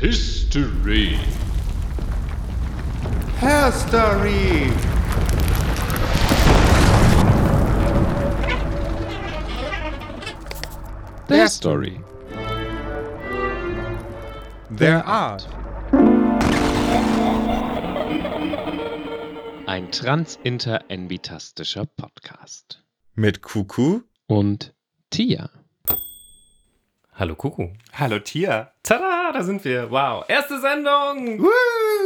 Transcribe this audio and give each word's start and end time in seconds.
History. 0.00 1.18
Herstory. 3.40 4.70
Der 11.28 11.48
Story. 11.48 12.00
Der 14.70 15.04
Art. 15.04 15.48
Ein 19.66 19.90
transinter-envitastischer 19.90 21.86
Podcast. 21.86 22.84
Mit 23.16 23.42
Kuku. 23.42 24.02
Und 24.28 24.74
Tia. 25.10 25.50
Hallo 27.14 27.34
Kuku. 27.34 27.70
Hallo 27.94 28.20
Tia. 28.20 28.70
Tada, 28.84 29.17
da 29.32 29.42
sind 29.42 29.64
wir. 29.64 29.90
Wow, 29.90 30.24
erste 30.28 30.60
Sendung. 30.60 31.40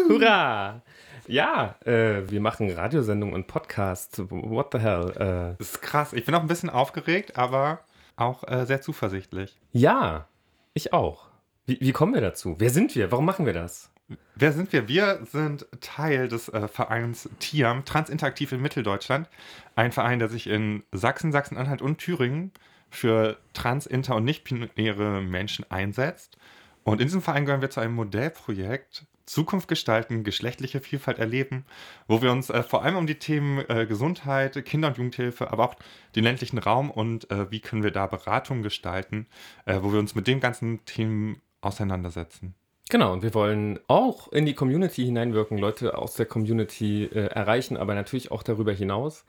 Hurra. 0.09 0.83
Ja, 1.29 1.77
äh, 1.85 2.29
wir 2.31 2.41
machen 2.41 2.71
Radiosendung 2.71 3.33
und 3.33 3.47
Podcast. 3.47 4.21
What 4.31 4.69
the 4.73 4.79
hell? 4.79 5.11
Äh, 5.17 5.57
Das 5.59 5.69
ist 5.75 5.83
krass. 5.83 6.13
Ich 6.13 6.25
bin 6.25 6.35
auch 6.35 6.41
ein 6.41 6.49
bisschen 6.49 6.71
aufgeregt, 6.71 7.37
aber 7.37 7.81
auch 8.17 8.43
äh, 8.49 8.67
sehr 8.67 8.81
zuversichtlich. 8.81 9.59
ja, 9.73 10.27
ich 10.75 10.93
auch. 10.95 11.29
Wie, 11.67 11.79
wie 11.81 11.93
kommen 11.93 12.15
wir 12.15 12.23
dazu? 12.23 12.57
Wer 12.59 12.71
sind 12.71 12.95
wir? 12.97 13.13
Warum 13.13 13.27
machen 13.27 13.45
wir 13.47 13.53
das? 13.53 13.91
Wer 14.35 14.53
sind 14.53 14.73
wir? 14.73 14.89
Wir 14.89 15.21
sind 15.31 15.67
Teil 15.81 16.29
des 16.29 16.49
äh, 16.49 16.67
Vereins 16.67 17.29
TIAM, 17.41 17.85
Transinteraktiv 17.85 18.53
in 18.53 18.61
Mitteldeutschland. 18.63 19.29
Ein 19.77 19.93
Verein, 19.93 20.19
der 20.19 20.29
sich 20.29 20.47
in 20.49 20.83
Sachsen, 20.91 21.31
Sachsen-Anhalt 21.31 21.83
und 21.83 21.99
Thüringen 21.99 22.53
für 22.91 23.37
trans-, 23.55 23.87
inter- 23.87 24.17
und 24.17 24.25
nicht-binäre 24.25 25.21
Menschen 25.21 25.71
einsetzt. 25.71 26.37
Und 26.85 27.01
in 27.01 27.07
diesem 27.07 27.23
Verein 27.23 27.45
gehören 27.45 27.63
wir 27.63 27.71
zu 27.71 27.81
einem 27.81 27.95
Modellprojekt 27.95 29.07
Zukunft 29.25 29.69
gestalten, 29.69 30.25
geschlechtliche 30.25 30.81
Vielfalt 30.81 31.19
erleben, 31.19 31.65
wo 32.09 32.23
wir 32.23 32.33
uns 32.33 32.51
äh, 32.51 32.63
vor 32.63 32.83
allem 32.83 32.97
um 32.97 33.07
die 33.07 33.19
Themen 33.19 33.65
äh, 33.69 33.87
Gesundheit, 33.87 34.65
Kinder- 34.65 34.89
und 34.89 34.99
Jugendhilfe, 34.99 35.51
aber 35.51 35.65
auch 35.65 35.77
den 36.17 36.25
ländlichen 36.25 36.59
Raum 36.59 36.91
und 36.91 37.31
äh, 37.31 37.51
wie 37.51 37.61
können 37.61 37.83
wir 37.83 37.93
da 37.93 38.07
Beratung 38.07 38.63
gestalten, 38.63 39.27
äh, 39.65 39.79
wo 39.81 39.93
wir 39.93 40.01
uns 40.01 40.15
mit 40.15 40.27
den 40.27 40.41
ganzen 40.41 40.85
Themen 40.85 41.41
auseinandersetzen. 41.61 42.55
Genau, 42.91 43.15
und 43.15 43.23
wir 43.23 43.33
wollen 43.33 43.79
auch 43.87 44.31
in 44.33 44.45
die 44.45 44.55
Community 44.55 45.05
hineinwirken, 45.05 45.57
Leute 45.57 45.97
aus 45.97 46.15
der 46.15 46.27
Community 46.27 47.05
äh, 47.05 47.27
erreichen, 47.29 47.79
aber 47.79 47.95
natürlich 47.95 48.31
auch 48.31 48.43
darüber 48.43 48.73
hinaus. 48.73 49.25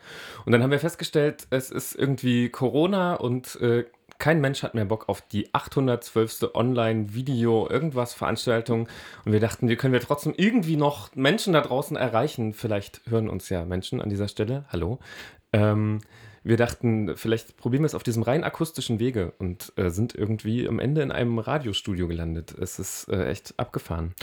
Und 0.46 0.52
dann 0.52 0.62
haben 0.62 0.72
wir 0.72 0.80
festgestellt, 0.80 1.48
es 1.50 1.72
ist 1.72 1.96
irgendwie 1.96 2.50
Corona 2.50 3.14
und 3.14 3.56
äh, 3.62 3.86
kein 4.24 4.40
Mensch 4.40 4.64
hat 4.64 4.74
mehr 4.74 4.86
Bock 4.86 5.10
auf 5.10 5.20
die 5.20 5.54
812. 5.54 6.52
Online-Video, 6.54 7.68
irgendwas 7.70 8.14
Veranstaltung. 8.14 8.88
Und 9.26 9.34
wir 9.34 9.42
dachten, 9.42 9.68
wie 9.68 9.76
können 9.76 9.92
wir 9.92 10.00
trotzdem 10.00 10.34
irgendwie 10.38 10.78
noch 10.78 11.14
Menschen 11.14 11.52
da 11.52 11.60
draußen 11.60 11.98
erreichen? 11.98 12.54
Vielleicht 12.54 13.02
hören 13.10 13.28
uns 13.28 13.50
ja 13.50 13.66
Menschen 13.66 14.02
an 14.02 14.10
dieser 14.10 14.30
Stelle. 14.30 14.64
Hallo. 14.70 15.00
Ähm, 15.52 16.00
wir 16.42 16.56
dachten, 16.56 17.18
vielleicht 17.18 17.58
probieren 17.58 17.84
wir 17.84 17.88
es 17.88 17.96
auf 17.96 18.04
diesem 18.04 18.24
rein 18.24 18.46
akustischen 18.46 18.98
Wege 18.98 19.34
und 19.40 19.74
äh, 19.76 19.90
sind 19.90 20.16
irgendwie 20.16 20.70
am 20.70 20.80
Ende 20.80 21.02
in 21.02 21.12
einem 21.12 21.38
Radiostudio 21.38 22.08
gelandet. 22.08 22.56
Es 22.58 22.80
ist 22.80 23.10
äh, 23.10 23.26
echt 23.26 23.56
abgefahren. 23.58 24.14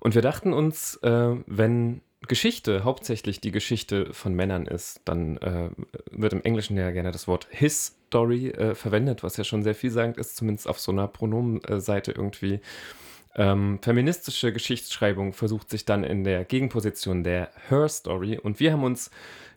Und 0.00 0.14
wir 0.14 0.20
dachten 0.20 0.52
uns, 0.52 0.96
äh, 0.96 1.34
wenn 1.46 2.02
Geschichte 2.22 2.84
hauptsächlich 2.84 3.40
die 3.40 3.52
Geschichte 3.52 4.12
von 4.12 4.34
Männern 4.34 4.66
ist, 4.66 5.00
dann 5.04 5.36
äh, 5.38 5.70
wird 6.10 6.32
im 6.32 6.42
Englischen 6.42 6.76
ja 6.76 6.90
gerne 6.90 7.12
das 7.12 7.28
Wort 7.28 7.46
His 7.50 7.96
Story 8.08 8.48
äh, 8.48 8.74
verwendet, 8.74 9.22
was 9.22 9.36
ja 9.36 9.44
schon 9.44 9.62
sehr 9.62 9.74
vielsagend 9.74 10.16
ist, 10.16 10.36
zumindest 10.36 10.68
auf 10.68 10.80
so 10.80 10.92
einer 10.92 11.08
Pronomenseite 11.08 12.12
irgendwie. 12.12 12.60
Ähm, 13.34 13.78
feministische 13.82 14.52
Geschichtsschreibung 14.52 15.34
versucht 15.34 15.68
sich 15.68 15.84
dann 15.84 16.04
in 16.04 16.24
der 16.24 16.44
Gegenposition 16.44 17.22
der 17.22 17.50
Her 17.68 17.88
Story 17.88 18.38
und 18.38 18.60
wir 18.60 18.72
haben 18.72 18.82
uns 18.82 19.10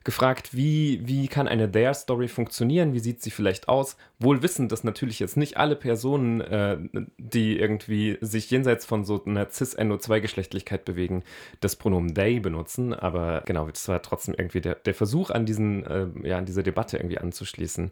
gefragt, 0.10 0.56
wie, 0.58 1.02
wie 1.04 1.28
kann 1.28 1.48
eine 1.48 1.72
Their 1.72 1.94
Story 1.94 2.28
funktionieren, 2.28 2.96
wie 2.96 3.00
sieht 3.00 3.22
sie 3.22 3.30
vielleicht 3.30 3.70
aus, 3.70 3.96
wohl 4.18 4.42
wissend, 4.42 4.72
dass 4.72 4.84
natürlich 4.84 5.20
jetzt 5.20 5.38
nicht 5.38 5.58
alle 5.58 5.76
Personen, 5.76 6.42
äh, 6.42 6.80
die 7.20 7.60
irgendwie 7.60 8.18
sich 8.20 8.50
jenseits 8.50 8.88
von 8.88 9.06
so 9.06 9.24
einer 9.24 9.52
cis-NO2-Geschlechtlichkeit 9.52 10.84
bewegen, 10.84 11.24
das 11.62 11.76
Pronomen 11.76 12.16
they 12.16 12.40
benutzen, 12.40 12.96
aber 12.96 13.44
genau, 13.46 13.68
das 13.68 13.88
war 13.88 14.02
trotzdem 14.02 14.34
irgendwie 14.36 14.62
der, 14.62 14.74
der 14.74 14.96
Versuch 14.96 15.30
an 15.30 15.46
diesen, 15.46 15.86
äh, 15.86 16.08
ja, 16.24 16.40
an 16.40 16.46
diese 16.48 16.64
Debatte 16.64 16.98
irgendwie 16.98 17.20
anzuschließen. 17.20 17.92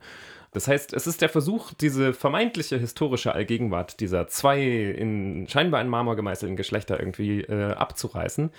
Das 0.53 0.67
heißt, 0.67 0.93
es 0.93 1.05
ist 1.05 1.21
der 1.21 1.29
Versuch, 1.29 1.71
diese 1.75 2.13
vermeintliche 2.13 2.79
historische 2.79 3.33
Allgegenwart 3.33 3.99
dieser 3.99 4.27
zwei 4.27 4.59
in 4.59 5.47
scheinbar 5.47 5.81
in 5.81 5.87
Marmor 5.87 6.15
gemeißelten 6.15 6.57
Geschlechter 6.57 6.99
irgendwie 6.99 7.41
äh, 7.41 7.73
abzureißen 7.73 8.49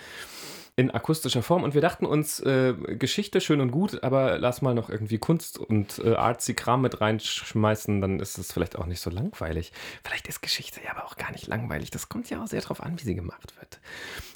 in 0.78 0.92
akustischer 0.92 1.42
Form 1.42 1.64
und 1.64 1.74
wir 1.74 1.80
dachten 1.80 2.06
uns, 2.06 2.38
äh, 2.38 2.72
Geschichte 2.72 3.40
schön 3.40 3.60
und 3.60 3.72
gut, 3.72 4.04
aber 4.04 4.38
lass 4.38 4.62
mal 4.62 4.76
noch 4.76 4.90
irgendwie 4.90 5.18
Kunst 5.18 5.58
und 5.58 5.98
äh, 6.04 6.14
artsy 6.14 6.54
Kram 6.54 6.82
mit 6.82 7.00
reinschmeißen, 7.00 8.00
dann 8.00 8.20
ist 8.20 8.38
es 8.38 8.52
vielleicht 8.52 8.78
auch 8.78 8.86
nicht 8.86 9.00
so 9.00 9.10
langweilig. 9.10 9.72
Vielleicht 10.04 10.28
ist 10.28 10.40
Geschichte 10.40 10.80
ja 10.84 10.92
aber 10.92 11.04
auch 11.04 11.16
gar 11.16 11.32
nicht 11.32 11.48
langweilig. 11.48 11.90
Das 11.90 12.08
kommt 12.08 12.30
ja 12.30 12.40
auch 12.40 12.46
sehr 12.46 12.60
drauf 12.60 12.80
an, 12.80 12.96
wie 12.96 13.02
sie 13.02 13.16
gemacht 13.16 13.56
wird. 13.58 13.80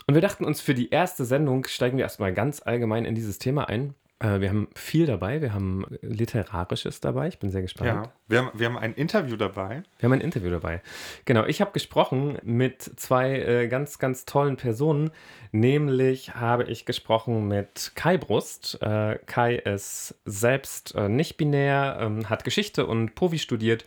Und 0.09 0.15
wir 0.15 0.21
dachten 0.21 0.45
uns, 0.45 0.61
für 0.61 0.75
die 0.75 0.91
erste 0.91 1.25
Sendung 1.25 1.65
steigen 1.69 1.97
wir 1.97 2.03
erstmal 2.03 2.35
ganz 2.35 2.61
allgemein 2.61 3.05
in 3.05 3.15
dieses 3.15 3.39
Thema 3.39 3.69
ein. 3.69 3.95
Äh, 4.23 4.41
wir 4.41 4.49
haben 4.49 4.69
viel 4.75 5.07
dabei, 5.07 5.43
wir 5.43 5.53
haben 5.53 5.85
Literarisches 6.01 7.01
dabei, 7.01 7.29
ich 7.29 7.39
bin 7.39 7.51
sehr 7.51 7.63
gespannt. 7.63 7.89
Ja, 7.89 8.13
wir 8.29 8.39
haben, 8.39 8.51
wir 8.55 8.67
haben 8.67 8.79
ein 8.79 8.95
Interview 8.95 9.37
dabei. 9.37 9.83
Wir 9.99 10.07
haben 10.07 10.13
ein 10.13 10.21
Interview 10.21 10.51
dabei. 10.51 10.81
Genau, 11.25 11.45
ich 11.45 11.61
habe 11.61 11.73
gesprochen 11.73 12.39
mit 12.43 12.83
zwei 12.83 13.41
äh, 13.41 13.69
ganz, 13.69 13.99
ganz 13.99 14.25
tollen 14.25 14.57
Personen. 14.57 15.11
Nämlich 15.51 16.35
habe 16.35 16.65
ich 16.65 16.87
gesprochen 16.87 17.49
mit 17.49 17.93
Kai 17.95 18.17
Brust. 18.17 18.79
Äh, 18.81 19.19
Kai 19.27 19.57
ist 19.57 20.15
selbst 20.25 20.95
äh, 20.95 21.09
nicht 21.09 21.37
binär, 21.37 21.99
ähm, 22.01 22.31
hat 22.31 22.45
Geschichte 22.45 22.87
und 22.87 23.15
Povi 23.15 23.39
studiert 23.39 23.85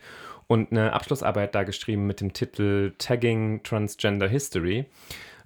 und 0.48 0.70
eine 0.70 0.92
Abschlussarbeit 0.92 1.54
da 1.54 1.64
geschrieben 1.64 2.06
mit 2.06 2.20
dem 2.20 2.32
Titel 2.32 2.92
Tagging 2.98 3.62
Transgender 3.62 4.28
History. 4.28 4.84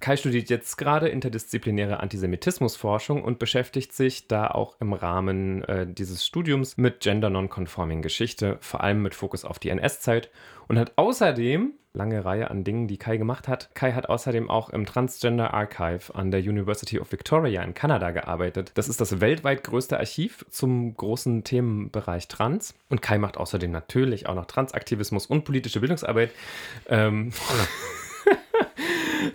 Kai 0.01 0.17
studiert 0.17 0.49
jetzt 0.49 0.77
gerade 0.77 1.07
interdisziplinäre 1.07 1.99
Antisemitismusforschung 1.99 3.23
und 3.23 3.39
beschäftigt 3.39 3.93
sich 3.93 4.27
da 4.27 4.47
auch 4.47 4.75
im 4.81 4.93
Rahmen 4.93 5.63
äh, 5.65 5.87
dieses 5.87 6.25
Studiums 6.25 6.77
mit 6.77 6.99
Gender 6.99 7.29
Nonconforming 7.29 8.01
Geschichte, 8.01 8.57
vor 8.59 8.81
allem 8.81 9.01
mit 9.01 9.15
Fokus 9.15 9.45
auf 9.45 9.59
die 9.59 9.69
NS-Zeit 9.69 10.29
und 10.67 10.79
hat 10.79 10.93
außerdem 10.95 11.73
lange 11.93 12.23
Reihe 12.23 12.49
an 12.49 12.63
Dingen, 12.63 12.87
die 12.87 12.97
Kai 12.97 13.17
gemacht 13.17 13.47
hat. 13.47 13.69
Kai 13.75 13.91
hat 13.91 14.09
außerdem 14.09 14.49
auch 14.49 14.69
im 14.69 14.85
Transgender 14.85 15.53
Archive 15.53 16.15
an 16.15 16.31
der 16.31 16.39
University 16.39 16.99
of 16.99 17.11
Victoria 17.11 17.61
in 17.63 17.73
Kanada 17.73 18.11
gearbeitet. 18.11 18.71
Das 18.75 18.87
ist 18.87 19.01
das 19.01 19.19
weltweit 19.19 19.63
größte 19.63 19.99
Archiv 19.99 20.45
zum 20.49 20.95
großen 20.95 21.43
Themenbereich 21.43 22.27
Trans. 22.27 22.73
Und 22.89 23.01
Kai 23.01 23.17
macht 23.17 23.37
außerdem 23.37 23.71
natürlich 23.71 24.27
auch 24.27 24.35
noch 24.35 24.45
Transaktivismus 24.45 25.25
und 25.25 25.43
politische 25.43 25.81
Bildungsarbeit. 25.81 26.31
Ähm, 26.87 27.31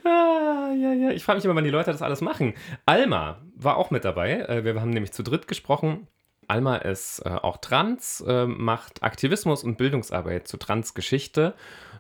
Ah, 0.04 0.72
ja, 0.74 0.92
ja. 0.92 1.10
Ich 1.10 1.24
frage 1.24 1.38
mich 1.38 1.44
immer, 1.44 1.54
wann 1.54 1.64
die 1.64 1.70
Leute 1.70 1.92
das 1.92 2.02
alles 2.02 2.20
machen. 2.20 2.54
Alma 2.86 3.40
war 3.54 3.76
auch 3.76 3.90
mit 3.90 4.04
dabei. 4.04 4.40
Äh, 4.40 4.64
Wir 4.64 4.80
haben 4.80 4.90
nämlich 4.90 5.12
zu 5.12 5.22
dritt 5.22 5.48
gesprochen. 5.48 6.06
Alma 6.48 6.76
ist 6.76 7.20
äh, 7.20 7.30
auch 7.30 7.56
trans, 7.58 8.22
äh, 8.26 8.46
macht 8.46 9.02
Aktivismus 9.02 9.64
und 9.64 9.78
Bildungsarbeit 9.78 10.46
zu 10.46 10.56
Transgeschichte 10.58 11.54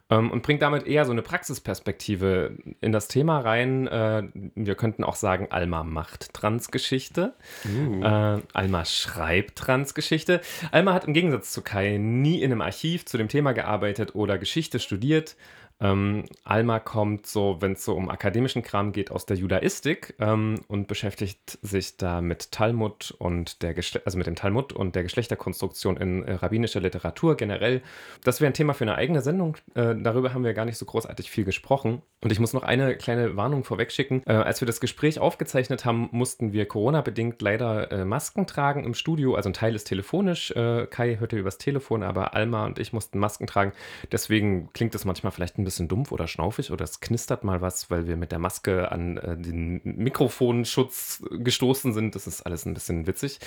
ähm, 0.08 0.30
und 0.30 0.42
bringt 0.42 0.62
damit 0.62 0.86
eher 0.86 1.04
so 1.04 1.12
eine 1.12 1.22
Praxisperspektive 1.22 2.56
in 2.80 2.92
das 2.92 3.08
Thema 3.08 3.40
rein. 3.40 3.88
Äh, 3.88 4.28
wir 4.54 4.74
könnten 4.76 5.04
auch 5.04 5.16
sagen, 5.16 5.48
Alma 5.50 5.82
macht 5.82 6.32
Transgeschichte. 6.32 7.34
Äh, 7.64 8.40
Alma 8.52 8.84
schreibt 8.84 9.58
Transgeschichte. 9.58 10.40
Alma 10.70 10.92
hat 10.94 11.06
im 11.06 11.14
Gegensatz 11.14 11.50
zu 11.52 11.62
Kai 11.62 11.96
nie 11.98 12.40
in 12.40 12.52
einem 12.52 12.60
Archiv 12.60 13.04
zu 13.04 13.18
dem 13.18 13.28
Thema 13.28 13.52
gearbeitet 13.52 14.14
oder 14.14 14.38
Geschichte 14.38 14.78
studiert. 14.78 15.36
Ähm, 15.80 16.24
Alma 16.42 16.78
kommt 16.78 17.26
so, 17.26 17.58
wenn 17.60 17.72
es 17.72 17.84
so 17.84 17.94
um 17.94 18.08
akademischen 18.08 18.62
Kram 18.62 18.92
geht, 18.92 19.10
aus 19.10 19.26
der 19.26 19.36
Judaistik 19.36 20.14
ähm, 20.20 20.60
und 20.68 20.88
beschäftigt 20.88 21.58
sich 21.60 21.96
da 21.98 22.20
mit 22.20 22.50
Talmud 22.52 23.14
und 23.18 23.62
der 23.62 23.74
Geschle 23.74 24.00
also 24.04 24.16
mit 24.16 24.26
dem 24.26 24.36
Talmud 24.36 24.72
und 24.72 24.94
der 24.94 25.02
Geschlechterkonstruktion 25.02 25.96
in 25.98 26.24
äh, 26.24 26.34
rabbinischer 26.34 26.80
Literatur 26.80 27.36
generell. 27.36 27.82
Das 28.24 28.40
wäre 28.40 28.50
ein 28.50 28.54
Thema 28.54 28.72
für 28.72 28.84
eine 28.84 28.94
eigene 28.94 29.20
Sendung. 29.20 29.56
Äh, 29.74 29.94
darüber 29.96 30.32
haben 30.32 30.44
wir 30.44 30.54
gar 30.54 30.64
nicht 30.64 30.78
so 30.78 30.86
großartig 30.86 31.30
viel 31.30 31.44
gesprochen. 31.44 32.00
Und 32.22 32.32
ich 32.32 32.40
muss 32.40 32.54
noch 32.54 32.62
eine 32.62 32.96
kleine 32.96 33.36
Warnung 33.36 33.62
vorweg 33.62 33.92
schicken. 33.92 34.22
Äh, 34.26 34.32
als 34.32 34.62
wir 34.62 34.66
das 34.66 34.80
Gespräch 34.80 35.18
aufgezeichnet 35.18 35.84
haben, 35.84 36.08
mussten 36.12 36.52
wir 36.52 36.66
Corona-bedingt 36.66 37.42
leider 37.42 37.92
äh, 37.92 38.04
Masken 38.06 38.46
tragen 38.46 38.84
im 38.84 38.94
Studio. 38.94 39.34
Also 39.34 39.50
ein 39.50 39.52
Teil 39.52 39.74
ist 39.74 39.84
telefonisch. 39.84 40.50
Äh, 40.52 40.86
Kai 40.86 41.16
hörte 41.18 41.36
übers 41.36 41.58
Telefon, 41.58 42.02
aber 42.02 42.34
Alma 42.34 42.64
und 42.64 42.78
ich 42.78 42.94
mussten 42.94 43.18
Masken 43.18 43.46
tragen. 43.46 43.72
Deswegen 44.10 44.72
klingt 44.72 44.94
es 44.94 45.04
manchmal 45.04 45.32
vielleicht 45.32 45.58
ein 45.58 45.65
bisschen 45.66 45.88
dumpf 45.88 46.12
oder 46.12 46.26
schnaufig 46.26 46.70
oder 46.72 46.84
es 46.84 47.00
knistert 47.00 47.44
mal 47.44 47.60
was, 47.60 47.90
weil 47.90 48.06
wir 48.06 48.16
mit 48.16 48.32
der 48.32 48.38
Maske 48.38 48.90
an 48.90 49.18
äh, 49.18 49.36
den 49.36 49.82
Mikrofonschutz 49.84 51.22
gestoßen 51.30 51.92
sind. 51.92 52.14
Das 52.14 52.26
ist 52.26 52.42
alles 52.46 52.64
ein 52.64 52.72
bisschen 52.72 53.06
witzig. 53.06 53.38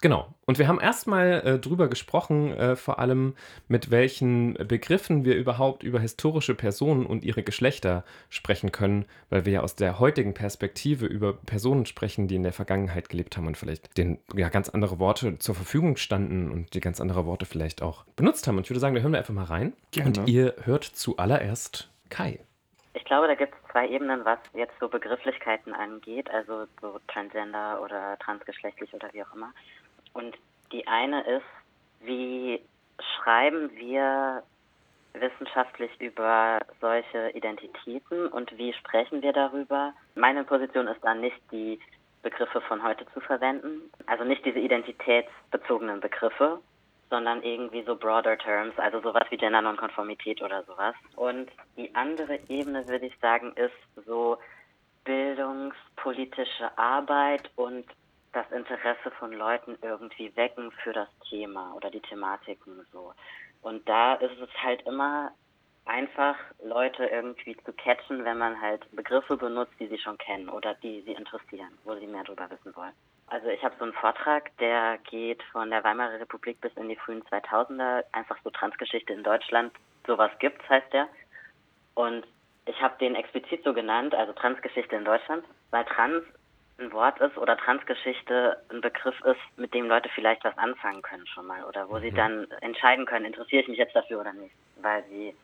Genau. 0.00 0.34
Und 0.48 0.60
wir 0.60 0.68
haben 0.68 0.78
erstmal 0.78 1.42
äh, 1.44 1.58
drüber 1.58 1.88
gesprochen, 1.88 2.52
äh, 2.52 2.76
vor 2.76 3.00
allem 3.00 3.34
mit 3.66 3.90
welchen 3.90 4.54
Begriffen 4.54 5.24
wir 5.24 5.34
überhaupt 5.34 5.82
über 5.82 5.98
historische 5.98 6.54
Personen 6.54 7.04
und 7.04 7.24
ihre 7.24 7.42
Geschlechter 7.42 8.04
sprechen 8.30 8.70
können, 8.70 9.06
weil 9.28 9.44
wir 9.44 9.54
ja 9.54 9.60
aus 9.62 9.74
der 9.74 9.98
heutigen 9.98 10.34
Perspektive 10.34 11.06
über 11.06 11.32
Personen 11.32 11.84
sprechen, 11.84 12.28
die 12.28 12.36
in 12.36 12.44
der 12.44 12.52
Vergangenheit 12.52 13.08
gelebt 13.08 13.36
haben 13.36 13.48
und 13.48 13.56
vielleicht 13.56 13.98
den 13.98 14.18
ja 14.34 14.48
ganz 14.48 14.68
andere 14.68 15.00
Worte 15.00 15.36
zur 15.40 15.56
Verfügung 15.56 15.96
standen 15.96 16.52
und 16.52 16.74
die 16.74 16.80
ganz 16.80 17.00
andere 17.00 17.26
Worte 17.26 17.44
vielleicht 17.44 17.82
auch 17.82 18.04
benutzt 18.14 18.46
haben. 18.46 18.56
Und 18.56 18.64
ich 18.64 18.70
würde 18.70 18.80
sagen, 18.80 18.94
da 18.94 19.00
hören 19.00 19.12
wir 19.12 19.18
einfach 19.18 19.34
mal 19.34 19.44
rein. 19.44 19.72
Gerne. 19.90 20.20
Und 20.20 20.28
ihr 20.28 20.54
hört 20.62 20.84
zuallererst 20.84 21.90
Kai. 22.08 22.38
Ich 22.94 23.04
glaube, 23.04 23.26
da 23.26 23.34
gibt 23.34 23.52
es 23.52 23.72
zwei 23.72 23.88
Ebenen, 23.88 24.24
was 24.24 24.38
jetzt 24.54 24.74
so 24.78 24.88
Begrifflichkeiten 24.88 25.74
angeht, 25.74 26.30
also 26.30 26.66
so 26.80 27.00
Transgender 27.08 27.82
oder 27.82 28.16
transgeschlechtlich 28.20 28.94
oder 28.94 29.12
wie 29.12 29.24
auch 29.24 29.34
immer. 29.34 29.52
Und 30.16 30.34
die 30.72 30.86
eine 30.86 31.20
ist, 31.26 31.44
wie 32.00 32.62
schreiben 32.98 33.70
wir 33.76 34.42
wissenschaftlich 35.12 35.90
über 36.00 36.58
solche 36.80 37.30
Identitäten 37.30 38.26
und 38.28 38.56
wie 38.56 38.72
sprechen 38.72 39.20
wir 39.20 39.34
darüber? 39.34 39.92
Meine 40.14 40.44
Position 40.44 40.88
ist 40.88 41.04
dann 41.04 41.20
nicht 41.20 41.38
die 41.52 41.78
Begriffe 42.22 42.62
von 42.62 42.82
heute 42.82 43.06
zu 43.12 43.20
verwenden, 43.20 43.90
also 44.06 44.24
nicht 44.24 44.44
diese 44.44 44.58
identitätsbezogenen 44.58 46.00
Begriffe, 46.00 46.60
sondern 47.10 47.42
irgendwie 47.42 47.82
so 47.82 47.94
broader 47.94 48.38
terms, 48.38 48.76
also 48.78 49.00
sowas 49.00 49.24
wie 49.28 49.36
Gender-Nonkonformität 49.36 50.42
oder 50.42 50.64
sowas. 50.64 50.94
Und 51.14 51.50
die 51.76 51.94
andere 51.94 52.38
Ebene, 52.48 52.88
würde 52.88 53.06
ich 53.06 53.18
sagen, 53.20 53.52
ist 53.54 54.06
so 54.06 54.38
bildungspolitische 55.04 56.76
Arbeit 56.76 57.50
und 57.54 57.84
das 58.36 58.50
Interesse 58.52 59.10
von 59.18 59.32
Leuten 59.32 59.78
irgendwie 59.80 60.30
wecken 60.36 60.70
für 60.82 60.92
das 60.92 61.08
Thema 61.28 61.72
oder 61.74 61.90
die 61.90 62.00
Thematiken 62.00 62.86
so. 62.92 63.14
Und 63.62 63.88
da 63.88 64.14
ist 64.14 64.38
es 64.38 64.50
halt 64.62 64.86
immer 64.86 65.32
einfach, 65.86 66.36
Leute 66.62 67.06
irgendwie 67.06 67.56
zu 67.64 67.72
catchen, 67.72 68.24
wenn 68.24 68.36
man 68.36 68.60
halt 68.60 68.84
Begriffe 68.94 69.36
benutzt, 69.36 69.72
die 69.80 69.86
sie 69.86 69.98
schon 69.98 70.18
kennen 70.18 70.48
oder 70.50 70.74
die 70.74 71.00
sie 71.02 71.12
interessieren, 71.12 71.78
wo 71.84 71.94
sie 71.94 72.06
mehr 72.06 72.24
darüber 72.24 72.50
wissen 72.50 72.76
wollen. 72.76 72.92
Also 73.28 73.48
ich 73.48 73.62
habe 73.64 73.74
so 73.78 73.84
einen 73.84 73.94
Vortrag, 73.94 74.56
der 74.58 74.98
geht 75.10 75.42
von 75.44 75.70
der 75.70 75.82
Weimarer 75.82 76.20
Republik 76.20 76.60
bis 76.60 76.76
in 76.76 76.88
die 76.88 76.96
frühen 76.96 77.22
2000er, 77.24 78.04
einfach 78.12 78.36
so 78.44 78.50
Transgeschichte 78.50 79.12
in 79.12 79.24
Deutschland. 79.24 79.72
Sowas 80.06 80.30
gibt's, 80.40 80.68
heißt 80.68 80.92
der. 80.92 81.08
Und 81.94 82.26
ich 82.66 82.80
habe 82.82 82.98
den 82.98 83.14
explizit 83.14 83.64
so 83.64 83.72
genannt, 83.72 84.14
also 84.14 84.32
Transgeschichte 84.32 84.94
in 84.94 85.04
Deutschland, 85.04 85.44
weil 85.70 85.84
Trans 85.86 86.24
ein 86.78 86.92
Wort 86.92 87.18
ist 87.20 87.38
oder 87.38 87.56
Transgeschichte 87.56 88.62
ein 88.70 88.80
Begriff 88.80 89.18
ist, 89.24 89.58
mit 89.58 89.72
dem 89.72 89.86
Leute 89.86 90.08
vielleicht 90.14 90.44
was 90.44 90.56
anfangen 90.58 91.02
können 91.02 91.26
schon 91.26 91.46
mal 91.46 91.64
oder 91.64 91.88
wo 91.88 91.98
sie 91.98 92.10
dann 92.10 92.50
entscheiden 92.60 93.06
können, 93.06 93.24
interessiere 93.24 93.62
ich 93.62 93.68
mich 93.68 93.78
jetzt 93.78 93.96
dafür 93.96 94.20
oder 94.20 94.32
nicht, 94.32 94.54
weil 94.76 95.02
sie 95.04 95.34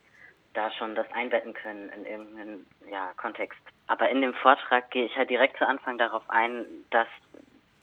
da 0.54 0.70
schon 0.72 0.94
das 0.94 1.10
einbetten 1.12 1.54
können 1.54 1.88
in 1.90 2.04
irgendeinen 2.04 2.66
ja, 2.90 3.12
Kontext. 3.16 3.58
Aber 3.86 4.10
in 4.10 4.20
dem 4.20 4.34
Vortrag 4.34 4.90
gehe 4.90 5.06
ich 5.06 5.16
halt 5.16 5.30
direkt 5.30 5.56
zu 5.56 5.66
Anfang 5.66 5.96
darauf 5.96 6.22
ein, 6.28 6.66
dass 6.90 7.08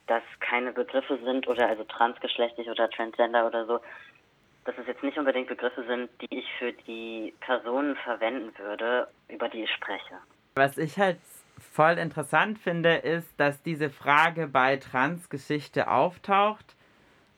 das 0.05 0.23
keine 0.39 0.71
Begriffe 0.71 1.17
sind 1.23 1.47
oder 1.47 1.67
also 1.67 1.83
transgeschlechtlich 1.83 2.69
oder 2.69 2.89
transgender 2.89 3.47
oder 3.47 3.65
so, 3.65 3.79
dass 4.65 4.77
es 4.77 4.87
jetzt 4.87 5.03
nicht 5.03 5.17
unbedingt 5.17 5.47
Begriffe 5.47 5.83
sind, 5.85 6.09
die 6.21 6.39
ich 6.39 6.51
für 6.59 6.73
die 6.73 7.33
Personen 7.39 7.95
verwenden 7.95 8.51
würde, 8.57 9.07
über 9.27 9.49
die 9.49 9.63
ich 9.63 9.71
spreche. 9.71 10.17
Was 10.55 10.77
ich 10.77 10.97
halt 10.97 11.17
voll 11.59 11.97
interessant 11.97 12.59
finde, 12.59 12.95
ist, 12.95 13.27
dass 13.37 13.61
diese 13.61 13.89
Frage 13.89 14.47
bei 14.47 14.77
Transgeschichte 14.77 15.89
auftaucht, 15.89 16.75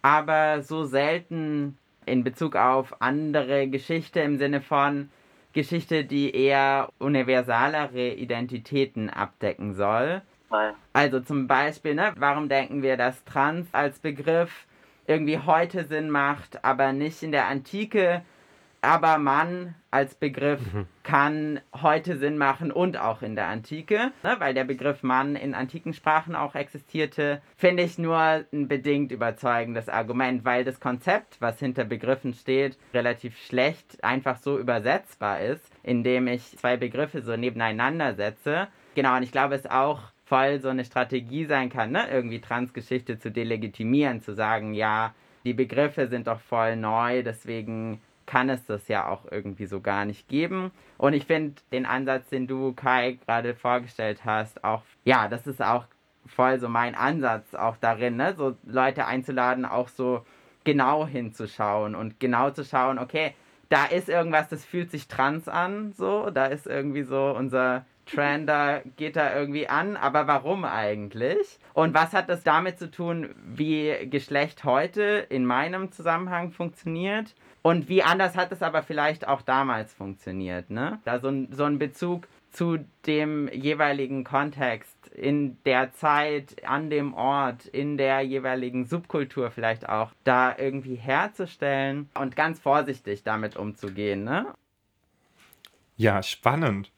aber 0.01 0.61
so 0.61 0.83
selten 0.85 1.77
in 2.05 2.23
Bezug 2.23 2.55
auf 2.55 3.01
andere 3.01 3.67
Geschichte 3.67 4.19
im 4.21 4.37
Sinne 4.37 4.61
von 4.61 5.09
Geschichte, 5.53 6.05
die 6.05 6.35
eher 6.35 6.89
universalere 6.99 8.09
Identitäten 8.13 9.09
abdecken 9.09 9.73
soll. 9.73 10.21
Also 10.93 11.19
zum 11.21 11.47
Beispiel, 11.47 11.95
ne, 11.95 12.13
warum 12.17 12.49
denken 12.49 12.81
wir, 12.81 12.97
dass 12.97 13.23
Trans 13.25 13.67
als 13.73 13.99
Begriff 13.99 14.65
irgendwie 15.07 15.39
heute 15.39 15.85
Sinn 15.85 16.09
macht, 16.09 16.63
aber 16.63 16.93
nicht 16.93 17.23
in 17.23 17.31
der 17.31 17.47
Antike, 17.47 18.21
aber 18.81 19.17
Mann 19.19 19.75
als 19.91 20.15
Begriff 20.15 20.61
kann 21.03 21.59
heute 21.73 22.17
Sinn 22.17 22.37
machen 22.37 22.71
und 22.71 22.97
auch 22.97 23.21
in 23.21 23.35
der 23.35 23.47
Antike, 23.47 24.11
ne, 24.23 24.35
weil 24.39 24.53
der 24.53 24.63
Begriff 24.63 25.03
Mann 25.03 25.35
in 25.35 25.53
antiken 25.53 25.93
Sprachen 25.93 26.35
auch 26.35 26.55
existierte, 26.55 27.41
finde 27.57 27.83
ich 27.83 27.97
nur 27.97 28.17
ein 28.17 28.67
bedingt 28.67 29.11
überzeugendes 29.11 29.89
Argument, 29.89 30.45
weil 30.45 30.63
das 30.63 30.79
Konzept, 30.79 31.39
was 31.39 31.59
hinter 31.59 31.83
Begriffen 31.83 32.33
steht, 32.33 32.77
relativ 32.93 33.37
schlecht 33.37 34.03
einfach 34.03 34.37
so 34.37 34.57
übersetzbar 34.57 35.41
ist, 35.41 35.71
indem 35.83 36.27
ich 36.27 36.57
zwei 36.57 36.77
Begriffe 36.77 37.21
so 37.21 37.35
nebeneinander 37.35 38.15
setze. 38.15 38.67
Genau, 38.95 39.15
und 39.17 39.23
ich 39.23 39.31
glaube, 39.31 39.55
es 39.55 39.69
auch 39.69 40.01
voll 40.25 40.59
so 40.61 40.69
eine 40.69 40.85
Strategie 40.85 41.45
sein 41.45 41.69
kann, 41.69 41.91
ne? 41.91 42.07
irgendwie 42.09 42.39
Transgeschichte 42.39 43.19
zu 43.19 43.29
delegitimieren, 43.31 44.21
zu 44.21 44.33
sagen, 44.33 44.73
ja, 44.73 45.13
die 45.43 45.53
Begriffe 45.53 46.07
sind 46.07 46.27
doch 46.27 46.39
voll 46.39 46.77
neu, 46.77 47.23
deswegen 47.23 47.99
kann 48.31 48.49
es 48.49 48.65
das 48.65 48.87
ja 48.87 49.09
auch 49.09 49.25
irgendwie 49.29 49.65
so 49.65 49.81
gar 49.81 50.05
nicht 50.05 50.29
geben. 50.29 50.71
Und 50.97 51.11
ich 51.11 51.25
finde 51.25 51.55
den 51.73 51.85
Ansatz, 51.85 52.29
den 52.29 52.47
du, 52.47 52.71
Kai, 52.71 53.19
gerade 53.25 53.55
vorgestellt 53.55 54.23
hast, 54.23 54.63
auch, 54.63 54.83
ja, 55.03 55.27
das 55.27 55.47
ist 55.47 55.61
auch 55.61 55.85
voll 56.25 56.57
so 56.57 56.69
mein 56.69 56.95
Ansatz 56.95 57.53
auch 57.53 57.75
darin, 57.75 58.15
ne? 58.15 58.33
so 58.37 58.55
Leute 58.63 59.05
einzuladen, 59.05 59.65
auch 59.65 59.89
so 59.89 60.25
genau 60.63 61.05
hinzuschauen 61.05 61.93
und 61.93 62.21
genau 62.21 62.51
zu 62.51 62.63
schauen, 62.63 62.99
okay, 62.99 63.33
da 63.67 63.83
ist 63.83 64.07
irgendwas, 64.07 64.47
das 64.47 64.63
fühlt 64.63 64.91
sich 64.91 65.09
trans 65.09 65.49
an, 65.49 65.91
so, 65.91 66.29
da 66.29 66.45
ist 66.45 66.67
irgendwie 66.67 67.03
so 67.03 67.35
unser 67.37 67.85
Trender 68.13 68.81
geht 68.97 69.15
da 69.15 69.35
irgendwie 69.35 69.67
an, 69.67 69.97
aber 69.97 70.27
warum 70.27 70.65
eigentlich? 70.65 71.59
Und 71.73 71.93
was 71.93 72.13
hat 72.13 72.29
das 72.29 72.43
damit 72.43 72.77
zu 72.77 72.91
tun, 72.91 73.33
wie 73.45 74.07
Geschlecht 74.09 74.63
heute 74.63 75.25
in 75.29 75.45
meinem 75.45 75.91
Zusammenhang 75.91 76.51
funktioniert? 76.51 77.33
Und 77.61 77.89
wie 77.89 78.03
anders 78.03 78.35
hat 78.35 78.51
es 78.51 78.61
aber 78.61 78.81
vielleicht 78.81 79.27
auch 79.27 79.41
damals 79.41 79.93
funktioniert, 79.93 80.69
ne? 80.69 80.99
Da 81.05 81.19
so 81.19 81.29
ein, 81.29 81.49
so 81.51 81.63
ein 81.65 81.77
Bezug 81.77 82.27
zu 82.51 82.79
dem 83.05 83.47
jeweiligen 83.53 84.23
Kontext, 84.23 84.97
in 85.13 85.57
der 85.63 85.93
Zeit, 85.93 86.65
an 86.65 86.89
dem 86.89 87.13
Ort, 87.13 87.65
in 87.65 87.97
der 87.97 88.21
jeweiligen 88.21 88.85
Subkultur 88.85 89.51
vielleicht 89.51 89.87
auch, 89.87 90.11
da 90.23 90.55
irgendwie 90.57 90.95
herzustellen 90.95 92.09
und 92.15 92.35
ganz 92.35 92.59
vorsichtig 92.59 93.23
damit 93.23 93.55
umzugehen, 93.55 94.23
ne? 94.23 94.47
Ja, 95.97 96.23
spannend. 96.23 96.91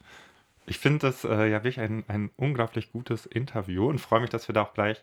Ich 0.66 0.80
finde 0.80 1.00
das 1.00 1.24
äh, 1.24 1.48
ja 1.48 1.64
wirklich 1.64 1.80
ein, 1.80 2.04
ein 2.08 2.30
unglaublich 2.38 2.92
gutes 2.92 3.26
Interview 3.26 3.88
und 3.88 4.00
freue 4.00 4.22
mich, 4.22 4.30
dass 4.30 4.48
wir 4.48 4.54
da 4.54 4.64
auch 4.64 4.74
gleich 4.74 5.02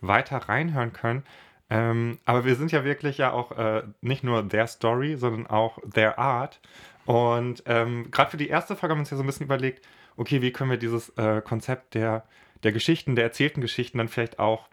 weiter 0.00 0.36
reinhören 0.36 0.92
können. 0.92 1.24
Ähm, 1.70 2.18
aber 2.24 2.44
wir 2.44 2.56
sind 2.56 2.72
ja 2.72 2.84
wirklich 2.84 3.18
ja 3.18 3.32
auch 3.32 3.52
äh, 3.52 3.82
nicht 4.00 4.24
nur 4.24 4.48
their 4.48 4.66
Story, 4.66 5.16
sondern 5.16 5.46
auch 5.46 5.78
their 5.92 6.18
Art. 6.18 6.60
Und 7.06 7.62
ähm, 7.66 8.10
gerade 8.10 8.30
für 8.30 8.36
die 8.36 8.48
erste 8.48 8.76
Folge 8.76 8.92
haben 8.92 8.98
wir 8.98 9.02
uns 9.02 9.10
ja 9.10 9.16
so 9.16 9.22
ein 9.22 9.26
bisschen 9.26 9.46
überlegt, 9.46 9.86
okay, 10.16 10.42
wie 10.42 10.52
können 10.52 10.70
wir 10.70 10.78
dieses 10.78 11.10
äh, 11.10 11.42
Konzept 11.42 11.94
der, 11.94 12.24
der 12.62 12.72
Geschichten, 12.72 13.16
der 13.16 13.24
erzählten 13.24 13.60
Geschichten 13.60 13.98
dann 13.98 14.08
vielleicht 14.08 14.38
auch 14.38 14.68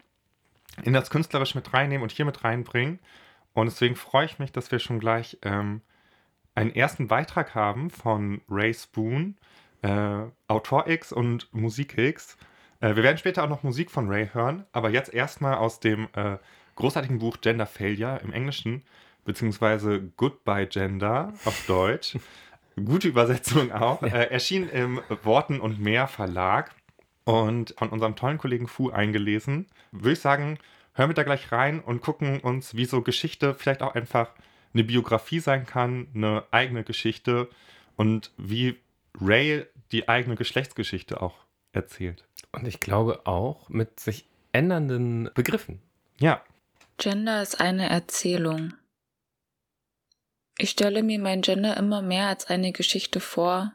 in 0.82 0.92
das 0.92 1.10
Künstlerisch 1.10 1.54
mit 1.54 1.72
reinnehmen 1.74 2.02
und 2.02 2.12
hier 2.12 2.24
mit 2.24 2.44
reinbringen. 2.44 2.98
Und 3.54 3.66
deswegen 3.66 3.96
freue 3.96 4.24
ich 4.24 4.38
mich, 4.38 4.52
dass 4.52 4.70
wir 4.70 4.78
schon 4.78 4.98
gleich 4.98 5.38
ähm, 5.42 5.82
einen 6.54 6.74
ersten 6.74 7.08
Beitrag 7.08 7.54
haben 7.54 7.90
von 7.90 8.40
Ray 8.48 8.72
Spoon, 8.72 9.36
äh, 9.82 10.22
Autor 10.48 10.86
X 10.88 11.12
und 11.12 11.52
Musik 11.52 11.98
X. 11.98 12.36
Äh, 12.80 12.96
wir 12.96 13.02
werden 13.02 13.18
später 13.18 13.44
auch 13.44 13.48
noch 13.48 13.62
Musik 13.62 13.90
von 13.90 14.08
Ray 14.08 14.30
hören, 14.32 14.64
aber 14.72 14.90
jetzt 14.90 15.12
erstmal 15.12 15.56
aus 15.56 15.80
dem 15.80 16.08
äh, 16.14 16.38
großartigen 16.76 17.18
Buch 17.18 17.38
Gender 17.40 17.66
Failure 17.66 18.20
im 18.22 18.32
Englischen, 18.32 18.82
beziehungsweise 19.24 20.00
Goodbye 20.16 20.66
Gender 20.66 21.32
auf 21.44 21.64
Deutsch. 21.66 22.16
Gute 22.76 23.08
Übersetzung 23.08 23.70
auch. 23.72 24.02
Äh, 24.02 24.30
erschien 24.30 24.68
im 24.68 25.00
Worten 25.22 25.60
und 25.60 25.78
Mehr 25.78 26.08
Verlag 26.08 26.74
und 27.24 27.74
von 27.78 27.90
unserem 27.90 28.16
tollen 28.16 28.38
Kollegen 28.38 28.66
Fu 28.66 28.90
eingelesen. 28.90 29.66
Würde 29.92 30.12
ich 30.12 30.20
sagen, 30.20 30.58
hören 30.94 31.10
wir 31.10 31.14
da 31.14 31.22
gleich 31.22 31.52
rein 31.52 31.80
und 31.80 32.00
gucken 32.00 32.40
uns, 32.40 32.74
wie 32.74 32.84
so 32.84 33.02
Geschichte 33.02 33.54
vielleicht 33.54 33.82
auch 33.82 33.94
einfach 33.94 34.30
eine 34.74 34.84
Biografie 34.84 35.40
sein 35.40 35.66
kann, 35.66 36.08
eine 36.14 36.44
eigene 36.50 36.82
Geschichte 36.82 37.48
und 37.96 38.32
wie 38.38 38.78
Ray 39.20 39.66
die 39.90 40.08
eigene 40.08 40.36
Geschlechtsgeschichte 40.36 41.20
auch 41.20 41.44
erzählt. 41.72 42.26
Und 42.52 42.66
ich 42.66 42.80
glaube 42.80 43.26
auch 43.26 43.68
mit 43.68 44.00
sich 44.00 44.28
ändernden 44.52 45.30
Begriffen. 45.34 45.82
Ja, 46.18 46.42
Gender 46.98 47.42
ist 47.42 47.60
eine 47.60 47.88
Erzählung. 47.88 48.74
Ich 50.56 50.70
stelle 50.70 51.02
mir 51.02 51.18
mein 51.18 51.42
Gender 51.42 51.76
immer 51.76 52.00
mehr 52.00 52.28
als 52.28 52.46
eine 52.46 52.70
Geschichte 52.70 53.18
vor, 53.18 53.74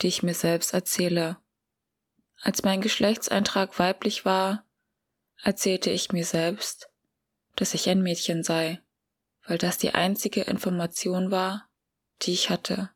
die 0.00 0.06
ich 0.06 0.22
mir 0.22 0.32
selbst 0.32 0.72
erzähle. 0.72 1.36
Als 2.40 2.62
mein 2.62 2.80
Geschlechtseintrag 2.80 3.78
weiblich 3.78 4.24
war, 4.24 4.64
erzählte 5.42 5.90
ich 5.90 6.12
mir 6.12 6.24
selbst, 6.24 6.88
dass 7.56 7.74
ich 7.74 7.88
ein 7.90 8.02
Mädchen 8.02 8.42
sei, 8.42 8.80
weil 9.46 9.58
das 9.58 9.76
die 9.76 9.92
einzige 9.92 10.42
Information 10.42 11.30
war, 11.30 11.68
die 12.22 12.32
ich 12.32 12.48
hatte. 12.48 12.93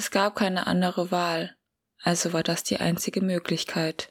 Es 0.00 0.10
gab 0.10 0.34
keine 0.34 0.66
andere 0.66 1.10
Wahl, 1.10 1.54
also 2.02 2.32
war 2.32 2.42
das 2.42 2.64
die 2.64 2.78
einzige 2.78 3.20
Möglichkeit. 3.20 4.10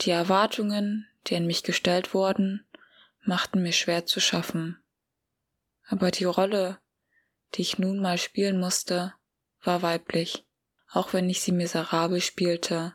Die 0.00 0.08
Erwartungen, 0.08 1.06
die 1.26 1.36
an 1.36 1.44
mich 1.44 1.62
gestellt 1.62 2.14
wurden, 2.14 2.66
machten 3.22 3.60
mir 3.62 3.74
schwer 3.74 4.06
zu 4.06 4.18
schaffen. 4.18 4.82
Aber 5.86 6.10
die 6.10 6.24
Rolle, 6.24 6.78
die 7.54 7.60
ich 7.60 7.78
nun 7.78 8.00
mal 8.00 8.16
spielen 8.16 8.58
musste, 8.58 9.12
war 9.62 9.82
weiblich, 9.82 10.46
auch 10.90 11.12
wenn 11.12 11.28
ich 11.28 11.42
sie 11.42 11.52
miserabel 11.52 12.22
spielte. 12.22 12.94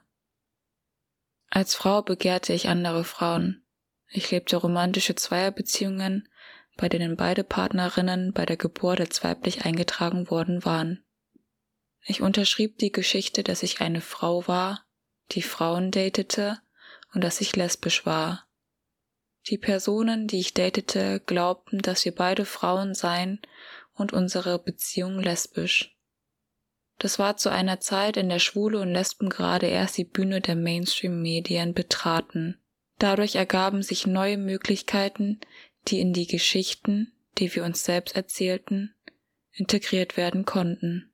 Als 1.51 1.75
Frau 1.75 2.01
begehrte 2.01 2.53
ich 2.53 2.69
andere 2.69 3.03
Frauen. 3.03 3.63
Ich 4.07 4.31
lebte 4.31 4.57
romantische 4.57 5.13
Zweierbeziehungen, 5.13 6.27
bei 6.75 6.89
denen 6.89 7.15
beide 7.17 7.43
Partnerinnen 7.43 8.33
bei 8.33 8.47
der 8.47 8.57
Geburt 8.57 9.00
als 9.00 9.23
weiblich 9.23 9.63
eingetragen 9.63 10.31
worden 10.31 10.65
waren. 10.65 11.05
Ich 12.05 12.22
unterschrieb 12.22 12.77
die 12.77 12.91
Geschichte, 12.91 13.43
dass 13.43 13.63
ich 13.63 13.81
eine 13.81 14.01
Frau 14.01 14.48
war, 14.48 14.86
die 15.31 15.41
Frauen 15.41 15.91
datete 15.91 16.60
und 17.13 17.24
dass 17.24 17.41
ich 17.41 17.55
lesbisch 17.55 18.05
war. 18.05 18.48
Die 19.48 19.57
Personen, 19.57 20.27
die 20.27 20.39
ich 20.39 20.53
datete, 20.53 21.22
glaubten, 21.25 21.79
dass 21.79 22.05
wir 22.05 22.13
beide 22.13 22.45
Frauen 22.45 22.93
seien 22.93 23.41
und 23.93 24.13
unsere 24.13 24.60
Beziehung 24.60 25.19
lesbisch. 25.19 25.95
Das 27.00 27.19
war 27.19 27.38
zu 27.38 27.50
einer 27.50 27.79
Zeit, 27.79 28.17
in 28.17 28.29
der 28.29 28.39
Schwule 28.39 28.79
und 28.79 28.93
Lesben 28.93 29.29
gerade 29.29 29.67
erst 29.67 29.98
die 29.98 30.05
Bühne 30.05 30.41
der 30.41 30.55
Mainstream-Medien 30.55 31.74
betraten. 31.74 32.60
Dadurch 33.00 33.36
ergaben 33.36 33.81
sich 33.81 34.07
neue 34.07 34.38
Möglichkeiten, 34.38 35.41
die 35.88 36.00
in 36.00 36.13
die 36.13 36.27
Geschichten, 36.27 37.12
die 37.38 37.53
wir 37.55 37.63
uns 37.65 37.83
selbst 37.83 38.15
erzählten, 38.15 38.95
integriert 39.51 40.15
werden 40.15 40.45
konnten. 40.45 41.12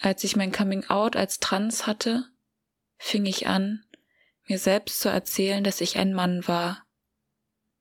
Als 0.00 0.24
ich 0.24 0.34
mein 0.34 0.50
Coming 0.50 0.84
Out 0.86 1.14
als 1.14 1.40
Trans 1.40 1.86
hatte, 1.86 2.24
fing 2.96 3.26
ich 3.26 3.46
an, 3.46 3.84
mir 4.48 4.58
selbst 4.58 5.00
zu 5.00 5.10
erzählen, 5.10 5.62
dass 5.62 5.82
ich 5.82 5.98
ein 5.98 6.14
Mann 6.14 6.48
war. 6.48 6.86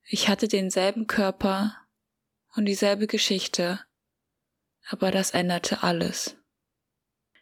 Ich 0.04 0.28
hatte 0.28 0.50
denselben 0.50 1.08
Körper 1.08 1.78
und 2.56 2.66
dieselbe 2.66 3.08
Geschichte, 3.08 3.80
aber 4.90 5.12
das 5.12 5.32
änderte 5.32 5.82
alles. 5.82 6.36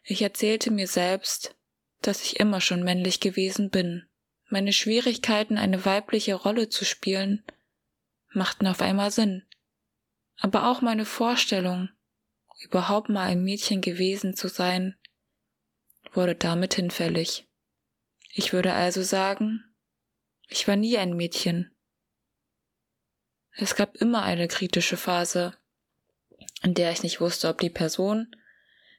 Ich 0.04 0.22
erzählte 0.22 0.70
mir 0.70 0.86
selbst, 0.86 1.56
dass 2.00 2.22
ich 2.22 2.38
immer 2.38 2.60
schon 2.60 2.84
männlich 2.84 3.18
gewesen 3.18 3.70
bin. 3.70 4.08
Meine 4.48 4.72
Schwierigkeiten, 4.72 5.58
eine 5.58 5.84
weibliche 5.84 6.34
Rolle 6.34 6.68
zu 6.68 6.84
spielen, 6.84 7.44
machten 8.32 8.68
auf 8.68 8.80
einmal 8.80 9.10
Sinn. 9.10 9.44
Aber 10.38 10.70
auch 10.70 10.82
meine 10.82 11.04
Vorstellung, 11.04 11.88
überhaupt 12.58 13.08
mal 13.08 13.24
ein 13.24 13.42
Mädchen 13.42 13.80
gewesen 13.80 14.34
zu 14.34 14.48
sein, 14.48 14.96
wurde 16.12 16.34
damit 16.34 16.74
hinfällig. 16.74 17.46
Ich 18.32 18.52
würde 18.52 18.72
also 18.72 19.02
sagen, 19.02 19.64
ich 20.48 20.66
war 20.66 20.76
nie 20.76 20.98
ein 20.98 21.14
Mädchen. 21.14 21.74
Es 23.52 23.74
gab 23.74 23.96
immer 23.96 24.22
eine 24.22 24.48
kritische 24.48 24.96
Phase, 24.96 25.56
in 26.62 26.74
der 26.74 26.92
ich 26.92 27.02
nicht 27.02 27.20
wusste, 27.20 27.48
ob 27.48 27.58
die 27.58 27.70
Person, 27.70 28.34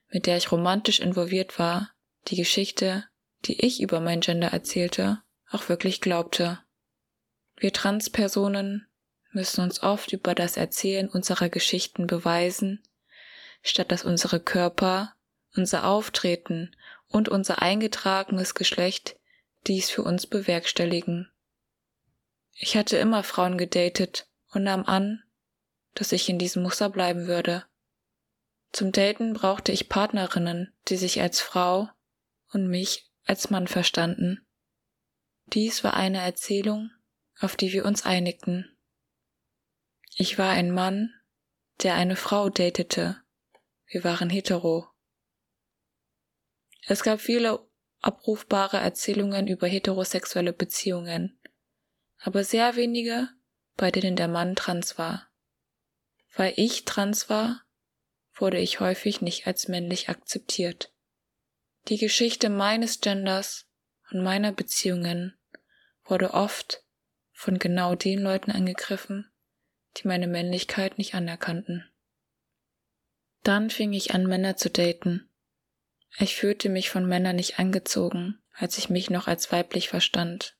mit 0.10 0.25
der 0.25 0.38
ich 0.38 0.51
romantisch 0.51 1.00
involviert 1.00 1.60
war, 1.60 1.92
die 2.28 2.36
Geschichte, 2.36 3.06
die 3.46 3.66
ich 3.66 3.82
über 3.82 4.00
mein 4.00 4.20
Gender 4.22 4.50
erzählte, 4.50 5.22
auch 5.50 5.70
wirklich 5.70 6.01
glaubte. 6.01 6.60
Wir 7.56 7.74
Transpersonen 7.74 8.88
müssen 9.32 9.62
uns 9.62 9.82
oft 9.82 10.12
über 10.13 10.36
das 10.36 10.58
Erzählen 10.58 11.10
unserer 11.10 11.50
Geschichten 11.50 12.08
beweisen, 12.08 12.84
statt 13.62 13.92
dass 13.92 14.04
unsere 14.04 14.39
Körper, 14.39 15.16
unser 15.56 15.86
Auftreten 15.86 16.75
und 17.08 17.30
unser 17.30 17.62
eingetragenes 17.62 18.56
Geschlecht 18.56 19.18
dies 19.68 19.89
für 19.89 20.04
uns 20.04 20.28
bewerkstelligen. 20.28 21.32
Ich 22.54 22.78
hatte 22.78 22.98
immer 22.98 23.24
Frauen 23.24 23.58
gedatet 23.58 24.28
und 24.51 24.63
nahm 24.63 24.86
an, 24.86 25.24
dass 25.96 26.12
ich 26.12 26.30
in 26.30 26.39
diesem 26.39 26.63
Muster 26.63 26.89
bleiben 26.89 27.28
würde. 27.28 27.66
Zum 28.72 28.92
Daten 28.92 29.34
brauchte 29.34 29.72
ich 29.72 29.89
Partnerinnen, 29.89 30.74
die 30.88 30.98
sich 30.98 31.22
als 31.22 31.42
Frau 31.42 31.89
und 32.51 32.68
mich 32.68 33.10
als 33.25 33.50
Mann 33.50 33.68
verstanden. 33.68 34.46
Dies 35.48 35.84
war 35.84 35.96
eine 35.96 36.20
Erzählung, 36.20 36.92
auf 37.39 37.56
die 37.56 37.74
wir 37.74 37.86
uns 37.86 38.06
einigten. 38.06 38.78
Ich 40.16 40.38
war 40.38 40.51
ein 40.51 40.72
Mann, 40.72 41.13
der 41.82 41.96
eine 41.96 42.16
Frau 42.16 42.50
datete. 42.50 43.22
Wir 43.89 44.03
waren 44.03 44.29
hetero. 44.29 44.88
Es 46.86 47.01
gab 47.01 47.19
viele 47.19 47.67
abrufbare 48.01 48.77
Erzählungen 48.77 49.48
über 49.48 49.67
heterosexuelle 49.67 50.53
Beziehungen, 50.53 51.39
aber 52.19 52.43
sehr 52.43 52.75
wenige, 52.75 53.29
bei 53.77 53.89
denen 53.89 54.15
der 54.15 54.27
Mann 54.27 54.55
trans 54.55 55.00
war. 55.00 55.27
Weil 56.36 56.53
ich 56.55 56.86
trans 56.86 57.31
war, 57.31 57.65
wurde 58.36 58.60
ich 58.60 58.79
häufig 58.79 59.22
nicht 59.22 59.48
als 59.48 59.67
männlich 59.67 60.08
akzeptiert. 60.08 60.93
Die 61.88 61.98
Geschichte 61.98 62.50
meines 62.50 63.01
Genders 63.01 63.67
und 64.12 64.22
meiner 64.22 64.51
Beziehungen 64.51 65.36
wurde 66.03 66.36
oft 66.36 66.84
von 67.31 67.58
genau 67.58 67.96
den 67.96 68.19
Leuten 68.19 68.51
angegriffen, 68.51 69.31
die 69.98 70.08
meine 70.08 70.27
Männlichkeit 70.27 71.00
nicht 71.00 71.15
anerkannten. 71.15 71.88
Dann 73.43 73.69
fing 73.69 73.93
ich 73.93 74.13
an, 74.13 74.27
Männer 74.27 74.58
zu 74.58 74.69
daten, 74.69 75.29
ich 76.17 76.36
fühlte 76.36 76.69
mich 76.69 76.89
von 76.89 77.05
Männern 77.05 77.36
nicht 77.36 77.60
angezogen, 77.60 78.39
als 78.53 78.77
ich 78.77 78.89
mich 78.89 79.10
noch 79.10 79.27
als 79.27 79.51
weiblich 79.51 79.89
verstand. 79.89 80.58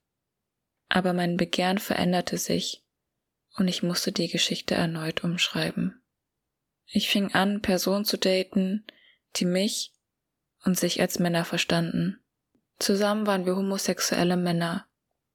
Aber 0.88 1.14
mein 1.14 1.38
Begehren 1.38 1.80
veränderte 1.80 2.38
sich 2.38 2.84
und 3.58 3.68
ich 3.68 3.84
musste 3.84 4.12
die 4.12 4.28
Geschichte 4.28 4.76
erneut 4.76 5.24
umschreiben. 5.24 6.02
Ich 6.86 7.10
fing 7.10 7.34
an, 7.34 7.62
Personen 7.62 8.06
zu 8.06 8.18
daten, 8.18 8.86
die 9.36 9.46
mich 9.46 9.94
und 10.64 10.78
sich 10.78 11.02
als 11.02 11.20
Männer 11.20 11.46
verstanden. 11.46 12.20
Zusammen 12.80 13.28
waren 13.28 13.46
wir 13.46 13.56
homosexuelle 13.56 14.38
Männer. 14.38 14.88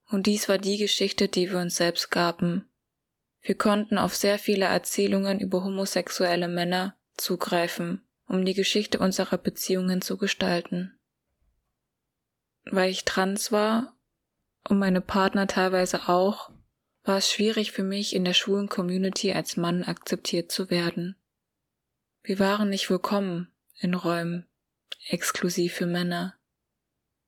Und 0.06 0.26
dies 0.26 0.48
war 0.48 0.58
die 0.58 0.78
Geschichte, 0.78 1.28
die 1.28 1.50
wir 1.50 1.58
uns 1.58 1.76
selbst 1.76 2.10
gaben. 2.10 2.68
Wir 3.40 3.56
konnten 3.56 3.98
auf 3.98 4.14
sehr 4.14 4.38
viele 4.38 4.66
Erzählungen 4.66 5.38
über 5.38 5.64
homosexuelle 5.64 6.48
Männer 6.48 6.96
zugreifen 7.16 8.04
um 8.26 8.44
die 8.44 8.54
Geschichte 8.54 8.98
unserer 8.98 9.38
Beziehungen 9.38 10.02
zu 10.02 10.16
gestalten. 10.16 10.98
Weil 12.64 12.90
ich 12.90 13.04
trans 13.04 13.52
war 13.52 13.96
und 14.68 14.78
meine 14.78 15.00
Partner 15.00 15.46
teilweise 15.46 16.08
auch, 16.08 16.50
war 17.02 17.18
es 17.18 17.30
schwierig 17.30 17.72
für 17.72 17.82
mich 17.82 18.14
in 18.14 18.24
der 18.24 18.32
schwulen 18.32 18.68
Community 18.68 19.32
als 19.32 19.56
Mann 19.58 19.84
akzeptiert 19.84 20.50
zu 20.50 20.70
werden. 20.70 21.16
Wir 22.22 22.38
waren 22.38 22.70
nicht 22.70 22.88
willkommen 22.88 23.52
in 23.78 23.92
Räumen 23.92 24.48
exklusiv 25.08 25.74
für 25.74 25.86
Männer 25.86 26.38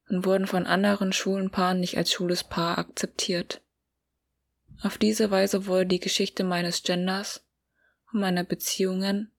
und 0.08 0.24
wurden 0.24 0.46
von 0.46 0.66
anderen 0.66 1.12
schwulen 1.12 1.50
Paaren 1.50 1.80
nicht 1.80 1.98
als 1.98 2.10
schwules 2.10 2.44
Paar 2.44 2.78
akzeptiert. 2.78 3.60
Auf 4.80 4.96
diese 4.96 5.30
Weise 5.30 5.66
wurde 5.66 5.86
die 5.86 6.00
Geschichte 6.00 6.42
meines 6.42 6.82
Genders 6.82 7.44
und 8.12 8.20
meiner 8.20 8.44
Beziehungen 8.44 9.30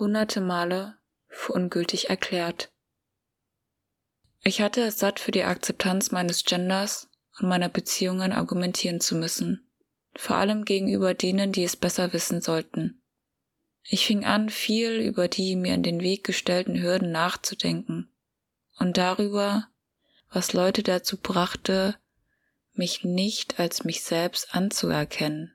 hunderte 0.00 0.40
Male 0.40 0.98
für 1.28 1.52
ungültig 1.52 2.10
erklärt. 2.10 2.72
Ich 4.42 4.60
hatte 4.60 4.82
es 4.82 4.98
satt, 4.98 5.20
für 5.20 5.30
die 5.30 5.44
Akzeptanz 5.44 6.10
meines 6.10 6.44
Genders 6.44 7.08
und 7.38 7.48
meiner 7.48 7.68
Beziehungen 7.68 8.32
argumentieren 8.32 9.00
zu 9.00 9.14
müssen, 9.14 9.70
vor 10.16 10.36
allem 10.36 10.64
gegenüber 10.64 11.14
denen, 11.14 11.52
die 11.52 11.62
es 11.62 11.76
besser 11.76 12.12
wissen 12.12 12.40
sollten. 12.40 13.02
Ich 13.82 14.06
fing 14.06 14.24
an, 14.24 14.48
viel 14.48 14.92
über 15.00 15.28
die 15.28 15.56
mir 15.56 15.74
in 15.74 15.82
den 15.82 16.00
Weg 16.00 16.24
gestellten 16.24 16.80
Hürden 16.80 17.12
nachzudenken 17.12 18.10
und 18.78 18.96
darüber, 18.96 19.68
was 20.30 20.52
Leute 20.52 20.82
dazu 20.82 21.18
brachte, 21.18 21.96
mich 22.72 23.04
nicht 23.04 23.58
als 23.58 23.84
mich 23.84 24.02
selbst 24.02 24.54
anzuerkennen. 24.54 25.54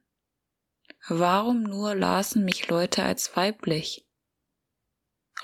Warum 1.07 1.63
nur 1.63 1.95
lasen 1.95 2.45
mich 2.45 2.67
Leute 2.67 3.03
als 3.03 3.35
weiblich? 3.35 4.05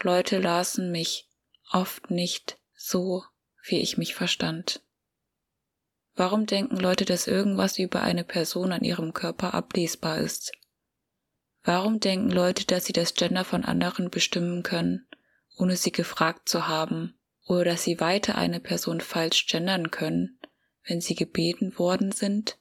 Leute 0.01 0.39
lasen 0.39 0.91
mich 0.91 1.29
oft 1.71 2.09
nicht 2.09 2.57
so, 2.73 3.23
wie 3.63 3.79
ich 3.79 3.97
mich 3.97 4.15
verstand. 4.15 4.81
Warum 6.15 6.45
denken 6.45 6.77
Leute, 6.77 7.05
dass 7.05 7.27
irgendwas 7.27 7.77
über 7.77 8.01
eine 8.01 8.23
Person 8.23 8.71
an 8.71 8.83
ihrem 8.83 9.13
Körper 9.13 9.53
ablesbar 9.53 10.17
ist? 10.17 10.51
Warum 11.63 11.99
denken 11.99 12.31
Leute, 12.31 12.65
dass 12.65 12.85
sie 12.85 12.93
das 12.93 13.13
Gender 13.13 13.45
von 13.45 13.63
anderen 13.63 14.09
bestimmen 14.09 14.63
können, 14.63 15.07
ohne 15.57 15.77
sie 15.77 15.91
gefragt 15.91 16.49
zu 16.49 16.67
haben, 16.67 17.19
oder 17.45 17.65
dass 17.65 17.83
sie 17.83 17.99
weiter 17.99 18.35
eine 18.35 18.59
Person 18.59 19.01
falsch 19.01 19.47
gendern 19.47 19.91
können, 19.91 20.39
wenn 20.85 21.01
sie 21.01 21.15
gebeten 21.15 21.77
worden 21.77 22.11
sind? 22.11 22.57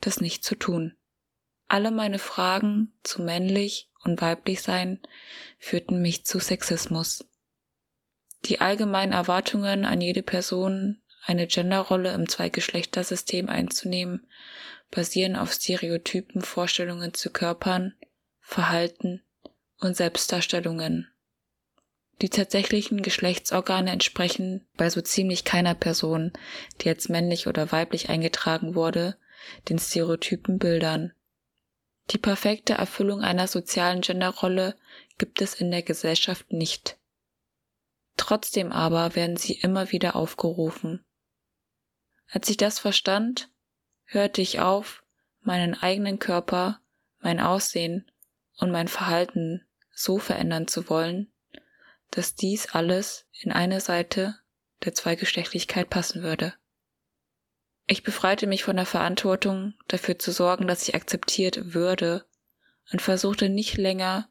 das 0.00 0.20
nicht 0.20 0.44
zu 0.44 0.54
tun. 0.54 0.96
Alle 1.66 1.90
meine 1.90 2.18
Fragen 2.18 2.92
zu 3.02 3.22
männlich 3.22 3.90
und 4.04 4.20
weiblich 4.20 4.62
sein 4.62 5.00
führten 5.58 6.00
mich 6.02 6.24
zu 6.24 6.38
Sexismus. 6.38 7.24
Die 8.44 8.60
allgemeinen 8.60 9.12
Erwartungen 9.12 9.84
an 9.84 10.00
jede 10.00 10.22
Person, 10.22 11.00
eine 11.24 11.46
Genderrolle 11.46 12.12
im 12.12 12.28
Zweigeschlechtersystem 12.28 13.48
einzunehmen, 13.48 14.26
basieren 14.90 15.36
auf 15.36 15.52
stereotypen 15.52 16.42
Vorstellungen 16.42 17.14
zu 17.14 17.30
Körpern, 17.30 17.94
Verhalten 18.40 19.22
und 19.78 19.96
Selbstdarstellungen. 19.96 21.08
Die 22.22 22.28
tatsächlichen 22.28 23.02
Geschlechtsorgane 23.02 23.90
entsprechen 23.90 24.66
bei 24.76 24.88
so 24.88 25.00
ziemlich 25.00 25.44
keiner 25.44 25.74
Person, 25.74 26.32
die 26.80 26.88
als 26.88 27.08
männlich 27.08 27.46
oder 27.46 27.72
weiblich 27.72 28.08
eingetragen 28.08 28.74
wurde, 28.74 29.16
den 29.68 29.78
stereotypen 29.78 30.58
Bildern. 30.58 31.12
Die 32.10 32.18
perfekte 32.18 32.74
Erfüllung 32.74 33.22
einer 33.22 33.48
sozialen 33.48 34.00
Genderrolle 34.00 34.76
gibt 35.18 35.40
es 35.40 35.54
in 35.54 35.70
der 35.70 35.82
Gesellschaft 35.82 36.52
nicht. 36.52 36.98
Trotzdem 38.16 38.72
aber 38.72 39.14
werden 39.14 39.36
sie 39.36 39.54
immer 39.54 39.90
wieder 39.90 40.14
aufgerufen. 40.14 41.04
Als 42.28 42.48
ich 42.48 42.56
das 42.56 42.78
verstand, 42.78 43.50
hörte 44.04 44.42
ich 44.42 44.60
auf, 44.60 45.04
meinen 45.40 45.74
eigenen 45.74 46.18
Körper, 46.18 46.80
mein 47.20 47.40
Aussehen 47.40 48.10
und 48.58 48.70
mein 48.70 48.88
Verhalten 48.88 49.66
so 49.92 50.18
verändern 50.18 50.68
zu 50.68 50.88
wollen, 50.88 51.32
dass 52.10 52.34
dies 52.34 52.72
alles 52.74 53.26
in 53.32 53.50
eine 53.50 53.80
Seite 53.80 54.36
der 54.84 54.94
Zweigeschlechtlichkeit 54.94 55.90
passen 55.90 56.22
würde. 56.22 56.54
Ich 57.86 58.02
befreite 58.02 58.46
mich 58.46 58.64
von 58.64 58.76
der 58.76 58.86
Verantwortung, 58.86 59.74
dafür 59.88 60.18
zu 60.18 60.32
sorgen, 60.32 60.66
dass 60.66 60.88
ich 60.88 60.94
akzeptiert 60.94 61.74
würde 61.74 62.24
und 62.92 63.02
versuchte 63.02 63.48
nicht 63.48 63.76
länger, 63.76 64.28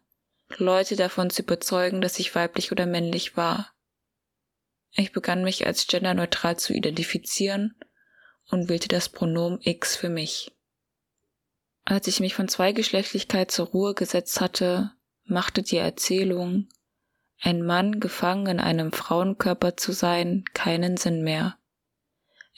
Leute 0.58 0.96
davon 0.96 1.30
zu 1.30 1.44
überzeugen, 1.44 2.02
dass 2.02 2.20
ich 2.20 2.34
weiblich 2.36 2.72
oder 2.72 2.86
männlich 2.86 3.38
war. 3.38 3.74
Ich 4.92 5.12
begann 5.12 5.44
mich 5.44 5.66
als 5.66 5.88
genderneutral 5.88 6.58
zu 6.58 6.74
identifizieren 6.74 7.76
und 8.50 8.70
wählte 8.70 8.88
das 8.88 9.10
Pronomen 9.10 9.60
X 9.62 9.96
für 9.96 10.10
mich. 10.10 10.52
Als 11.86 12.08
ich 12.08 12.20
mich 12.20 12.36
von 12.36 12.48
Zweigeschlechtlichkeit 12.48 13.52
zur 13.52 13.68
Ruhe 13.68 13.94
gesetzt 13.94 14.40
hatte, 14.40 14.92
machte 15.26 15.64
die 15.64 15.78
Erzählung, 15.78 16.70
ein 17.42 17.66
Mann 17.66 18.00
gefangen 18.00 18.48
in 18.48 18.60
einem 18.60 18.94
Frauenkörper 18.94 19.76
zu 19.76 19.92
sein, 19.92 20.46
keinen 20.54 20.98
Sinn 20.98 21.24
mehr. 21.24 21.58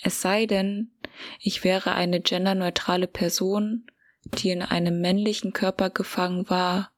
Es 0.02 0.22
sei 0.22 0.46
denn, 0.46 0.92
ich 1.40 1.64
wäre 1.64 1.94
eine 1.94 2.22
genderneutrale 2.22 3.08
Person, 3.08 3.88
die 4.26 4.50
in 4.50 4.62
einem 4.62 5.00
männlichen 5.02 5.54
Körper 5.54 5.90
gefangen 5.90 6.50
war, 6.50 6.92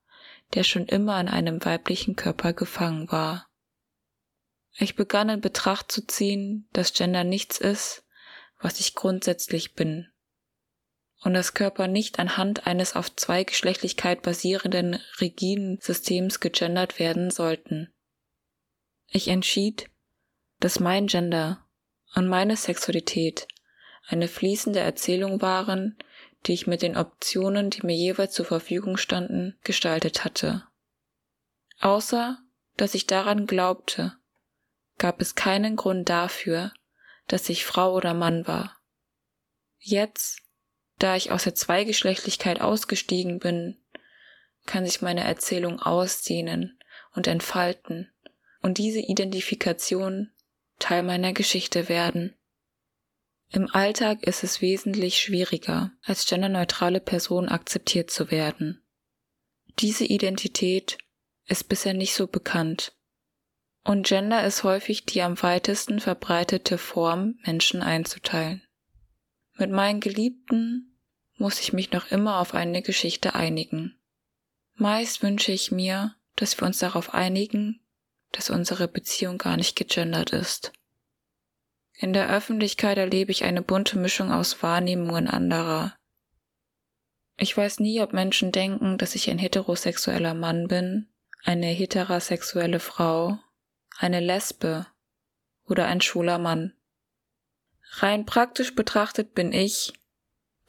der 0.54 0.63
schon 0.63 0.86
immer 0.86 1.20
in 1.20 1.27
einem 1.27 1.63
weiblichen 1.63 2.16
Körper 2.16 2.54
gefangen 2.54 3.12
war. 3.12 3.48
Ich 4.80 4.96
begann 4.96 5.30
in 5.30 5.42
Betracht 5.42 5.92
zu 5.92 6.06
ziehen, 6.06 6.68
dass 6.72 6.94
Gender 6.94 7.24
nichts 7.24 7.58
ist, 7.58 8.06
was 8.60 8.80
ich 8.80 8.96
grundsätzlich 8.96 9.74
bin, 9.74 10.08
und 11.22 11.34
dass 11.34 11.54
Körper 11.54 11.88
nicht 11.88 12.20
anhand 12.20 12.66
eines 12.68 12.96
auf 12.96 13.16
Zweigeschlechtlichkeit 13.16 14.22
basierenden 14.22 15.00
rigiden 15.20 15.80
Systems 15.82 16.39
gegendert 16.39 17.00
werden 17.00 17.32
sollten. 17.32 17.94
Ich 19.10 19.27
entschied, 19.27 19.89
dass 20.60 20.80
mein 20.80 21.08
Gender 21.08 21.66
und 22.15 22.27
meine 22.27 22.55
Sexualität 22.55 23.47
eine 24.07 24.27
fließende 24.27 24.79
Erzählung 24.79 25.41
waren, 25.41 25.97
die 26.45 26.53
ich 26.53 26.67
mit 26.67 26.81
den 26.81 26.95
Optionen, 26.95 27.69
die 27.69 27.85
mir 27.85 27.95
jeweils 27.95 28.33
zur 28.33 28.45
Verfügung 28.45 28.97
standen, 28.97 29.57
gestaltet 29.63 30.23
hatte. 30.23 30.63
Außer, 31.79 32.39
dass 32.77 32.95
ich 32.95 33.07
daran 33.07 33.45
glaubte, 33.47 34.17
gab 34.97 35.21
es 35.21 35.35
keinen 35.35 35.75
Grund 35.75 36.09
dafür, 36.09 36.71
dass 37.27 37.49
ich 37.49 37.65
Frau 37.65 37.93
oder 37.93 38.13
Mann 38.13 38.47
war. 38.47 38.77
Jetzt, 39.77 40.41
da 40.98 41.15
ich 41.15 41.31
aus 41.31 41.43
der 41.43 41.55
Zweigeschlechtlichkeit 41.55 42.61
ausgestiegen 42.61 43.39
bin, 43.39 43.77
kann 44.65 44.85
sich 44.85 45.01
meine 45.01 45.24
Erzählung 45.24 45.79
ausdehnen 45.79 46.79
und 47.13 47.27
entfalten 47.27 48.11
und 48.61 48.77
diese 48.77 49.00
Identifikation 49.00 50.31
Teil 50.79 51.03
meiner 51.03 51.33
Geschichte 51.33 51.90
werden. 51.90 52.35
Im 53.50 53.74
Alltag 53.74 54.24
ist 54.24 54.44
es 54.44 54.61
wesentlich 54.61 55.20
schwieriger, 55.20 55.92
als 56.03 56.25
genderneutrale 56.25 57.00
Person 57.00 57.48
akzeptiert 57.48 58.11
zu 58.11 58.29
werden. 58.29 58.83
Diese 59.79 60.05
Identität 60.05 60.98
ist 61.46 61.70
bisher 61.70 61.94
nicht 61.94 62.13
so 62.13 62.27
bekannt. 62.27 62.94
Und 63.83 64.05
Gender 64.05 64.46
ist 64.46 64.63
häufig 64.63 65.05
die 65.05 65.22
am 65.22 65.42
weitesten 65.42 66.01
verbreitete 66.01 66.77
Form, 66.77 67.40
Menschen 67.46 67.81
einzuteilen. 67.81 68.61
Mit 69.53 69.72
meinen 69.72 70.01
Geliebten 70.01 71.00
muss 71.37 71.61
ich 71.61 71.72
mich 71.72 71.92
noch 71.92 72.11
immer 72.11 72.40
auf 72.40 72.53
eine 72.53 72.81
Geschichte 72.81 73.33
einigen. 73.33 73.98
Meist 74.75 75.24
wünsche 75.24 75.51
ich 75.51 75.72
mir, 75.72 76.16
dass 76.35 76.59
wir 76.59 76.68
uns 76.68 76.79
darauf 76.79 77.13
einigen, 77.13 77.79
dass 78.37 78.51
unsere 78.51 78.87
Beziehung 78.87 79.39
gar 79.39 79.57
nicht 79.57 79.75
gegendert 79.75 80.29
ist. 80.29 80.71
In 81.93 82.13
der 82.13 82.29
Öffentlichkeit 82.29 83.00
erlebe 83.00 83.31
ich 83.31 83.43
eine 83.43 83.63
bunte 83.63 83.97
Mischung 83.97 84.31
aus 84.31 84.61
Wahrnehmungen 84.61 85.27
anderer. 85.27 85.97
Ich 87.35 87.57
weiß 87.57 87.79
nie, 87.79 88.00
ob 88.00 88.13
Menschen 88.13 88.51
denken, 88.51 89.00
dass 89.00 89.15
ich 89.15 89.31
ein 89.31 89.39
heterosexueller 89.39 90.35
Mann 90.35 90.67
bin, 90.67 91.07
eine 91.43 91.65
heterosexuelle 91.65 92.79
Frau, 92.79 93.39
eine 93.97 94.19
Lesbe 94.19 94.85
oder 95.65 95.87
ein 95.87 96.01
schwuler 96.01 96.37
Mann. 96.37 96.73
Rein 97.93 98.27
praktisch 98.27 98.75
betrachtet 98.75 99.33
bin 99.33 99.51
ich, 99.51 99.93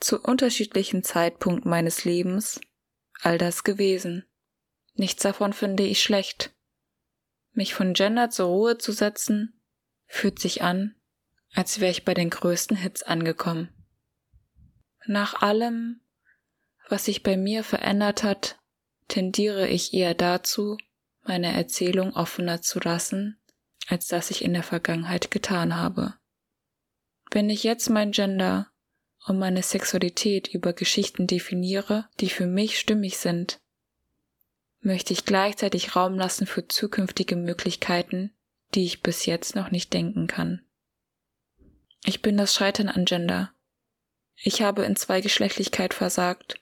zu 0.01 0.23
unterschiedlichen 0.23 1.05
Zeitpunkten 1.05 1.69
meines 1.69 2.07
Lebens, 2.07 2.63
all 3.21 3.37
das 3.37 3.63
gewesen. 3.63 4.25
Nichts 4.95 5.23
davon 5.23 5.53
finde 5.53 5.83
ich 5.83 6.03
schlecht. 6.03 6.55
Mich 7.59 7.75
von 7.75 7.93
Gender 7.93 8.31
zur 8.31 8.47
Ruhe 8.47 8.79
zu 8.79 8.93
setzen, 8.93 9.61
fühlt 10.07 10.39
sich 10.39 10.63
an, 10.63 10.95
als 11.55 11.81
wäre 11.81 11.91
ich 11.91 12.05
bei 12.05 12.15
den 12.15 12.31
größten 12.31 12.77
Hits 12.77 13.03
angekommen. 13.03 13.69
Nach 15.07 15.43
allem, 15.43 16.01
was 16.89 17.07
sich 17.07 17.25
bei 17.25 17.37
mir 17.37 17.65
verändert 17.65 18.23
hat, 18.23 18.61
tendiere 19.09 19.67
ich 19.67 19.93
eher 19.93 20.15
dazu, 20.15 20.79
meine 21.25 21.53
Erzählung 21.53 22.15
offener 22.15 22.63
zu 22.63 22.79
lassen, 22.79 23.43
als 23.89 24.07
dass 24.07 24.31
ich 24.31 24.45
in 24.45 24.53
der 24.53 24.63
Vergangenheit 24.63 25.33
getan 25.33 25.75
habe. 25.75 26.15
Wenn 27.33 27.51
ich 27.51 27.65
jetzt 27.65 27.91
mein 27.91 28.13
Gender 28.13 28.71
und 29.27 29.37
meine 29.37 29.65
Sexualität 29.65 30.47
über 30.47 30.75
Geschichten 30.75 31.27
definiere, 31.27 32.09
die 32.21 32.31
für 32.31 32.47
mich 32.47 32.79
stimmig 32.79 33.19
sind, 33.19 33.61
möchte 34.81 35.13
ich 35.13 35.25
gleichzeitig 35.25 35.97
Raum 35.97 36.15
lassen 36.15 36.47
für 36.47 36.67
zukünftige 36.67 37.37
Möglichkeiten, 37.37 38.33
die 38.75 38.85
ich 38.85 39.03
bis 39.03 39.27
jetzt 39.27 39.55
noch 39.55 39.71
nicht 39.71 39.93
denken 39.93 40.27
kann. 40.27 40.63
Ich 42.05 42.23
bin 42.23 42.37
das 42.37 42.55
Scheitern 42.55 42.89
an 42.89 43.05
Gender. 43.05 43.53
Ich 44.37 44.63
habe 44.63 44.85
in 44.85 44.95
Zweigeschlechtlichkeit 44.95 45.95
versagt 45.95 46.61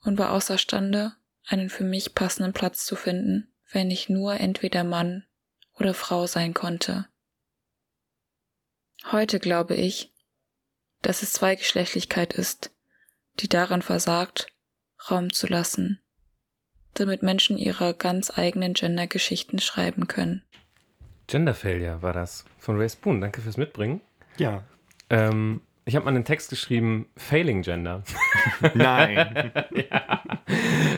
und 0.00 0.18
war 0.18 0.32
außerstande, 0.32 1.14
einen 1.44 1.70
für 1.70 1.84
mich 1.84 2.14
passenden 2.14 2.52
Platz 2.52 2.86
zu 2.86 2.96
finden, 2.96 3.52
wenn 3.70 3.90
ich 3.90 4.08
nur 4.08 4.34
entweder 4.34 4.84
Mann 4.84 5.26
oder 5.74 5.92
Frau 5.92 6.26
sein 6.26 6.54
konnte. 6.54 7.08
Heute 9.10 9.40
glaube 9.40 9.74
ich, 9.74 10.12
dass 11.02 11.22
es 11.22 11.32
Zweigeschlechtlichkeit 11.32 12.32
ist, 12.32 12.70
die 13.40 13.48
daran 13.48 13.82
versagt, 13.82 14.46
Raum 15.10 15.32
zu 15.32 15.48
lassen 15.48 16.01
damit 16.94 17.22
Menschen 17.22 17.58
ihre 17.58 17.94
ganz 17.94 18.36
eigenen 18.36 18.74
Gender-Geschichten 18.74 19.58
schreiben 19.58 20.08
können. 20.08 20.42
Gender 21.26 21.54
Failure 21.54 22.02
war 22.02 22.12
das 22.12 22.44
von 22.58 22.76
Ray 22.76 22.88
Spoon. 22.88 23.20
Danke 23.20 23.40
fürs 23.40 23.56
Mitbringen. 23.56 24.00
Ja. 24.38 24.62
Ähm, 25.10 25.60
ich 25.84 25.96
habe 25.96 26.04
mal 26.04 26.14
einen 26.14 26.24
Text 26.24 26.50
geschrieben, 26.50 27.08
Failing 27.16 27.62
Gender. 27.62 28.02
Nein. 28.74 29.52
ja. 29.74 30.22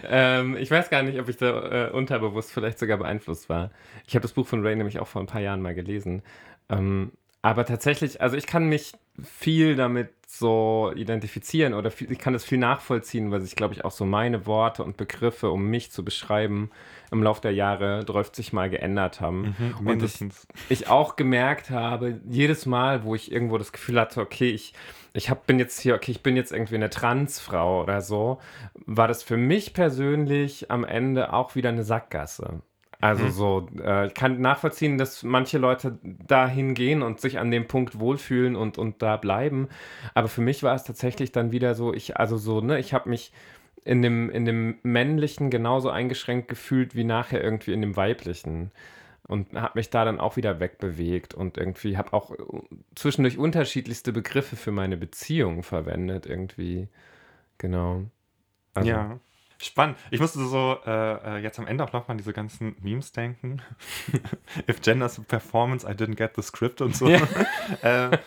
ähm, 0.05 0.57
ich 0.57 0.71
weiß 0.71 0.91
gar 0.91 1.03
nicht, 1.03 1.19
ob 1.19 1.29
ich 1.29 1.37
da 1.37 1.87
äh, 1.87 1.91
unterbewusst 1.91 2.53
vielleicht 2.53 2.79
sogar 2.79 2.99
beeinflusst 2.99 3.49
war. 3.49 3.71
Ich 4.07 4.15
habe 4.15 4.23
das 4.23 4.33
Buch 4.33 4.47
von 4.47 4.65
Ray 4.67 4.77
nämlich 4.77 4.99
auch 4.99 5.07
vor 5.07 5.23
ein 5.23 5.27
paar 5.27 5.41
Jahren 5.41 5.63
mal 5.63 5.75
gelesen. 5.75 6.23
Ähm, 6.69 7.13
Aber 7.41 7.65
tatsächlich, 7.65 8.21
also 8.21 8.37
ich 8.37 8.47
kann 8.47 8.69
mich 8.69 8.93
viel 9.23 9.77
damit 9.77 10.11
so 10.39 10.93
identifizieren 10.95 11.75
oder 11.75 11.91
viel, 11.91 12.11
ich 12.11 12.19
kann 12.19 12.33
das 12.33 12.45
viel 12.45 12.59
nachvollziehen, 12.59 13.31
weil 13.31 13.41
sich, 13.41 13.57
glaube 13.57 13.75
ich, 13.75 13.85
auch 13.85 13.91
so 13.91 14.05
meine 14.05 14.47
Worte 14.47 14.83
und 14.83 14.97
Begriffe, 14.97 15.51
um 15.51 15.67
mich 15.67 15.91
zu 15.91 16.05
beschreiben, 16.05 16.71
im 17.11 17.23
Laufe 17.23 17.41
der 17.41 17.53
Jahre 17.53 18.05
30 18.05 18.53
Mal 18.53 18.71
geändert 18.71 19.21
haben. 19.21 19.55
Mhm, 19.59 19.87
und 19.87 20.03
ich, 20.03 20.25
ich 20.69 20.89
auch 20.89 21.17
gemerkt 21.17 21.71
habe, 21.71 22.21
jedes 22.29 22.67
Mal, 22.67 23.05
wo 23.05 23.15
ich 23.15 23.31
irgendwo 23.31 23.59
das 23.59 23.73
Gefühl 23.73 24.01
hatte, 24.01 24.21
okay, 24.21 24.51
ich, 24.51 24.75
ich 25.13 25.31
hab, 25.31 25.47
bin 25.47 25.59
jetzt 25.59 25.81
hier, 25.81 25.95
okay, 25.95 26.11
ich 26.11 26.23
bin 26.23 26.37
jetzt 26.37 26.53
irgendwie 26.53 26.75
eine 26.75 26.91
Transfrau 26.91 27.83
oder 27.83 28.01
so, 28.01 28.41
war 28.87 29.09
das 29.09 29.23
für 29.23 29.37
mich 29.37 29.75
persönlich 29.75 30.71
am 30.71 30.85
Ende 30.85 31.33
auch 31.33 31.55
wieder 31.55 31.69
eine 31.69 31.85
Sackgasse. 31.85 32.61
Also 33.05 33.29
Mhm. 33.29 33.31
so, 33.31 33.69
äh, 33.83 34.07
ich 34.07 34.15
kann 34.15 34.41
nachvollziehen, 34.41 34.97
dass 34.97 35.23
manche 35.23 35.59
Leute 35.59 35.99
dahin 36.03 36.75
gehen 36.75 37.03
und 37.03 37.21
sich 37.21 37.39
an 37.39 37.51
dem 37.51 37.69
Punkt 37.69 37.99
wohlfühlen 38.01 38.57
und, 38.57 38.79
und 38.79 39.03
da 39.03 39.19
bleiben. 39.19 39.69
Aber 40.15 40.29
für 40.29 40.41
mich 40.41 40.63
war 40.63 40.75
es 40.75 40.85
tatsächlich 40.85 41.31
dann 41.31 41.53
wieder 41.53 41.75
so, 41.75 41.93
ich, 41.93 42.17
also 42.17 42.39
so, 42.39 42.61
ne, 42.63 42.79
ich 42.79 42.95
habe 42.95 43.11
mich 43.11 43.33
in 43.85 44.01
dem, 44.01 44.31
in 44.31 44.47
dem 44.47 44.79
männlichen 44.83 45.51
genauso 45.51 45.91
eingeschränkt 45.91 46.49
gefühlt 46.49 46.95
wie 46.97 47.05
nachher 47.05 47.43
irgendwie 47.45 47.75
in 47.75 47.83
dem 47.83 47.97
weiblichen. 47.97 48.71
Und 49.27 49.55
habe 49.55 49.79
mich 49.79 49.91
da 49.91 50.05
dann 50.05 50.21
auch 50.21 50.37
wieder 50.37 50.61
wegbewegt 50.61 51.35
und 51.35 51.59
irgendwie 51.59 51.97
habe 51.99 52.13
auch 52.15 52.33
äh, 52.33 52.37
zwischendurch 52.95 53.39
unterschiedlichste 53.39 54.13
Begriffe 54.13 54.57
für 54.57 54.73
meine 54.73 54.97
Beziehung 54.99 55.63
verwendet, 55.63 56.27
irgendwie. 56.27 56.89
Genau. 57.59 58.05
Also, 58.75 58.89
ja. 58.89 59.21
Spannend. 59.65 59.97
Ich 60.11 60.21
musste 60.21 60.45
so 60.47 60.79
äh, 60.87 61.37
äh, 61.37 61.39
jetzt 61.39 61.59
am 61.59 61.67
Ende 61.67 61.83
auch 61.85 61.93
nochmal 61.93 62.13
an 62.13 62.19
diese 62.19 62.33
ganzen 62.33 62.77
Memes 62.83 63.13
denken. 63.13 63.63
If 64.69 64.83
gender's 64.83 65.19
a 65.19 65.23
performance, 65.23 65.87
I 65.87 65.93
didn't 65.93 66.17
get 66.17 66.33
the 66.37 66.43
script 66.43 66.81
und 66.81 66.95
so. 66.95 67.09
Ja. 67.09 67.21
äh, 67.83 68.19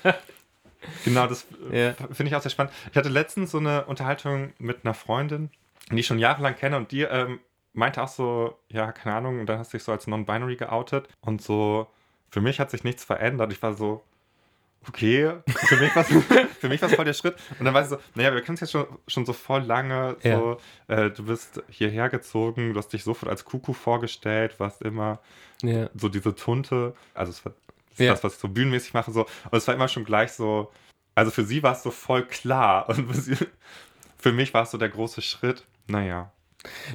genau, 1.05 1.27
das 1.27 1.45
äh, 1.71 1.87
Ja. 1.89 1.93
finde 1.93 2.25
ich 2.29 2.35
auch 2.35 2.41
sehr 2.41 2.49
spannend. 2.51 2.73
Ich 2.91 2.97
hatte 2.97 3.09
letztens 3.09 3.51
so 3.51 3.59
eine 3.59 3.85
Unterhaltung 3.85 4.53
mit 4.57 4.83
einer 4.83 4.93
Freundin, 4.93 5.51
die 5.91 5.99
ich 5.99 6.07
schon 6.07 6.19
jahrelang 6.19 6.55
kenne 6.55 6.77
und 6.77 6.91
die 6.91 7.01
ähm, 7.03 7.39
meinte 7.73 8.01
auch 8.01 8.07
so, 8.07 8.57
ja, 8.69 8.91
keine 8.91 9.15
Ahnung, 9.15 9.39
und 9.39 9.45
dann 9.45 9.59
hast 9.59 9.71
du 9.73 9.77
dich 9.77 9.83
so 9.83 9.91
als 9.91 10.07
non-binary 10.07 10.55
geoutet 10.55 11.07
und 11.21 11.41
so, 11.41 11.87
für 12.31 12.41
mich 12.41 12.59
hat 12.59 12.71
sich 12.71 12.83
nichts 12.83 13.03
verändert. 13.03 13.51
Ich 13.53 13.61
war 13.61 13.73
so, 13.75 14.03
okay, 14.87 15.33
für 15.47 15.75
mich 15.77 15.95
war 15.95 16.03
für 16.59 16.69
mich 16.69 16.81
war's 16.81 16.93
voll 16.95 17.05
der 17.05 17.13
Schritt. 17.13 17.35
Und 17.59 17.65
dann 17.65 17.73
war 17.73 17.83
sie 17.83 17.89
so, 17.91 17.97
naja, 18.15 18.33
wir 18.33 18.41
kennen 18.41 18.55
es 18.55 18.61
jetzt 18.61 18.71
schon, 18.71 18.85
schon 19.07 19.25
so 19.25 19.33
voll 19.33 19.61
lange, 19.61 20.17
so, 20.23 20.57
äh, 20.87 21.09
du 21.11 21.25
bist 21.25 21.61
hierher 21.69 22.09
gezogen, 22.09 22.73
du 22.73 22.79
hast 22.79 22.89
dich 22.93 23.03
sofort 23.03 23.29
als 23.29 23.45
Kuku 23.45 23.73
vorgestellt, 23.73 24.59
warst 24.59 24.81
immer 24.81 25.19
ja. 25.61 25.89
so 25.95 26.09
diese 26.09 26.35
Tunte, 26.35 26.93
also 27.13 27.31
es 27.31 27.43
war 27.45 27.53
das, 27.89 27.99
Ja. 27.99 28.11
das, 28.11 28.23
was 28.23 28.33
ich 28.33 28.39
so 28.39 28.47
bühnenmäßig 28.47 28.93
mache, 28.93 29.11
so, 29.11 29.21
und 29.21 29.57
es 29.57 29.67
war 29.67 29.73
immer 29.75 29.87
schon 29.87 30.05
gleich 30.05 30.31
so, 30.31 30.71
also 31.15 31.31
für 31.31 31.43
sie 31.43 31.63
war 31.63 31.73
es 31.73 31.83
so 31.83 31.91
voll 31.91 32.25
klar 32.25 32.87
und 32.95 33.11
für, 33.13 33.21
sie, 33.21 33.35
für 34.17 34.31
mich 34.31 34.53
war 34.53 34.63
es 34.63 34.71
so 34.71 34.77
der 34.77 34.89
große 34.89 35.21
Schritt, 35.21 35.63
naja. 35.87 36.31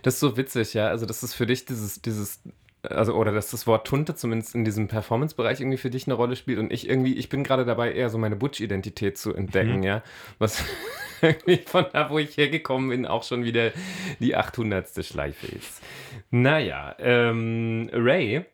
Das 0.03 0.15
ist 0.15 0.21
so 0.21 0.37
witzig, 0.37 0.75
ja. 0.75 0.89
Also, 0.89 1.07
das 1.07 1.23
ist 1.23 1.35
für 1.35 1.47
dich 1.47 1.65
dieses, 1.65 2.03
dieses, 2.03 2.41
also, 2.83 3.15
oder 3.15 3.33
dass 3.33 3.51
das 3.51 3.67
Wort 3.67 3.87
Tunte 3.87 4.15
zumindest 4.15 4.55
in 4.55 4.65
diesem 4.65 4.89
Performance-Bereich 4.89 5.61
irgendwie 5.61 5.79
für 5.79 5.91
dich 5.91 6.07
eine 6.07 6.15
Rolle 6.15 6.37
spielt. 6.37 6.59
Und 6.59 6.73
ich 6.73 6.89
irgendwie, 6.89 7.15
ich 7.15 7.29
bin 7.29 7.45
gerade 7.45 7.65
dabei, 7.65 7.93
eher 7.93 8.11
so 8.11 8.19
meine 8.19 8.37
Butch-Identität 8.37 9.17
zu 9.19 9.35
entdecken, 9.35 9.79
Mhm. 9.79 9.83
ja. 9.85 10.03
Was 10.39 10.65
irgendwie 11.23 11.59
von 11.59 11.87
da, 11.93 12.11
wo 12.11 12.19
ich 12.19 12.37
hergekommen 12.37 12.91
bin, 12.91 13.07
auch 13.07 13.23
schon 13.23 13.45
wieder 13.45 13.71
die 14.19 14.35
800. 14.37 15.05
Schleife 15.05 15.47
ist. 15.47 15.83
Naja, 16.31 16.97
ähm, 16.99 17.89
Ray. 17.93 18.45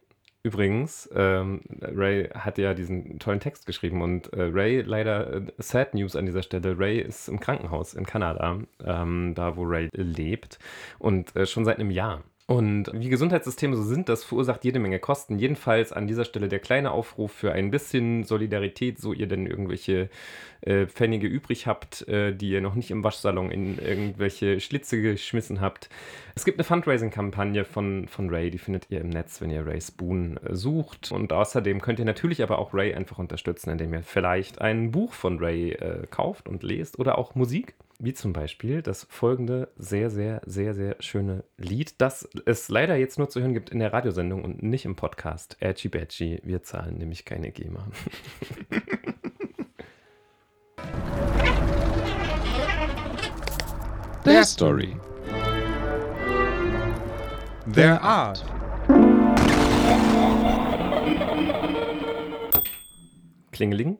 Übrigens, 0.44 1.10
ähm, 1.14 1.62
Ray 1.80 2.28
hat 2.32 2.58
ja 2.58 2.72
diesen 2.72 3.18
tollen 3.18 3.40
Text 3.40 3.66
geschrieben 3.66 4.00
und 4.02 4.32
äh, 4.32 4.42
Ray, 4.42 4.82
leider 4.82 5.32
äh, 5.34 5.42
Sad 5.58 5.94
News 5.94 6.14
an 6.14 6.26
dieser 6.26 6.42
Stelle, 6.42 6.78
Ray 6.78 7.00
ist 7.00 7.28
im 7.28 7.40
Krankenhaus 7.40 7.92
in 7.92 8.06
Kanada, 8.06 8.58
ähm, 8.84 9.32
da 9.34 9.56
wo 9.56 9.64
Ray 9.64 9.88
lebt 9.92 10.58
und 11.00 11.34
äh, 11.34 11.44
schon 11.44 11.64
seit 11.64 11.78
einem 11.80 11.90
Jahr. 11.90 12.22
Und 12.50 12.90
wie 12.94 13.10
Gesundheitssysteme 13.10 13.76
so 13.76 13.82
sind, 13.82 14.08
das 14.08 14.24
verursacht 14.24 14.64
jede 14.64 14.78
Menge 14.78 14.98
Kosten. 14.98 15.38
Jedenfalls 15.38 15.92
an 15.92 16.06
dieser 16.06 16.24
Stelle 16.24 16.48
der 16.48 16.60
kleine 16.60 16.92
Aufruf 16.92 17.30
für 17.30 17.52
ein 17.52 17.70
bisschen 17.70 18.24
Solidarität, 18.24 18.98
so 18.98 19.12
ihr 19.12 19.26
denn 19.26 19.46
irgendwelche 19.46 20.08
äh, 20.60 20.86
Pfennige 20.86 21.26
übrig 21.26 21.66
habt, 21.66 22.06
äh, 22.08 22.34
die 22.34 22.50
ihr 22.50 22.60
noch 22.60 22.74
nicht 22.74 22.90
im 22.90 23.04
Waschsalon 23.04 23.50
in 23.50 23.78
irgendwelche 23.78 24.60
Schlitze 24.60 25.00
geschmissen 25.00 25.60
habt. 25.60 25.88
Es 26.34 26.44
gibt 26.44 26.58
eine 26.58 26.64
Fundraising-Kampagne 26.64 27.64
von, 27.64 28.06
von 28.08 28.30
Ray, 28.30 28.50
die 28.50 28.58
findet 28.58 28.90
ihr 28.90 29.00
im 29.00 29.08
Netz, 29.08 29.40
wenn 29.40 29.50
ihr 29.50 29.66
Ray 29.66 29.80
Spoon 29.80 30.36
äh, 30.38 30.54
sucht. 30.54 31.12
Und 31.12 31.32
außerdem 31.32 31.80
könnt 31.80 31.98
ihr 31.98 32.04
natürlich 32.04 32.42
aber 32.42 32.58
auch 32.58 32.74
Ray 32.74 32.94
einfach 32.94 33.18
unterstützen, 33.18 33.70
indem 33.70 33.92
ihr 33.94 34.02
vielleicht 34.02 34.60
ein 34.60 34.90
Buch 34.90 35.12
von 35.12 35.38
Ray 35.38 35.72
äh, 35.72 36.06
kauft 36.10 36.48
und 36.48 36.62
lest 36.62 36.98
oder 36.98 37.18
auch 37.18 37.34
Musik. 37.34 37.74
Wie 38.00 38.14
zum 38.14 38.32
Beispiel 38.32 38.80
das 38.80 39.08
folgende 39.10 39.70
sehr, 39.76 40.08
sehr, 40.08 40.40
sehr, 40.46 40.72
sehr 40.74 40.94
schöne 41.00 41.42
Lied, 41.56 42.00
das 42.00 42.28
es 42.46 42.68
leider 42.68 42.94
jetzt 42.94 43.18
nur 43.18 43.28
zu 43.28 43.40
hören 43.40 43.54
gibt 43.54 43.70
in 43.70 43.80
der 43.80 43.92
Radiosendung 43.92 44.44
und 44.44 44.62
nicht 44.62 44.84
im 44.84 44.94
Podcast. 44.94 45.56
Edgy 45.58 45.88
Badgy, 45.88 46.40
wir 46.44 46.62
zahlen 46.62 46.98
nämlich 46.98 47.24
keine 47.24 47.50
GEMA. 47.50 47.88
Their 54.28 54.44
story. 54.44 54.94
Their 57.66 57.98
art. 58.02 58.44
Klingeling. 63.52 63.96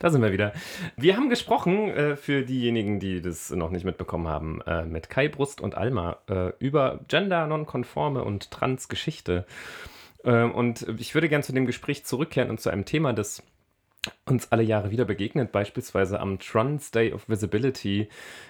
Da 0.00 0.10
sind 0.10 0.20
wir 0.20 0.32
wieder. 0.32 0.52
Wir 0.98 1.16
haben 1.16 1.30
gesprochen, 1.30 1.88
äh, 1.88 2.16
für 2.16 2.42
diejenigen, 2.42 3.00
die 3.00 3.22
das 3.22 3.50
noch 3.50 3.70
nicht 3.70 3.86
mitbekommen 3.86 4.28
haben, 4.28 4.60
äh, 4.66 4.84
mit 4.84 5.08
Kai 5.08 5.28
Brust 5.28 5.62
und 5.62 5.76
Alma 5.76 6.18
äh, 6.28 6.52
über 6.58 7.00
Gender, 7.08 7.46
Nonkonforme 7.46 8.22
und 8.22 8.50
Trans-Geschichte. 8.50 9.46
Ähm, 10.24 10.52
und 10.52 10.86
ich 10.98 11.14
würde 11.14 11.30
gerne 11.30 11.42
zu 11.42 11.54
dem 11.54 11.64
Gespräch 11.64 12.04
zurückkehren 12.04 12.50
und 12.50 12.60
zu 12.60 12.68
einem 12.68 12.84
Thema, 12.84 13.14
das 13.14 13.42
uns 14.24 14.52
alle 14.52 14.62
Jahre 14.62 14.90
wieder 14.90 15.04
begegnet, 15.04 15.52
beispielsweise 15.52 16.20
am 16.20 16.38
Trans 16.38 16.90
Day 16.90 17.12
of 17.12 17.28
Visibility, 17.28 18.08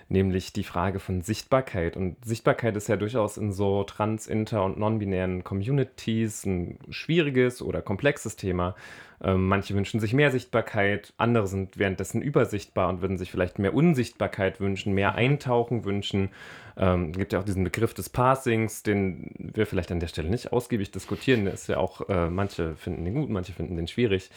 nämlich 0.08 0.52
die 0.52 0.64
Frage 0.64 0.98
von 0.98 1.22
Sichtbarkeit. 1.22 1.96
Und 1.96 2.22
Sichtbarkeit 2.24 2.76
ist 2.76 2.88
ja 2.88 2.96
durchaus 2.96 3.36
in 3.36 3.52
so 3.52 3.84
trans-, 3.84 4.26
inter- 4.26 4.64
und 4.64 4.78
non-binären 4.78 5.44
Communities 5.44 6.44
ein 6.44 6.78
schwieriges 6.90 7.62
oder 7.62 7.82
komplexes 7.82 8.36
Thema. 8.36 8.74
Ähm, 9.20 9.48
manche 9.48 9.74
wünschen 9.74 9.98
sich 9.98 10.12
mehr 10.12 10.30
Sichtbarkeit, 10.30 11.12
andere 11.16 11.48
sind 11.48 11.76
währenddessen 11.76 12.22
übersichtbar 12.22 12.88
und 12.88 13.00
würden 13.00 13.18
sich 13.18 13.32
vielleicht 13.32 13.58
mehr 13.58 13.74
Unsichtbarkeit 13.74 14.60
wünschen, 14.60 14.94
mehr 14.94 15.16
Eintauchen 15.16 15.84
wünschen. 15.84 16.30
Ähm, 16.76 17.12
gibt 17.12 17.32
ja 17.32 17.40
auch 17.40 17.44
diesen 17.44 17.64
Begriff 17.64 17.94
des 17.94 18.10
Passings, 18.10 18.84
den 18.84 19.32
wir 19.38 19.66
vielleicht 19.66 19.90
an 19.90 19.98
der 19.98 20.06
Stelle 20.06 20.28
nicht 20.28 20.52
ausgiebig 20.52 20.92
diskutieren. 20.92 21.48
Ist 21.48 21.68
ja 21.68 21.78
auch, 21.78 22.08
äh, 22.08 22.30
manche 22.30 22.76
finden 22.76 23.04
den 23.04 23.14
gut, 23.14 23.30
manche 23.30 23.52
finden 23.52 23.76
den 23.76 23.88
schwierig. 23.88 24.30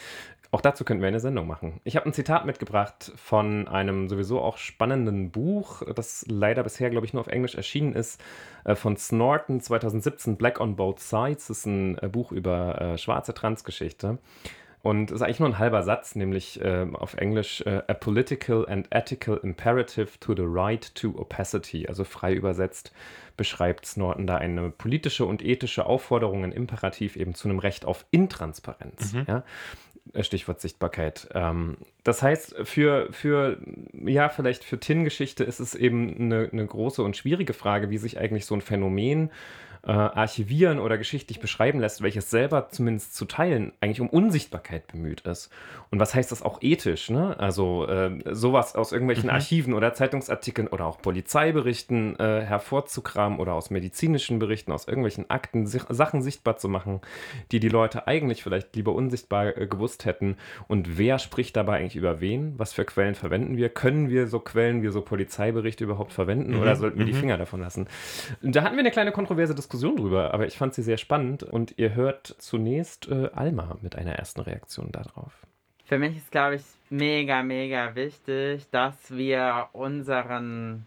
Auch 0.52 0.60
dazu 0.60 0.84
könnten 0.84 1.00
wir 1.00 1.08
eine 1.08 1.18
Sendung 1.18 1.46
machen. 1.46 1.80
Ich 1.82 1.96
habe 1.96 2.04
ein 2.04 2.12
Zitat 2.12 2.44
mitgebracht 2.44 3.10
von 3.16 3.66
einem 3.68 4.10
sowieso 4.10 4.38
auch 4.42 4.58
spannenden 4.58 5.30
Buch, 5.30 5.82
das 5.94 6.26
leider 6.28 6.62
bisher, 6.62 6.90
glaube 6.90 7.06
ich, 7.06 7.14
nur 7.14 7.22
auf 7.22 7.26
Englisch 7.26 7.54
erschienen 7.54 7.94
ist, 7.94 8.22
äh, 8.64 8.74
von 8.74 8.98
Snorton 8.98 9.62
2017, 9.62 10.36
Black 10.36 10.60
on 10.60 10.76
Both 10.76 11.00
Sides. 11.00 11.46
Das 11.46 11.58
ist 11.58 11.66
ein 11.66 11.96
äh, 11.98 12.08
Buch 12.08 12.32
über 12.32 12.78
äh, 12.82 12.98
schwarze 12.98 13.32
Transgeschichte. 13.32 14.18
Und 14.82 15.10
es 15.10 15.16
ist 15.16 15.22
eigentlich 15.22 15.40
nur 15.40 15.48
ein 15.48 15.58
halber 15.58 15.84
Satz, 15.84 16.16
nämlich 16.16 16.60
äh, 16.60 16.86
auf 16.92 17.14
Englisch 17.14 17.62
äh, 17.62 17.82
A 17.86 17.94
Political 17.94 18.68
and 18.68 18.88
Ethical 18.90 19.38
Imperative 19.42 20.08
to 20.20 20.34
the 20.34 20.44
Right 20.44 20.94
to 20.96 21.14
Opacity. 21.16 21.86
Also 21.86 22.04
frei 22.04 22.34
übersetzt 22.34 22.92
beschreibt 23.36 23.86
Snorton 23.86 24.26
da 24.26 24.36
eine 24.36 24.70
politische 24.70 25.24
und 25.24 25.42
ethische 25.42 25.86
Aufforderung, 25.86 26.44
ein 26.44 26.52
Imperativ 26.52 27.16
eben 27.16 27.34
zu 27.34 27.48
einem 27.48 27.60
Recht 27.60 27.84
auf 27.84 28.04
Intransparenz. 28.10 29.14
Mhm. 29.14 29.24
Ja? 29.28 29.44
Äh, 30.12 30.24
Stichwort 30.24 30.60
Sichtbarkeit. 30.60 31.28
Ähm, 31.34 31.76
das 32.04 32.22
heißt, 32.22 32.56
für, 32.64 33.12
für, 33.12 33.58
ja, 33.92 34.28
vielleicht 34.28 34.64
für 34.64 34.78
Tin-Geschichte 34.78 35.44
ist 35.44 35.60
es 35.60 35.74
eben 35.74 36.16
eine, 36.16 36.48
eine 36.52 36.66
große 36.66 37.02
und 37.02 37.16
schwierige 37.16 37.54
Frage, 37.54 37.90
wie 37.90 37.98
sich 37.98 38.18
eigentlich 38.18 38.46
so 38.46 38.54
ein 38.54 38.60
Phänomen 38.60 39.30
äh, 39.84 39.90
archivieren 39.90 40.78
oder 40.78 40.96
geschichtlich 40.96 41.40
beschreiben 41.40 41.80
lässt, 41.80 42.02
welches 42.02 42.30
selber 42.30 42.68
zumindest 42.68 43.16
zu 43.16 43.24
teilen 43.24 43.72
eigentlich 43.80 44.00
um 44.00 44.08
Unsichtbarkeit 44.08 44.86
bemüht 44.86 45.22
ist. 45.22 45.50
Und 45.90 45.98
was 45.98 46.14
heißt 46.14 46.30
das 46.30 46.42
auch 46.42 46.62
ethisch? 46.62 47.10
Ne? 47.10 47.38
Also 47.38 47.86
äh, 47.88 48.18
sowas 48.32 48.76
aus 48.76 48.92
irgendwelchen 48.92 49.24
Mhm. 49.24 49.34
Archiven 49.34 49.74
oder 49.74 49.92
Zeitungsartikeln 49.92 50.68
oder 50.68 50.86
auch 50.86 51.02
Polizeiberichten 51.02 52.18
äh, 52.18 52.42
hervorzukramen 52.42 53.40
oder 53.40 53.54
aus 53.54 53.70
medizinischen 53.70 54.38
Berichten, 54.38 54.70
aus 54.70 54.86
irgendwelchen 54.86 55.28
Akten 55.30 55.66
sich, 55.66 55.82
Sachen 55.88 56.22
sichtbar 56.22 56.56
zu 56.56 56.68
machen, 56.68 57.00
die 57.50 57.58
die 57.58 57.68
Leute 57.68 58.06
eigentlich 58.06 58.42
vielleicht 58.44 58.76
lieber 58.76 58.94
unsichtbar 58.94 59.56
äh, 59.58 59.66
gewusst 59.66 60.04
hätten. 60.04 60.36
Und 60.68 60.96
wer 60.96 61.18
spricht 61.18 61.56
dabei 61.56 61.78
eigentlich 61.78 61.96
über 61.96 62.20
wen? 62.20 62.54
Was 62.56 62.72
für 62.72 62.84
Quellen 62.84 63.16
verwenden 63.16 63.56
wir? 63.56 63.68
Können 63.68 64.08
wir 64.08 64.28
so 64.28 64.38
Quellen 64.38 64.82
wie 64.82 64.88
so 64.88 65.02
Polizeiberichte 65.02 65.84
überhaupt 65.84 66.12
verwenden 66.12 66.52
Mhm, 66.52 66.60
oder 66.60 66.76
sollten 66.76 66.98
wir 67.00 67.06
die 67.06 67.12
mhm. 67.12 67.16
Finger 67.16 67.36
davon 67.38 67.60
lassen? 67.60 67.88
Da 68.42 68.62
hatten 68.62 68.76
wir 68.76 68.80
eine 68.80 68.92
kleine 68.92 69.10
kontroverse 69.10 69.54
Diskussion 69.54 69.71
drüber, 69.80 70.34
aber 70.34 70.46
ich 70.46 70.56
fand 70.56 70.74
sie 70.74 70.82
sehr 70.82 70.98
spannend 70.98 71.42
und 71.42 71.78
ihr 71.78 71.94
hört 71.94 72.26
zunächst 72.38 73.08
äh, 73.08 73.30
Alma 73.32 73.76
mit 73.80 73.96
einer 73.96 74.12
ersten 74.12 74.40
Reaktion 74.40 74.90
darauf. 74.92 75.32
Für 75.84 75.98
mich 75.98 76.16
ist, 76.16 76.30
glaube 76.30 76.56
ich, 76.56 76.62
mega, 76.90 77.42
mega 77.42 77.94
wichtig, 77.94 78.66
dass 78.70 79.10
wir 79.10 79.68
unseren, 79.72 80.86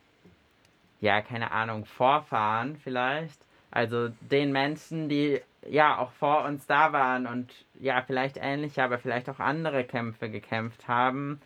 ja, 1.01 1.21
keine 1.21 1.51
Ahnung, 1.51 1.85
Vorfahren 1.85 2.77
vielleicht, 2.77 3.39
also 3.71 4.09
den 4.21 4.51
Menschen, 4.51 5.09
die 5.09 5.41
ja 5.69 5.97
auch 5.97 6.11
vor 6.11 6.45
uns 6.45 6.65
da 6.65 6.93
waren 6.93 7.27
und 7.27 7.51
ja, 7.79 8.01
vielleicht 8.05 8.37
ähnliche, 8.41 8.83
aber 8.83 8.99
vielleicht 8.99 9.29
auch 9.29 9.39
andere 9.39 9.83
Kämpfe 9.83 10.29
gekämpft 10.29 10.87
haben, 10.87 11.41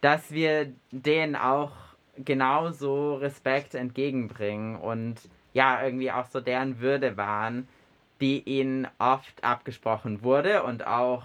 dass 0.00 0.32
wir 0.32 0.72
denen 0.90 1.36
auch 1.36 1.72
genauso 2.16 3.14
Respekt 3.14 3.74
entgegenbringen 3.74 4.76
und 4.76 5.16
ja, 5.52 5.82
irgendwie 5.84 6.10
auch 6.10 6.26
so 6.26 6.40
deren 6.40 6.80
Würde 6.80 7.16
wahren, 7.16 7.68
die 8.20 8.40
ihnen 8.40 8.88
oft 8.98 9.42
abgesprochen 9.42 10.22
wurde 10.22 10.62
und 10.62 10.86
auch 10.86 11.24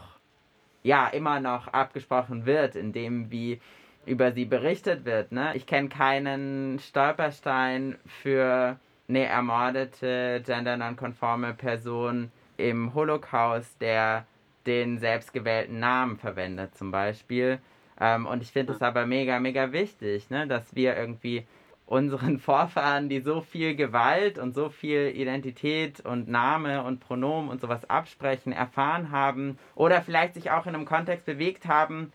ja 0.83 1.07
immer 1.07 1.39
noch 1.39 1.67
abgesprochen 1.67 2.45
wird, 2.45 2.75
indem 2.75 3.29
wie 3.31 3.59
über 4.05 4.31
sie 4.31 4.45
berichtet 4.45 5.05
wird. 5.05 5.31
Ne? 5.31 5.51
Ich 5.55 5.65
kenne 5.65 5.89
keinen 5.89 6.79
Stolperstein 6.79 7.97
für 8.05 8.79
eine 9.09 9.25
ermordete 9.25 10.41
gendernonkonforme 10.45 11.53
Person 11.53 12.31
im 12.57 12.93
Holocaust, 12.93 13.79
der 13.81 14.25
den 14.65 14.97
selbstgewählten 14.97 15.79
Namen 15.79 16.17
verwendet 16.17 16.75
zum 16.75 16.91
Beispiel. 16.91 17.59
Ähm, 17.99 18.25
und 18.25 18.41
ich 18.41 18.51
finde 18.51 18.73
es 18.73 18.81
aber 18.81 19.05
mega, 19.05 19.39
mega 19.39 19.71
wichtig, 19.71 20.29
ne, 20.29 20.47
dass 20.47 20.75
wir 20.75 20.95
irgendwie 20.97 21.45
unseren 21.87 22.37
Vorfahren, 22.39 23.09
die 23.09 23.21
so 23.21 23.41
viel 23.41 23.75
Gewalt 23.75 24.37
und 24.37 24.53
so 24.53 24.69
viel 24.69 25.07
Identität 25.15 26.01
und 26.01 26.27
Name 26.27 26.83
und 26.83 26.99
Pronomen 26.99 27.49
und 27.49 27.59
sowas 27.59 27.89
absprechen, 27.89 28.51
erfahren 28.51 29.09
haben 29.09 29.57
oder 29.73 30.01
vielleicht 30.01 30.35
sich 30.35 30.51
auch 30.51 30.67
in 30.67 30.75
einem 30.75 30.85
Kontext 30.85 31.25
bewegt 31.25 31.65
haben, 31.65 32.11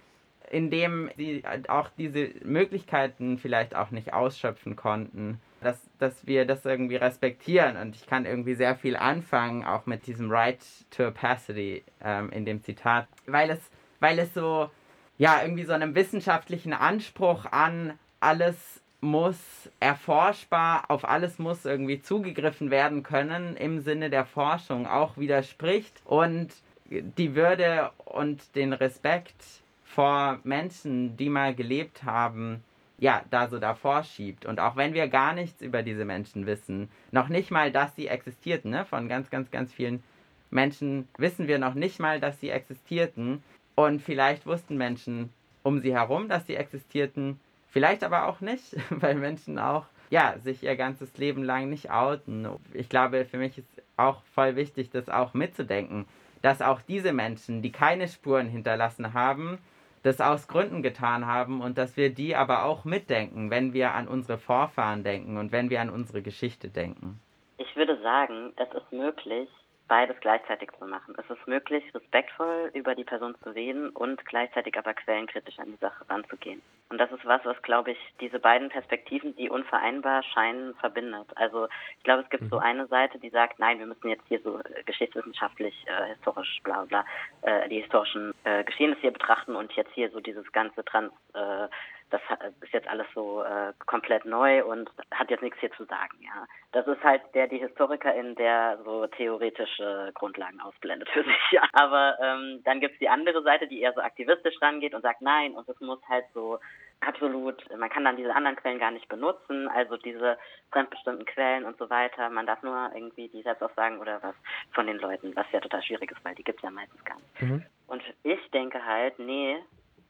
in 0.51 0.71
dem 0.71 1.11
sie 1.17 1.43
auch 1.69 1.89
diese 1.97 2.31
Möglichkeiten 2.45 3.39
vielleicht 3.39 3.75
auch 3.75 3.91
nicht 3.91 4.13
ausschöpfen 4.13 4.77
konnten, 4.77 5.41
dass, 5.63 5.81
dass 5.99 6.27
wir 6.27 6.45
das 6.45 6.65
irgendwie 6.67 6.97
respektieren. 6.97 7.77
Und 7.79 7.97
ich 7.97 8.07
kann 8.07 8.27
irgendwie 8.27 8.55
sehr 8.55 8.77
viel 8.77 8.97
anfangen, 8.97 9.65
auch 9.65 9.87
mit 9.87 10.07
diesem 10.07 10.31
Right 10.31 10.61
to 10.91 11.07
Opacity 11.09 11.83
ähm, 12.05 12.31
in 12.31 12.45
dem 12.45 12.63
Zitat, 12.63 13.09
weil 13.27 13.49
es, 13.49 13.71
weil 14.01 14.19
es 14.19 14.35
so, 14.35 14.71
ja, 15.17 15.41
irgendwie 15.43 15.65
so 15.65 15.73
einem 15.73 15.95
wissenschaftlichen 15.95 16.75
Anspruch 16.75 17.47
an 17.47 17.99
alles 18.21 18.82
muss 19.03 19.69
erforschbar, 19.81 20.85
auf 20.89 21.07
alles 21.07 21.39
muss 21.39 21.65
irgendwie 21.65 22.01
zugegriffen 22.01 22.71
werden 22.71 23.03
können 23.03 23.57
im 23.57 23.81
Sinne 23.81 24.11
der 24.11 24.25
Forschung 24.25 24.87
auch 24.87 25.19
widerspricht 25.19 26.01
und 26.05 26.49
die 26.89 27.35
Würde 27.35 27.91
und 28.05 28.55
den 28.55 28.73
Respekt 28.73 29.43
vor 29.85 30.39
Menschen, 30.45 31.17
die 31.17 31.29
mal 31.29 31.55
gelebt 31.55 32.05
haben, 32.05 32.63
ja, 32.99 33.23
da 33.31 33.49
so 33.49 33.59
davor 33.59 34.05
schiebt. 34.05 34.47
Und 34.47 34.61
auch 34.61 34.77
wenn 34.77 34.95
wir 34.95 35.09
gar 35.09 35.35
nichts 35.35 35.61
über 35.61 35.83
diese 35.83 36.05
Menschen 36.05 36.47
wissen, 36.47 36.89
noch 37.11 37.29
nicht 37.29 37.51
mal, 37.51 37.73
dass 37.73 37.97
sie 37.97 38.07
existierten, 38.07 38.71
ne? 38.71 38.85
von 38.85 39.09
ganz, 39.09 39.31
ganz, 39.31 39.51
ganz 39.51 39.73
vielen 39.73 40.03
Menschen 40.51 41.09
wissen 41.19 41.49
wir 41.49 41.59
noch 41.59 41.75
nicht 41.75 41.99
mal, 41.99 42.21
dass 42.21 42.39
sie 42.41 42.51
existierten. 42.51 43.43
Und 43.75 44.01
vielleicht 44.01 44.47
wussten 44.47 44.77
Menschen 44.77 45.31
um 45.65 45.81
sie 45.81 45.95
herum, 45.95 46.29
dass 46.29 46.47
sie 46.47 46.57
existierten, 46.57 47.41
Vielleicht 47.73 48.05
aber 48.05 48.29
auch 48.29 48.41
nicht, 48.41 48.77
weil 48.91 49.17
Menschen 49.17 49.59
auch 49.59 49.87
ja, 50.11 50.35
sich 50.39 50.63
ihr 50.63 50.77
ganzes 50.77 51.17
Leben 51.17 51.43
lang 51.43 51.71
nicht 51.71 51.91
outen. 51.91 52.47
Ich 52.75 52.91
glaube, 52.91 53.25
für 53.25 53.39
mich 53.39 53.57
ist 53.57 53.83
auch 53.97 54.23
voll 54.35 54.57
wichtig, 54.57 54.91
das 54.91 55.09
auch 55.09 55.33
mitzudenken, 55.33 56.07
dass 56.43 56.61
auch 56.61 56.83
diese 56.83 57.15
Menschen, 57.15 57.63
die 57.63 57.73
keine 57.73 58.09
Spuren 58.09 58.47
hinterlassen 58.47 59.15
haben, 59.15 59.59
das 60.03 60.21
aus 60.21 60.49
Gründen 60.49 60.83
getan 60.83 61.27
haben 61.27 61.63
und 61.63 61.79
dass 61.79 61.97
wir 61.97 62.11
die 62.11 62.37
aber 62.37 62.65
auch 62.65 62.85
mitdenken, 62.85 63.51
wenn 63.51 63.73
wir 63.73 63.95
an 63.95 64.07
unsere 64.07 64.37
Vorfahren 64.37 65.03
denken 65.03 65.39
und 65.39 65.51
wenn 65.51 65.71
wir 65.71 65.81
an 65.81 65.89
unsere 65.89 66.21
Geschichte 66.21 66.69
denken. 66.69 67.19
Ich 67.57 67.75
würde 67.75 67.99
sagen, 68.03 68.53
es 68.57 68.69
ist 68.75 68.93
möglich, 68.93 69.49
beides 69.89 70.19
gleichzeitig 70.21 70.71
zu 70.79 70.87
machen. 70.87 71.15
Es 71.19 71.29
ist 71.29 71.47
möglich, 71.47 71.85
respektvoll 71.95 72.71
über 72.75 72.95
die 72.95 73.05
Person 73.05 73.35
zu 73.43 73.51
reden 73.51 73.91
und 73.91 74.25
gleichzeitig 74.27 74.79
aber 74.79 74.95
quellenkritisch 74.95 75.59
an 75.59 75.73
die 75.73 75.77
Sache 75.77 76.09
ranzugehen. 76.09 76.63
Und 76.89 76.99
das 76.99 77.11
ist 77.11 77.25
was, 77.25 77.43
was, 77.45 77.61
glaube 77.63 77.93
ich, 77.93 77.99
diese 78.21 78.39
beiden 78.39 78.69
Perspektiven, 78.69 79.35
die 79.37 79.49
unvereinbar 79.49 80.23
scheinen, 80.23 80.75
verbindet. 80.75 81.27
Also 81.37 81.69
ich 81.97 82.05
glaube, 82.05 82.23
es 82.23 82.29
gibt 82.29 82.45
mhm. 82.45 82.49
so 82.51 82.59
eine 82.59 82.87
Seite, 82.87 83.19
die 83.19 83.31
sagt, 83.31 83.59
nein, 83.59 83.79
wir 83.79 83.87
müssen 83.87 84.09
jetzt 84.09 84.27
hier 84.29 84.41
so 84.41 84.59
äh, 84.59 84.83
geschichtswissenschaftlich, 84.85 85.75
äh, 85.87 86.09
historisch, 86.15 86.61
bla 86.63 86.85
bla, 86.85 87.05
äh, 87.43 87.69
die 87.71 87.81
historischen 87.81 88.35
äh, 88.45 88.63
Geschehnisse 88.65 89.01
hier 89.01 89.13
betrachten 89.13 89.57
und 89.57 89.73
jetzt 89.73 89.93
hier 89.95 90.11
so 90.11 90.21
dieses 90.21 90.51
ganze 90.53 90.85
Trans 90.85 91.13
äh, 91.35 91.69
das 92.13 92.21
ist 92.61 92.73
jetzt 92.73 92.89
alles 92.89 93.07
so 93.15 93.43
äh, 93.43 93.73
komplett 93.87 94.25
neu 94.25 94.65
und 94.65 94.91
hat 95.11 95.31
jetzt 95.31 95.43
nichts 95.43 95.59
hier 95.61 95.73
zu 95.73 95.85
sagen, 95.85 96.19
ja. 96.21 96.47
Das 96.73 96.87
ist 96.87 97.03
halt 97.03 97.23
der 97.35 97.49
die 97.49 97.59
Historikerin, 97.59 98.35
der 98.35 98.79
so 98.85 99.07
theoretische 99.07 100.11
Grundlagen 100.15 100.61
ausblendet 100.61 101.09
für 101.11 101.25
sich, 101.25 101.51
ja. 101.51 101.63
Aber 101.73 102.19
ähm, 102.21 102.61
dann 102.65 102.81
gibt's 102.81 102.99
die 102.99 103.09
andere 103.09 103.43
Seite, 103.43 103.67
die 103.67 103.81
eher 103.81 103.95
so 103.95 104.01
aktivistisch 104.01 104.61
rangeht 104.61 104.95
und 104.95 105.03
sagt, 105.03 105.23
nein, 105.23 105.55
und 105.55 105.69
es 105.69 105.81
muss 105.81 106.01
halt 106.09 106.27
so 106.35 106.59
absolut, 107.01 107.57
man 107.77 107.91
kann 107.91 108.05
dann 108.05 108.17
diese 108.17 108.35
anderen 108.35 108.57
Quellen 108.57 108.79
gar 108.79 108.91
nicht 108.91 109.09
benutzen, 109.09 109.69
also 109.69 109.97
diese 109.97 110.39
fremdbestimmten 110.71 111.27
Quellen 111.27 111.65
und 111.65 111.77
so 111.79 111.91
weiter. 111.91 112.29
Man 112.31 112.47
darf 112.47 112.63
nur 112.63 112.91
irgendwie 112.95 113.29
die 113.29 113.43
Selbstaussagen 113.43 113.99
oder 113.99 114.23
was 114.23 114.35
von 114.73 114.87
den 114.87 114.99
Leuten, 114.99 115.35
was 115.35 115.47
ja 115.53 115.61
total 115.61 115.83
schwierig 115.83 116.11
ist, 116.11 116.25
weil 116.25 116.35
die 116.35 116.45
gibt's 116.45 116.63
ja 116.63 116.71
meistens 116.71 117.05
gar 117.05 117.17
nicht. 117.17 117.43
Mhm. 117.43 117.65
Und 117.89 118.03
ich 118.23 118.51
denke 118.53 118.85
halt, 118.85 119.19
nee, 119.19 119.59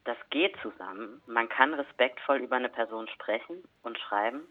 das 0.05 0.17
geht 0.31 0.57
zusammen. 0.63 1.23
Man 1.27 1.49
kann 1.49 1.75
respektvoll 1.75 2.39
über 2.39 2.57
eine 2.57 2.69
Person 2.69 3.09
sprechen 3.09 3.63
und 3.83 3.99
schreiben 3.99 4.43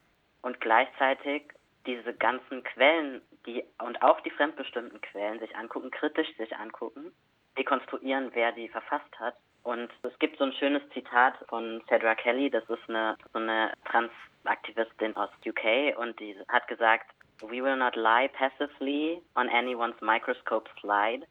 und 0.41 0.61
gleichzeitig 0.61 1.43
diese 1.85 2.13
ganzen 2.13 2.63
Quellen, 2.63 3.21
die 3.45 3.63
und 3.79 4.01
auch 4.01 4.21
die 4.21 4.29
fremdbestimmten 4.29 5.01
Quellen 5.01 5.39
sich 5.39 5.55
angucken, 5.55 5.91
kritisch 5.91 6.35
sich 6.37 6.55
angucken, 6.55 7.11
dekonstruieren, 7.57 8.31
wer 8.33 8.51
die 8.51 8.69
verfasst 8.69 9.19
hat. 9.19 9.35
Und 9.63 9.89
es 10.03 10.17
gibt 10.19 10.37
so 10.37 10.45
ein 10.45 10.53
schönes 10.53 10.81
Zitat 10.93 11.35
von 11.49 11.83
Cedra 11.87 12.15
Kelly, 12.15 12.49
das 12.49 12.67
ist 12.69 12.89
eine 12.89 13.17
so 13.33 13.39
eine 13.39 13.71
Transaktivistin 13.85 15.15
aus 15.15 15.29
UK 15.45 15.97
und 15.97 16.19
die 16.19 16.35
hat 16.47 16.67
gesagt, 16.67 17.11
We 17.41 17.63
will 17.63 17.75
not 17.75 17.95
lie 17.95 18.29
passively 18.29 19.19
on 19.35 19.49
anyone's 19.49 19.99
microscope 19.99 20.69
slide. 20.79 21.25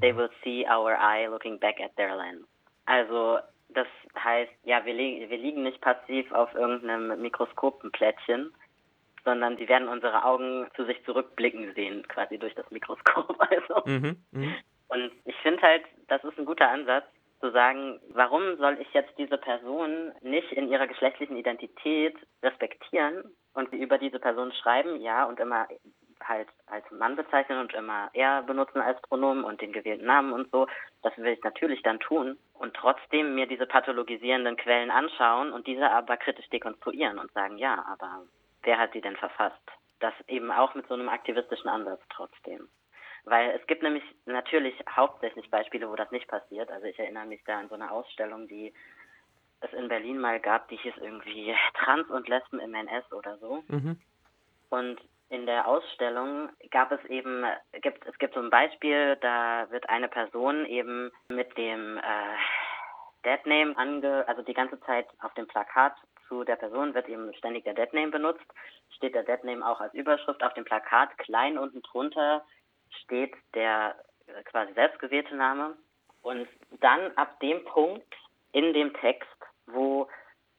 They 0.00 0.12
mhm. 0.12 0.16
will 0.16 0.30
see 0.42 0.64
our 0.66 0.96
eye 0.96 1.26
looking 1.26 1.58
back 1.58 1.78
at 1.78 1.94
their 1.96 2.16
lens. 2.16 2.46
Also 2.86 3.38
das 3.74 3.86
heißt, 4.18 4.52
ja, 4.64 4.84
wir, 4.84 4.94
wir 4.96 5.38
liegen 5.38 5.62
nicht 5.62 5.80
passiv 5.80 6.30
auf 6.32 6.54
irgendeinem 6.54 7.20
Mikroskopenplättchen, 7.20 8.52
sondern 9.24 9.56
sie 9.56 9.68
werden 9.68 9.88
unsere 9.88 10.24
Augen 10.24 10.66
zu 10.76 10.84
sich 10.84 11.02
zurückblicken 11.04 11.72
sehen, 11.74 12.06
quasi 12.08 12.38
durch 12.38 12.54
das 12.54 12.70
Mikroskop. 12.70 13.36
Also. 13.50 13.82
Mhm, 13.86 14.16
mh. 14.32 14.54
Und 14.88 15.12
ich 15.24 15.36
finde 15.36 15.62
halt, 15.62 15.84
das 16.08 16.22
ist 16.24 16.38
ein 16.38 16.44
guter 16.44 16.68
Ansatz, 16.68 17.04
zu 17.40 17.50
sagen, 17.50 17.98
warum 18.10 18.56
soll 18.58 18.78
ich 18.80 18.92
jetzt 18.92 19.18
diese 19.18 19.36
Person 19.36 20.12
nicht 20.20 20.52
in 20.52 20.68
ihrer 20.68 20.86
geschlechtlichen 20.86 21.36
Identität 21.36 22.14
respektieren 22.42 23.24
und 23.54 23.72
über 23.72 23.98
diese 23.98 24.20
Person 24.20 24.52
schreiben, 24.52 25.00
ja, 25.00 25.24
und 25.24 25.40
immer 25.40 25.66
halt 26.28 26.48
als 26.66 26.88
Mann 26.90 27.16
bezeichnen 27.16 27.58
und 27.58 27.72
immer 27.74 28.10
er 28.12 28.42
benutzen 28.42 28.80
als 28.80 29.00
Pronomen 29.02 29.44
und 29.44 29.60
den 29.60 29.72
gewählten 29.72 30.06
Namen 30.06 30.32
und 30.32 30.50
so. 30.50 30.66
Das 31.02 31.16
will 31.18 31.32
ich 31.32 31.42
natürlich 31.42 31.82
dann 31.82 32.00
tun 32.00 32.38
und 32.54 32.74
trotzdem 32.74 33.34
mir 33.34 33.46
diese 33.46 33.66
pathologisierenden 33.66 34.56
Quellen 34.56 34.90
anschauen 34.90 35.52
und 35.52 35.66
diese 35.66 35.90
aber 35.90 36.16
kritisch 36.16 36.48
dekonstruieren 36.50 37.18
und 37.18 37.32
sagen, 37.32 37.58
ja, 37.58 37.84
aber 37.86 38.22
wer 38.62 38.78
hat 38.78 38.92
sie 38.92 39.00
denn 39.00 39.16
verfasst? 39.16 39.62
Das 40.00 40.14
eben 40.28 40.50
auch 40.50 40.74
mit 40.74 40.86
so 40.88 40.94
einem 40.94 41.08
aktivistischen 41.08 41.68
Ansatz 41.68 42.00
trotzdem. 42.10 42.68
Weil 43.24 43.50
es 43.50 43.64
gibt 43.66 43.82
nämlich 43.82 44.02
natürlich 44.26 44.74
hauptsächlich 44.90 45.48
Beispiele, 45.50 45.88
wo 45.88 45.94
das 45.94 46.10
nicht 46.10 46.26
passiert. 46.26 46.70
Also 46.70 46.86
ich 46.86 46.98
erinnere 46.98 47.26
mich 47.26 47.42
da 47.44 47.58
an 47.58 47.68
so 47.68 47.76
eine 47.76 47.90
Ausstellung, 47.90 48.48
die 48.48 48.72
es 49.60 49.72
in 49.72 49.88
Berlin 49.88 50.18
mal 50.18 50.40
gab, 50.40 50.68
die 50.68 50.76
hieß 50.76 50.94
irgendwie 51.00 51.54
Trans 51.74 52.08
und 52.10 52.28
Lesben 52.28 52.58
im 52.58 52.74
NS 52.74 53.12
oder 53.12 53.38
so. 53.38 53.62
Mhm. 53.68 53.98
Und 54.70 55.00
in 55.32 55.46
der 55.46 55.66
Ausstellung 55.66 56.50
gab 56.70 56.92
es 56.92 57.02
eben, 57.06 57.46
gibt, 57.80 58.06
es 58.06 58.18
gibt 58.18 58.34
so 58.34 58.40
ein 58.40 58.50
Beispiel, 58.50 59.16
da 59.22 59.66
wird 59.70 59.88
eine 59.88 60.08
Person 60.08 60.66
eben 60.66 61.10
mit 61.28 61.56
dem 61.56 61.96
äh, 61.96 62.36
Deadname 63.24 63.74
ange, 63.78 64.24
also 64.28 64.42
die 64.42 64.52
ganze 64.52 64.78
Zeit 64.80 65.06
auf 65.22 65.32
dem 65.32 65.46
Plakat 65.46 65.94
zu 66.28 66.44
der 66.44 66.56
Person 66.56 66.92
wird 66.92 67.08
eben 67.08 67.32
ständig 67.34 67.64
der 67.64 67.72
Deadname 67.72 68.10
benutzt, 68.10 68.44
steht 68.94 69.14
der 69.14 69.22
Deadname 69.22 69.66
auch 69.66 69.80
als 69.80 69.94
Überschrift 69.94 70.44
auf 70.44 70.52
dem 70.52 70.66
Plakat, 70.66 71.16
klein 71.16 71.56
unten 71.56 71.80
drunter 71.80 72.44
steht 73.04 73.34
der 73.54 73.96
äh, 74.26 74.42
quasi 74.42 74.74
selbstgewählte 74.74 75.34
Name. 75.34 75.78
Und 76.20 76.46
dann 76.80 77.10
ab 77.16 77.40
dem 77.40 77.64
Punkt 77.64 78.14
in 78.52 78.74
dem 78.74 78.92
Text, 78.94 79.28
wo 79.66 80.08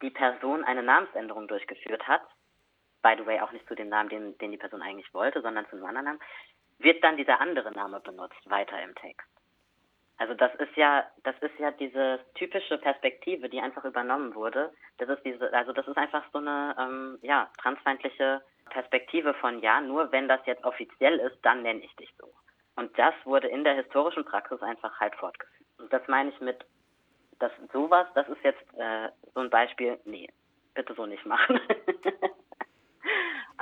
die 0.01 0.09
Person 0.09 0.63
eine 0.63 0.81
Namensänderung 0.81 1.47
durchgeführt 1.47 2.07
hat, 2.07 2.23
by 3.03 3.15
the 3.17 3.25
way 3.25 3.39
auch 3.39 3.51
nicht 3.51 3.67
zu 3.67 3.75
dem 3.75 3.89
Namen, 3.89 4.09
den, 4.09 4.37
den 4.39 4.51
die 4.51 4.57
Person 4.57 4.81
eigentlich 4.81 5.13
wollte, 5.13 5.41
sondern 5.41 5.67
zu 5.67 5.75
einem 5.75 5.85
anderen 5.85 6.05
Namen, 6.05 6.19
wird 6.79 7.03
dann 7.03 7.17
dieser 7.17 7.39
andere 7.39 7.71
Name 7.71 7.99
benutzt, 7.99 8.49
weiter 8.49 8.81
im 8.81 8.95
Text. 8.95 9.27
Also 10.17 10.33
das 10.33 10.53
ist 10.55 10.75
ja, 10.75 11.05
das 11.23 11.35
ist 11.41 11.57
ja 11.59 11.71
diese 11.71 12.19
typische 12.35 12.77
Perspektive, 12.77 13.49
die 13.49 13.59
einfach 13.59 13.83
übernommen 13.83 14.35
wurde. 14.35 14.71
Das 14.97 15.09
ist 15.09 15.23
diese, 15.25 15.51
also 15.53 15.73
das 15.73 15.87
ist 15.87 15.97
einfach 15.97 16.23
so 16.31 16.39
eine, 16.39 16.75
ähm, 16.79 17.19
ja, 17.21 17.49
transfeindliche 17.61 18.41
Perspektive 18.69 19.33
von 19.35 19.59
ja, 19.59 19.81
nur 19.81 20.11
wenn 20.11 20.27
das 20.27 20.39
jetzt 20.45 20.63
offiziell 20.63 21.19
ist, 21.19 21.37
dann 21.41 21.63
nenne 21.63 21.81
ich 21.81 21.95
dich 21.95 22.13
so. 22.19 22.31
Und 22.75 22.97
das 22.97 23.13
wurde 23.25 23.47
in 23.47 23.63
der 23.63 23.75
historischen 23.75 24.25
Praxis 24.25 24.61
einfach 24.61 24.99
halt 24.99 25.15
fortgeführt. 25.15 25.67
Und 25.79 25.91
das 25.91 26.07
meine 26.07 26.29
ich 26.29 26.39
mit, 26.39 26.63
dass 27.39 27.51
sowas, 27.71 28.07
das 28.15 28.27
ist 28.29 28.43
jetzt 28.43 28.63
äh, 28.77 29.09
so 29.33 29.41
ein 29.41 29.49
Beispiel, 29.49 29.99
nee, 30.05 30.29
bitte 30.73 30.93
so 30.93 31.05
nicht 31.05 31.25
machen. 31.25 31.59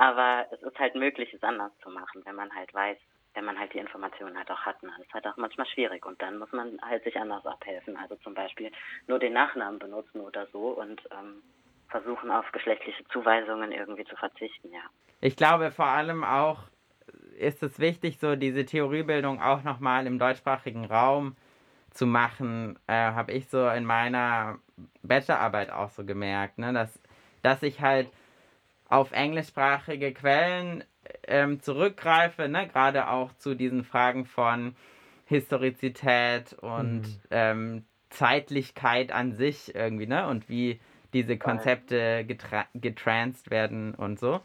Aber 0.02 0.46
es 0.50 0.60
ist 0.60 0.76
halt 0.80 0.96
möglich, 0.96 1.32
es 1.32 1.44
anders 1.44 1.70
zu 1.80 1.88
machen, 1.88 2.22
wenn 2.24 2.34
man 2.34 2.52
halt 2.52 2.74
weiß, 2.74 2.98
wenn 3.34 3.44
man 3.44 3.56
halt 3.56 3.72
die 3.72 3.78
Informationen 3.78 4.36
halt 4.36 4.50
auch 4.50 4.58
hat. 4.62 4.74
Das 4.82 4.98
ist 4.98 5.14
halt 5.14 5.24
auch 5.28 5.36
manchmal 5.36 5.68
schwierig 5.68 6.04
und 6.04 6.20
dann 6.20 6.40
muss 6.40 6.50
man 6.50 6.76
halt 6.82 7.04
sich 7.04 7.16
anders 7.16 7.46
abhelfen. 7.46 7.96
Also 7.96 8.16
zum 8.16 8.34
Beispiel 8.34 8.72
nur 9.06 9.20
den 9.20 9.32
Nachnamen 9.32 9.78
benutzen 9.78 10.20
oder 10.20 10.48
so 10.48 10.70
und 10.70 11.00
ähm, 11.12 11.40
versuchen 11.88 12.32
auf 12.32 12.50
geschlechtliche 12.50 13.04
Zuweisungen 13.12 13.70
irgendwie 13.70 14.04
zu 14.04 14.16
verzichten, 14.16 14.72
ja. 14.72 14.82
Ich 15.20 15.36
glaube 15.36 15.70
vor 15.70 15.86
allem 15.86 16.24
auch 16.24 16.64
ist 17.38 17.62
es 17.62 17.78
wichtig, 17.78 18.18
so 18.18 18.34
diese 18.34 18.66
Theoriebildung 18.66 19.40
auch 19.40 19.62
nochmal 19.62 20.08
im 20.08 20.18
deutschsprachigen 20.18 20.84
Raum 20.84 21.36
zu 21.92 22.06
machen, 22.06 22.76
äh, 22.88 22.94
habe 22.94 23.30
ich 23.30 23.48
so 23.48 23.68
in 23.68 23.84
meiner 23.84 24.58
Bachelorarbeit 25.04 25.70
auch 25.70 25.90
so 25.90 26.04
gemerkt, 26.04 26.58
ne, 26.58 26.72
dass, 26.72 27.00
dass 27.42 27.62
ich 27.62 27.80
halt 27.80 28.08
auf 28.92 29.12
englischsprachige 29.12 30.12
Quellen 30.12 30.84
ähm, 31.26 31.60
zurückgreife, 31.60 32.48
ne, 32.48 32.68
gerade 32.68 33.08
auch 33.08 33.32
zu 33.38 33.54
diesen 33.54 33.84
Fragen 33.84 34.26
von 34.26 34.76
Historizität 35.24 36.52
und 36.60 37.00
mhm. 37.00 37.20
ähm, 37.30 37.84
Zeitlichkeit 38.10 39.10
an 39.10 39.32
sich 39.32 39.74
irgendwie, 39.74 40.06
ne, 40.06 40.28
und 40.28 40.50
wie 40.50 40.78
diese 41.14 41.38
Konzepte 41.38 42.24
getra 42.26 42.66
getranst 42.74 43.50
werden 43.50 43.94
und 43.94 44.18
so. 44.20 44.40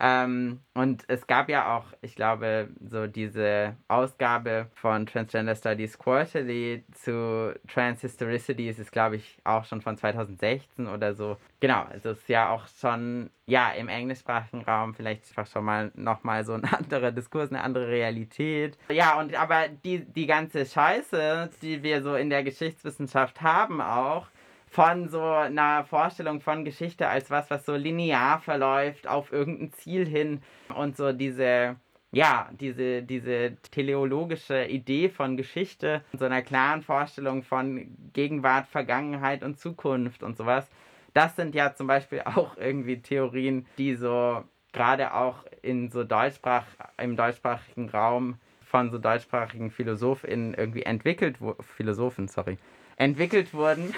Ähm, 0.00 0.60
und 0.74 1.04
es 1.08 1.26
gab 1.26 1.48
ja 1.48 1.76
auch, 1.76 1.86
ich 2.02 2.14
glaube, 2.14 2.68
so 2.80 3.06
diese 3.08 3.76
Ausgabe 3.88 4.68
von 4.74 5.06
Transgender 5.06 5.56
Studies 5.56 5.98
Quarterly 5.98 6.84
zu 6.92 7.54
Transhistoricity 7.66 8.68
ist 8.68 8.92
glaube 8.92 9.16
ich, 9.16 9.38
auch 9.44 9.64
schon 9.64 9.80
von 9.80 9.96
2016 9.96 10.86
oder 10.86 11.14
so. 11.14 11.36
Genau, 11.60 11.82
also 11.90 12.10
es 12.10 12.18
ist 12.18 12.28
ja 12.28 12.50
auch 12.50 12.68
schon, 12.80 13.30
ja, 13.46 13.72
im 13.72 13.88
englischsprachigen 13.88 14.62
Raum 14.62 14.94
vielleicht 14.94 15.28
einfach 15.30 15.50
schon 15.50 15.64
mal 15.64 15.90
nochmal 15.94 16.44
so 16.44 16.52
ein 16.52 16.64
anderer 16.72 17.10
Diskurs, 17.10 17.50
eine 17.50 17.62
andere 17.62 17.88
Realität. 17.88 18.78
Ja, 18.88 19.18
und 19.18 19.34
aber 19.34 19.66
die, 19.68 20.04
die 20.04 20.26
ganze 20.26 20.64
Scheiße, 20.64 21.50
die 21.60 21.82
wir 21.82 22.02
so 22.02 22.14
in 22.14 22.30
der 22.30 22.44
Geschichtswissenschaft 22.44 23.42
haben 23.42 23.80
auch, 23.80 24.28
von 24.70 25.08
so 25.08 25.22
einer 25.22 25.84
Vorstellung 25.84 26.40
von 26.40 26.64
Geschichte 26.64 27.08
als 27.08 27.30
was, 27.30 27.50
was 27.50 27.64
so 27.64 27.74
linear 27.74 28.40
verläuft 28.40 29.06
auf 29.06 29.32
irgendein 29.32 29.72
Ziel 29.72 30.06
hin 30.06 30.42
und 30.74 30.96
so 30.96 31.12
diese, 31.12 31.76
ja, 32.12 32.50
diese, 32.58 33.02
diese 33.02 33.56
teleologische 33.70 34.64
Idee 34.64 35.08
von 35.08 35.36
Geschichte, 35.36 36.02
so 36.12 36.24
einer 36.24 36.42
klaren 36.42 36.82
Vorstellung 36.82 37.42
von 37.42 37.96
Gegenwart, 38.12 38.68
Vergangenheit 38.68 39.42
und 39.42 39.58
Zukunft 39.58 40.22
und 40.22 40.36
sowas. 40.36 40.68
Das 41.14 41.36
sind 41.36 41.54
ja 41.54 41.74
zum 41.74 41.86
Beispiel 41.86 42.22
auch 42.24 42.56
irgendwie 42.56 43.00
Theorien, 43.00 43.66
die 43.78 43.94
so 43.94 44.44
gerade 44.72 45.14
auch 45.14 45.44
in 45.62 45.90
so 45.90 46.04
Deutschsprach, 46.04 46.66
im 46.98 47.16
deutschsprachigen 47.16 47.88
Raum 47.88 48.38
von 48.60 48.90
so 48.90 48.98
deutschsprachigen 48.98 49.70
PhilosophInnen 49.70 50.54
irgendwie 50.54 50.82
entwickelt 50.82 51.40
wurden, 51.40 51.62
Philosophen, 51.62 52.28
sorry, 52.28 52.58
entwickelt 52.98 53.54
wurden. 53.54 53.94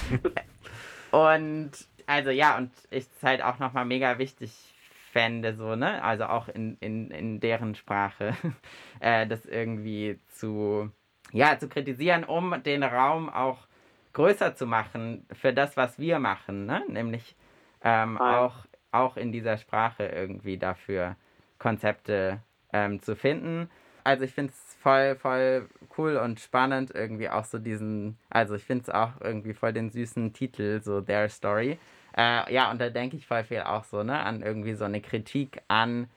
und 1.10 1.72
also 2.06 2.30
ja, 2.30 2.56
und 2.56 2.70
ich 2.90 3.04
es 3.04 3.22
halt 3.22 3.42
auch 3.42 3.58
nochmal 3.58 3.84
mega 3.84 4.18
wichtig 4.18 4.52
fände, 5.10 5.54
so, 5.54 5.74
ne? 5.74 6.02
Also 6.02 6.24
auch 6.24 6.48
in, 6.48 6.76
in, 6.80 7.10
in 7.10 7.40
deren 7.40 7.74
Sprache, 7.74 8.34
äh, 9.00 9.26
das 9.26 9.46
irgendwie 9.46 10.18
zu, 10.28 10.90
ja, 11.32 11.58
zu 11.58 11.68
kritisieren, 11.68 12.24
um 12.24 12.62
den 12.62 12.82
Raum 12.82 13.30
auch 13.30 13.66
größer 14.12 14.54
zu 14.54 14.66
machen 14.66 15.26
für 15.32 15.52
das, 15.52 15.76
was 15.76 15.98
wir 15.98 16.18
machen, 16.18 16.66
ne? 16.66 16.82
Nämlich 16.88 17.36
ähm, 17.82 18.18
auch, 18.20 18.54
auch 18.92 19.16
in 19.16 19.32
dieser 19.32 19.56
Sprache 19.56 20.06
irgendwie 20.06 20.58
dafür 20.58 21.16
Konzepte 21.58 22.42
ähm, 22.72 23.00
zu 23.00 23.16
finden. 23.16 23.70
Also 24.04 24.24
ich 24.24 24.32
finde 24.32 24.52
es 24.52 24.76
voll, 24.82 25.16
voll 25.16 25.68
cool 25.96 26.16
und 26.16 26.38
spannend, 26.38 26.92
irgendwie 26.94 27.30
auch 27.30 27.44
so 27.44 27.58
diesen, 27.58 28.18
also 28.28 28.54
ich 28.54 28.64
finde 28.64 28.82
es 28.82 28.90
auch 28.90 29.12
irgendwie 29.20 29.54
voll 29.54 29.72
den 29.72 29.90
süßen 29.90 30.34
Titel, 30.34 30.82
so 30.82 31.00
Their 31.00 31.28
Story. 31.30 31.78
Äh, 32.16 32.52
ja, 32.52 32.70
und 32.70 32.80
da 32.80 32.90
denke 32.90 33.16
ich 33.16 33.26
voll 33.26 33.44
viel 33.44 33.62
auch 33.62 33.84
so, 33.84 34.02
ne, 34.02 34.20
an 34.20 34.42
irgendwie 34.42 34.74
so 34.74 34.84
eine 34.84 35.00
Kritik 35.00 35.62
an 35.68 36.08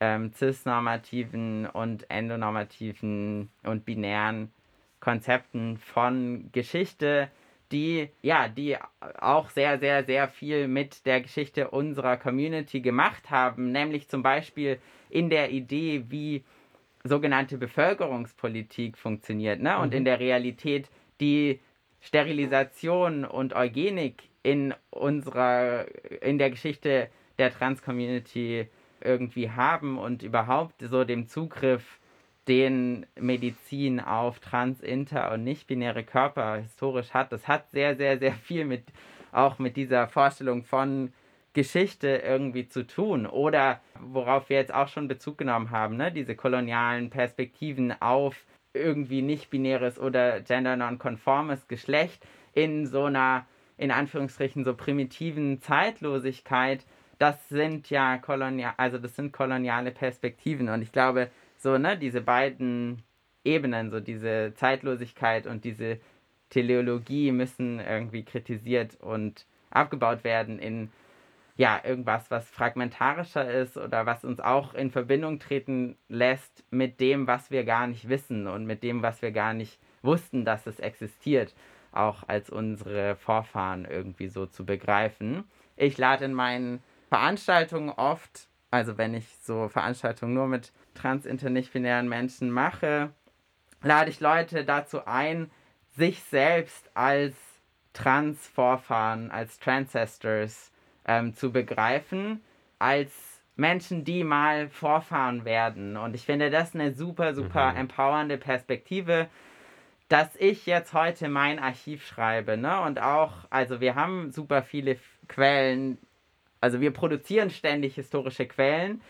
ähm, 0.00 0.32
cis-normativen 0.32 1.66
und 1.66 2.10
endonormativen 2.10 3.50
und 3.62 3.84
binären 3.84 4.52
Konzepten 5.00 5.78
von 5.78 6.50
Geschichte, 6.52 7.30
die, 7.70 8.08
ja, 8.22 8.48
die 8.48 8.76
auch 9.20 9.50
sehr, 9.50 9.78
sehr, 9.78 10.04
sehr 10.04 10.28
viel 10.28 10.68
mit 10.68 11.06
der 11.06 11.20
Geschichte 11.20 11.70
unserer 11.70 12.16
Community 12.16 12.80
gemacht 12.80 13.30
haben, 13.30 13.72
nämlich 13.72 14.08
zum 14.08 14.22
Beispiel 14.22 14.78
in 15.10 15.30
der 15.30 15.50
Idee, 15.50 16.04
wie 16.08 16.44
sogenannte 17.08 17.58
Bevölkerungspolitik 17.58 18.96
funktioniert, 18.96 19.60
ne? 19.60 19.78
Und 19.78 19.90
mhm. 19.90 19.98
in 19.98 20.04
der 20.04 20.20
Realität 20.20 20.88
die 21.20 21.60
Sterilisation 22.00 23.24
und 23.24 23.54
Eugenik 23.54 24.22
in 24.42 24.74
unserer, 24.90 25.86
in 26.22 26.38
der 26.38 26.50
Geschichte 26.50 27.08
der 27.38 27.52
Trans-Community 27.52 28.68
irgendwie 29.00 29.50
haben 29.50 29.98
und 29.98 30.22
überhaupt 30.22 30.82
so 30.82 31.04
dem 31.04 31.26
Zugriff, 31.26 31.98
den 32.46 33.04
Medizin 33.20 34.00
auf 34.00 34.38
trans, 34.38 34.80
inter 34.80 35.32
und 35.32 35.44
nicht-binäre 35.44 36.02
Körper 36.02 36.56
historisch 36.56 37.10
hat, 37.10 37.30
das 37.30 37.46
hat 37.46 37.70
sehr, 37.70 37.94
sehr, 37.96 38.18
sehr 38.18 38.32
viel 38.32 38.64
mit 38.64 38.84
auch 39.32 39.58
mit 39.58 39.76
dieser 39.76 40.08
Vorstellung 40.08 40.64
von 40.64 41.12
Geschichte 41.52 42.22
irgendwie 42.24 42.68
zu 42.68 42.86
tun. 42.86 43.26
Oder 43.26 43.80
worauf 44.00 44.48
wir 44.48 44.56
jetzt 44.56 44.72
auch 44.72 44.88
schon 44.88 45.08
Bezug 45.08 45.38
genommen 45.38 45.70
haben, 45.70 45.96
ne? 45.96 46.12
diese 46.12 46.36
kolonialen 46.36 47.10
Perspektiven 47.10 47.94
auf 48.00 48.44
irgendwie 48.74 49.22
nicht-binäres 49.22 49.98
oder 49.98 50.40
gender-nonkonformes 50.40 51.68
Geschlecht 51.68 52.24
in 52.52 52.86
so 52.86 53.04
einer, 53.04 53.46
in 53.76 53.90
Anführungsstrichen, 53.90 54.64
so 54.64 54.74
primitiven 54.74 55.60
Zeitlosigkeit, 55.60 56.84
das 57.18 57.48
sind 57.48 57.90
ja 57.90 58.18
kolonial, 58.18 58.74
also 58.76 58.98
das 58.98 59.16
sind 59.16 59.32
koloniale 59.32 59.90
Perspektiven. 59.90 60.68
Und 60.68 60.82
ich 60.82 60.92
glaube, 60.92 61.30
so, 61.56 61.76
ne, 61.78 61.96
diese 61.96 62.20
beiden 62.20 63.02
Ebenen, 63.44 63.90
so 63.90 64.00
diese 64.00 64.52
Zeitlosigkeit 64.54 65.46
und 65.46 65.64
diese 65.64 65.98
Teleologie 66.50 67.32
müssen 67.32 67.80
irgendwie 67.80 68.24
kritisiert 68.24 69.00
und 69.00 69.46
abgebaut 69.70 70.24
werden 70.24 70.58
in 70.58 70.90
ja, 71.58 71.80
irgendwas, 71.82 72.30
was 72.30 72.48
fragmentarischer 72.48 73.50
ist 73.50 73.76
oder 73.76 74.06
was 74.06 74.24
uns 74.24 74.38
auch 74.38 74.74
in 74.74 74.92
Verbindung 74.92 75.40
treten 75.40 75.98
lässt 76.08 76.64
mit 76.70 77.00
dem, 77.00 77.26
was 77.26 77.50
wir 77.50 77.64
gar 77.64 77.88
nicht 77.88 78.08
wissen 78.08 78.46
und 78.46 78.64
mit 78.64 78.84
dem, 78.84 79.02
was 79.02 79.22
wir 79.22 79.32
gar 79.32 79.54
nicht 79.54 79.80
wussten, 80.02 80.44
dass 80.44 80.68
es 80.68 80.78
existiert, 80.78 81.56
auch 81.90 82.22
als 82.28 82.48
unsere 82.48 83.16
Vorfahren 83.16 83.86
irgendwie 83.86 84.28
so 84.28 84.46
zu 84.46 84.64
begreifen. 84.64 85.42
Ich 85.76 85.98
lade 85.98 86.26
in 86.26 86.32
meinen 86.32 86.80
Veranstaltungen 87.08 87.90
oft, 87.90 88.46
also 88.70 88.96
wenn 88.96 89.14
ich 89.14 89.26
so 89.42 89.68
Veranstaltungen 89.68 90.34
nur 90.34 90.46
mit 90.46 90.72
trans-internicht-binären 90.94 92.08
Menschen 92.08 92.52
mache, 92.52 93.10
lade 93.82 94.10
ich 94.10 94.20
Leute 94.20 94.64
dazu 94.64 95.06
ein, 95.06 95.50
sich 95.96 96.22
selbst 96.22 96.88
als 96.94 97.34
Trans-Vorfahren, 97.94 99.32
als 99.32 99.58
Transcestors 99.58 100.70
ähm, 101.08 101.34
zu 101.34 101.50
begreifen 101.50 102.40
als 102.78 103.10
Menschen, 103.56 104.04
die 104.04 104.22
mal 104.22 104.68
Vorfahren 104.68 105.44
werden. 105.44 105.96
Und 105.96 106.14
ich 106.14 106.24
finde 106.24 106.50
das 106.50 106.74
eine 106.74 106.92
super, 106.92 107.34
super 107.34 107.72
mhm. 107.72 107.78
empowernde 107.78 108.38
Perspektive, 108.38 109.26
dass 110.08 110.36
ich 110.36 110.64
jetzt 110.66 110.92
heute 110.92 111.28
mein 111.28 111.58
Archiv 111.58 112.06
schreibe. 112.06 112.56
Ne? 112.56 112.80
Und 112.82 113.00
auch, 113.00 113.32
also 113.50 113.80
wir 113.80 113.96
haben 113.96 114.30
super 114.30 114.62
viele 114.62 114.96
Quellen, 115.26 115.98
also 116.60 116.80
wir 116.80 116.92
produzieren 116.92 117.50
ständig 117.50 117.96
historische 117.96 118.46
Quellen, 118.46 119.00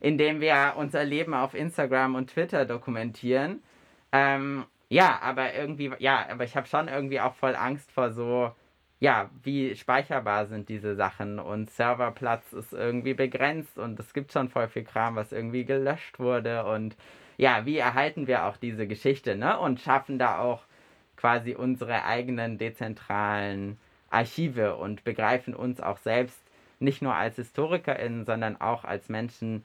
indem 0.00 0.40
wir 0.40 0.74
unser 0.76 1.04
Leben 1.04 1.32
auf 1.32 1.54
Instagram 1.54 2.16
und 2.16 2.30
Twitter 2.30 2.64
dokumentieren. 2.64 3.62
Ähm, 4.10 4.64
ja, 4.88 5.20
aber 5.22 5.54
irgendwie, 5.54 5.92
ja, 6.00 6.26
aber 6.28 6.44
ich 6.44 6.56
habe 6.56 6.66
schon 6.66 6.88
irgendwie 6.88 7.20
auch 7.20 7.34
voll 7.34 7.54
Angst 7.54 7.92
vor 7.92 8.10
so 8.10 8.52
ja, 9.02 9.28
wie 9.42 9.74
speicherbar 9.74 10.46
sind 10.46 10.68
diese 10.68 10.94
Sachen 10.94 11.40
und 11.40 11.68
Serverplatz 11.72 12.52
ist 12.52 12.72
irgendwie 12.72 13.14
begrenzt 13.14 13.76
und 13.76 13.98
es 13.98 14.12
gibt 14.12 14.30
schon 14.30 14.48
voll 14.48 14.68
viel 14.68 14.84
Kram, 14.84 15.16
was 15.16 15.32
irgendwie 15.32 15.64
gelöscht 15.64 16.20
wurde 16.20 16.64
und 16.66 16.96
ja, 17.36 17.66
wie 17.66 17.78
erhalten 17.78 18.28
wir 18.28 18.44
auch 18.44 18.56
diese 18.56 18.86
Geschichte, 18.86 19.34
ne? 19.34 19.58
Und 19.58 19.80
schaffen 19.80 20.20
da 20.20 20.38
auch 20.38 20.62
quasi 21.16 21.56
unsere 21.56 22.04
eigenen 22.04 22.58
dezentralen 22.58 23.76
Archive 24.08 24.76
und 24.76 25.02
begreifen 25.02 25.56
uns 25.56 25.80
auch 25.80 25.98
selbst 25.98 26.40
nicht 26.78 27.02
nur 27.02 27.16
als 27.16 27.34
HistorikerInnen, 27.34 28.24
sondern 28.24 28.60
auch 28.60 28.84
als 28.84 29.08
Menschen, 29.08 29.64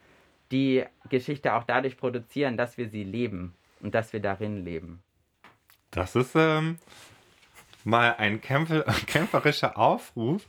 die 0.50 0.84
Geschichte 1.10 1.54
auch 1.54 1.64
dadurch 1.64 1.98
produzieren, 1.98 2.58
dass 2.58 2.80
wir 2.80 2.90
sie 2.90 3.04
leben 3.04 3.54
und 3.82 3.94
dass 3.94 4.14
wir 4.14 4.20
darin 4.20 4.66
leben. 4.66 5.04
Das 5.92 6.16
ist 6.16 6.34
ähm, 6.36 6.80
mal 7.88 8.16
ein 8.18 8.42
kämpfer 8.42 8.84
kämpferischer 9.08 9.78
Aufruf. 9.78 10.46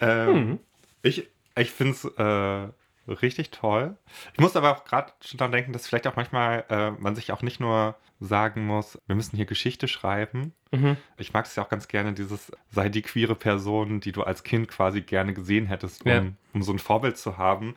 Ähm, 0.00 0.32
Mhm. 0.34 0.58
Ich, 1.02 1.28
ich 1.56 1.70
finde 1.70 1.92
es 1.92 2.04
äh, 2.04 3.12
richtig 3.12 3.50
toll. 3.50 3.96
Ich 4.34 4.40
muss 4.40 4.56
aber 4.56 4.70
auch 4.76 4.84
gerade 4.84 5.12
schon 5.20 5.38
daran 5.38 5.52
denken, 5.52 5.72
dass 5.72 5.86
vielleicht 5.86 6.06
auch 6.06 6.16
manchmal 6.16 6.64
äh, 6.68 6.90
man 6.90 7.14
sich 7.16 7.32
auch 7.32 7.42
nicht 7.42 7.60
nur 7.60 7.94
sagen 8.20 8.66
muss, 8.66 8.98
wir 9.06 9.14
müssen 9.14 9.36
hier 9.36 9.46
Geschichte 9.46 9.86
schreiben. 9.86 10.52
Mhm. 10.72 10.96
Ich 11.16 11.32
mag 11.32 11.46
es 11.46 11.54
ja 11.54 11.62
auch 11.62 11.68
ganz 11.68 11.86
gerne, 11.88 12.12
dieses 12.14 12.50
sei 12.72 12.88
die 12.88 13.02
queere 13.02 13.36
Person, 13.36 14.00
die 14.00 14.10
du 14.12 14.24
als 14.24 14.42
Kind 14.42 14.66
quasi 14.68 15.02
gerne 15.02 15.34
gesehen 15.34 15.66
hättest, 15.66 16.04
um, 16.04 16.10
Ja. 16.10 16.22
um 16.52 16.62
so 16.62 16.72
ein 16.72 16.80
Vorbild 16.80 17.16
zu 17.16 17.38
haben. 17.38 17.76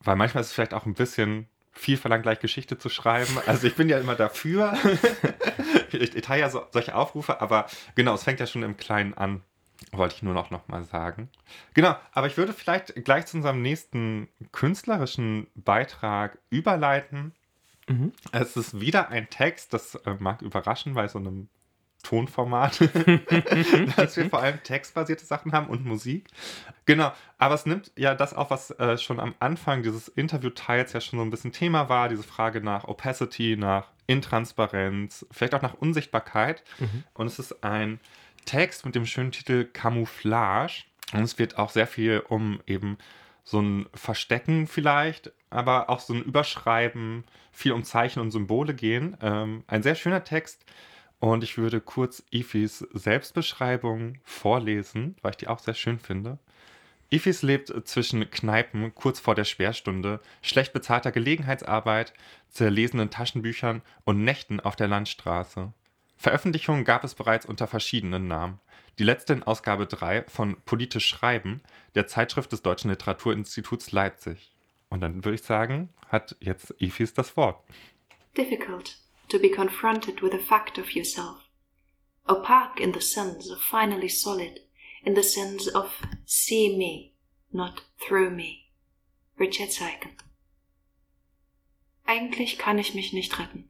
Weil 0.00 0.14
manchmal 0.16 0.40
ist 0.42 0.48
es 0.48 0.52
vielleicht 0.54 0.74
auch 0.74 0.86
ein 0.86 0.94
bisschen 0.94 1.48
viel 1.80 1.96
verlangt, 1.96 2.22
gleich 2.22 2.40
Geschichte 2.40 2.78
zu 2.78 2.88
schreiben. 2.88 3.38
Also 3.46 3.66
ich 3.66 3.74
bin 3.74 3.88
ja 3.88 3.98
immer 3.98 4.14
dafür. 4.14 4.76
ich, 5.92 6.14
ich 6.14 6.22
teile 6.22 6.42
ja 6.42 6.50
so, 6.50 6.62
solche 6.72 6.94
Aufrufe, 6.94 7.40
aber 7.40 7.66
genau, 7.94 8.14
es 8.14 8.24
fängt 8.24 8.40
ja 8.40 8.46
schon 8.46 8.62
im 8.62 8.76
Kleinen 8.76 9.14
an. 9.14 9.42
Wollte 9.92 10.16
ich 10.16 10.22
nur 10.22 10.34
noch, 10.34 10.50
noch 10.50 10.68
mal 10.68 10.84
sagen. 10.84 11.30
Genau, 11.74 11.96
aber 12.12 12.26
ich 12.26 12.36
würde 12.36 12.52
vielleicht 12.52 12.94
gleich 13.04 13.26
zu 13.26 13.38
unserem 13.38 13.62
nächsten 13.62 14.28
künstlerischen 14.52 15.46
Beitrag 15.54 16.38
überleiten. 16.50 17.34
Mhm. 17.88 18.12
Es 18.30 18.56
ist 18.56 18.78
wieder 18.80 19.08
ein 19.08 19.30
Text, 19.30 19.72
das 19.72 19.94
äh, 19.94 20.16
mag 20.18 20.42
überraschen 20.42 20.94
bei 20.94 21.08
so 21.08 21.18
einem 21.18 21.48
Tonformat, 22.02 22.80
dass 23.96 24.16
wir 24.16 24.28
vor 24.30 24.40
allem 24.40 24.62
textbasierte 24.62 25.24
Sachen 25.24 25.52
haben 25.52 25.66
und 25.68 25.84
Musik. 25.84 26.28
Genau, 26.86 27.12
aber 27.38 27.54
es 27.54 27.66
nimmt 27.66 27.92
ja 27.96 28.14
das 28.14 28.34
auf, 28.34 28.50
was 28.50 28.70
äh, 28.72 28.98
schon 28.98 29.20
am 29.20 29.34
Anfang 29.38 29.82
dieses 29.82 30.08
Interviewteils 30.08 30.92
ja 30.92 31.00
schon 31.00 31.18
so 31.18 31.24
ein 31.24 31.30
bisschen 31.30 31.52
Thema 31.52 31.88
war, 31.88 32.08
diese 32.08 32.22
Frage 32.22 32.60
nach 32.60 32.84
Opacity, 32.84 33.56
nach 33.56 33.88
Intransparenz, 34.06 35.26
vielleicht 35.30 35.54
auch 35.54 35.62
nach 35.62 35.74
Unsichtbarkeit. 35.74 36.64
Mhm. 36.78 37.04
Und 37.14 37.26
es 37.28 37.38
ist 37.38 37.62
ein 37.62 38.00
Text 38.44 38.84
mit 38.84 38.94
dem 38.94 39.06
schönen 39.06 39.30
Titel 39.32 39.64
Camouflage. 39.64 40.84
Und 41.12 41.22
es 41.22 41.38
wird 41.38 41.58
auch 41.58 41.70
sehr 41.70 41.86
viel 41.86 42.22
um 42.28 42.60
eben 42.66 42.98
so 43.44 43.60
ein 43.60 43.86
Verstecken 43.94 44.66
vielleicht, 44.66 45.32
aber 45.50 45.90
auch 45.90 46.00
so 46.00 46.14
ein 46.14 46.22
Überschreiben, 46.22 47.24
viel 47.52 47.72
um 47.72 47.84
Zeichen 47.84 48.20
und 48.20 48.30
Symbole 48.30 48.74
gehen. 48.74 49.16
Ähm, 49.20 49.64
ein 49.66 49.82
sehr 49.82 49.94
schöner 49.94 50.24
Text. 50.24 50.64
Und 51.20 51.44
ich 51.44 51.58
würde 51.58 51.82
kurz 51.82 52.22
Ifis 52.30 52.78
Selbstbeschreibung 52.92 54.18
vorlesen, 54.24 55.16
weil 55.20 55.32
ich 55.32 55.36
die 55.36 55.48
auch 55.48 55.58
sehr 55.58 55.74
schön 55.74 55.98
finde. 55.98 56.38
Ifis 57.10 57.42
lebt 57.42 57.72
zwischen 57.86 58.30
Kneipen 58.30 58.94
kurz 58.94 59.20
vor 59.20 59.34
der 59.34 59.44
Sperrstunde, 59.44 60.20
schlecht 60.42 60.72
bezahlter 60.72 61.12
Gelegenheitsarbeit, 61.12 62.14
zerlesenen 62.48 63.10
Taschenbüchern 63.10 63.82
und 64.04 64.24
Nächten 64.24 64.60
auf 64.60 64.76
der 64.76 64.88
Landstraße. 64.88 65.72
Veröffentlichungen 66.16 66.84
gab 66.84 67.04
es 67.04 67.14
bereits 67.14 67.46
unter 67.46 67.66
verschiedenen 67.66 68.26
Namen. 68.26 68.60
Die 68.98 69.04
letzte 69.04 69.32
in 69.32 69.42
Ausgabe 69.42 69.86
3 69.86 70.24
von 70.28 70.56
Politisch 70.64 71.06
Schreiben, 71.06 71.62
der 71.94 72.06
Zeitschrift 72.06 72.52
des 72.52 72.62
Deutschen 72.62 72.90
Literaturinstituts 72.90 73.92
Leipzig. 73.92 74.52
Und 74.88 75.00
dann 75.00 75.24
würde 75.24 75.34
ich 75.36 75.42
sagen, 75.42 75.88
hat 76.08 76.36
jetzt 76.40 76.74
Ifis 76.78 77.12
das 77.12 77.36
Wort. 77.36 77.62
difficult 78.36 78.96
to 79.30 79.38
be 79.38 79.48
confronted 79.48 80.20
with 80.20 80.32
the 80.32 80.38
fact 80.38 80.78
of 80.78 80.94
yourself. 80.94 81.38
Opaque 82.28 82.80
in 82.80 82.92
the 82.92 83.00
sense 83.00 83.50
of 83.50 83.60
finally 83.60 84.08
solid, 84.08 84.60
in 85.04 85.14
the 85.14 85.22
sense 85.22 85.66
of 85.68 85.92
see 86.26 86.76
me, 86.76 87.14
not 87.52 87.82
through 87.98 88.30
me. 88.30 88.70
Richard 89.38 89.72
Zeichen. 89.72 90.10
Eigentlich 92.06 92.58
kann 92.58 92.78
ich 92.78 92.94
mich 92.94 93.12
nicht 93.12 93.38
retten. 93.38 93.68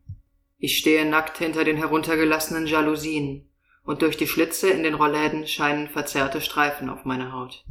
Ich 0.59 0.79
stehe 0.79 1.05
nackt 1.05 1.39
hinter 1.39 1.65
den 1.65 1.77
heruntergelassenen 1.77 2.67
Jalousien 2.67 3.49
und 3.85 4.03
durch 4.03 4.17
die 4.17 4.27
Schlitze 4.27 4.69
in 4.71 4.83
den 4.83 4.95
Rollläden 4.95 5.47
scheinen 5.47 5.89
verzerrte 5.89 6.41
Streifen 6.41 6.91
auf 6.91 7.05
meine 7.05 7.33
Haut. 7.33 7.65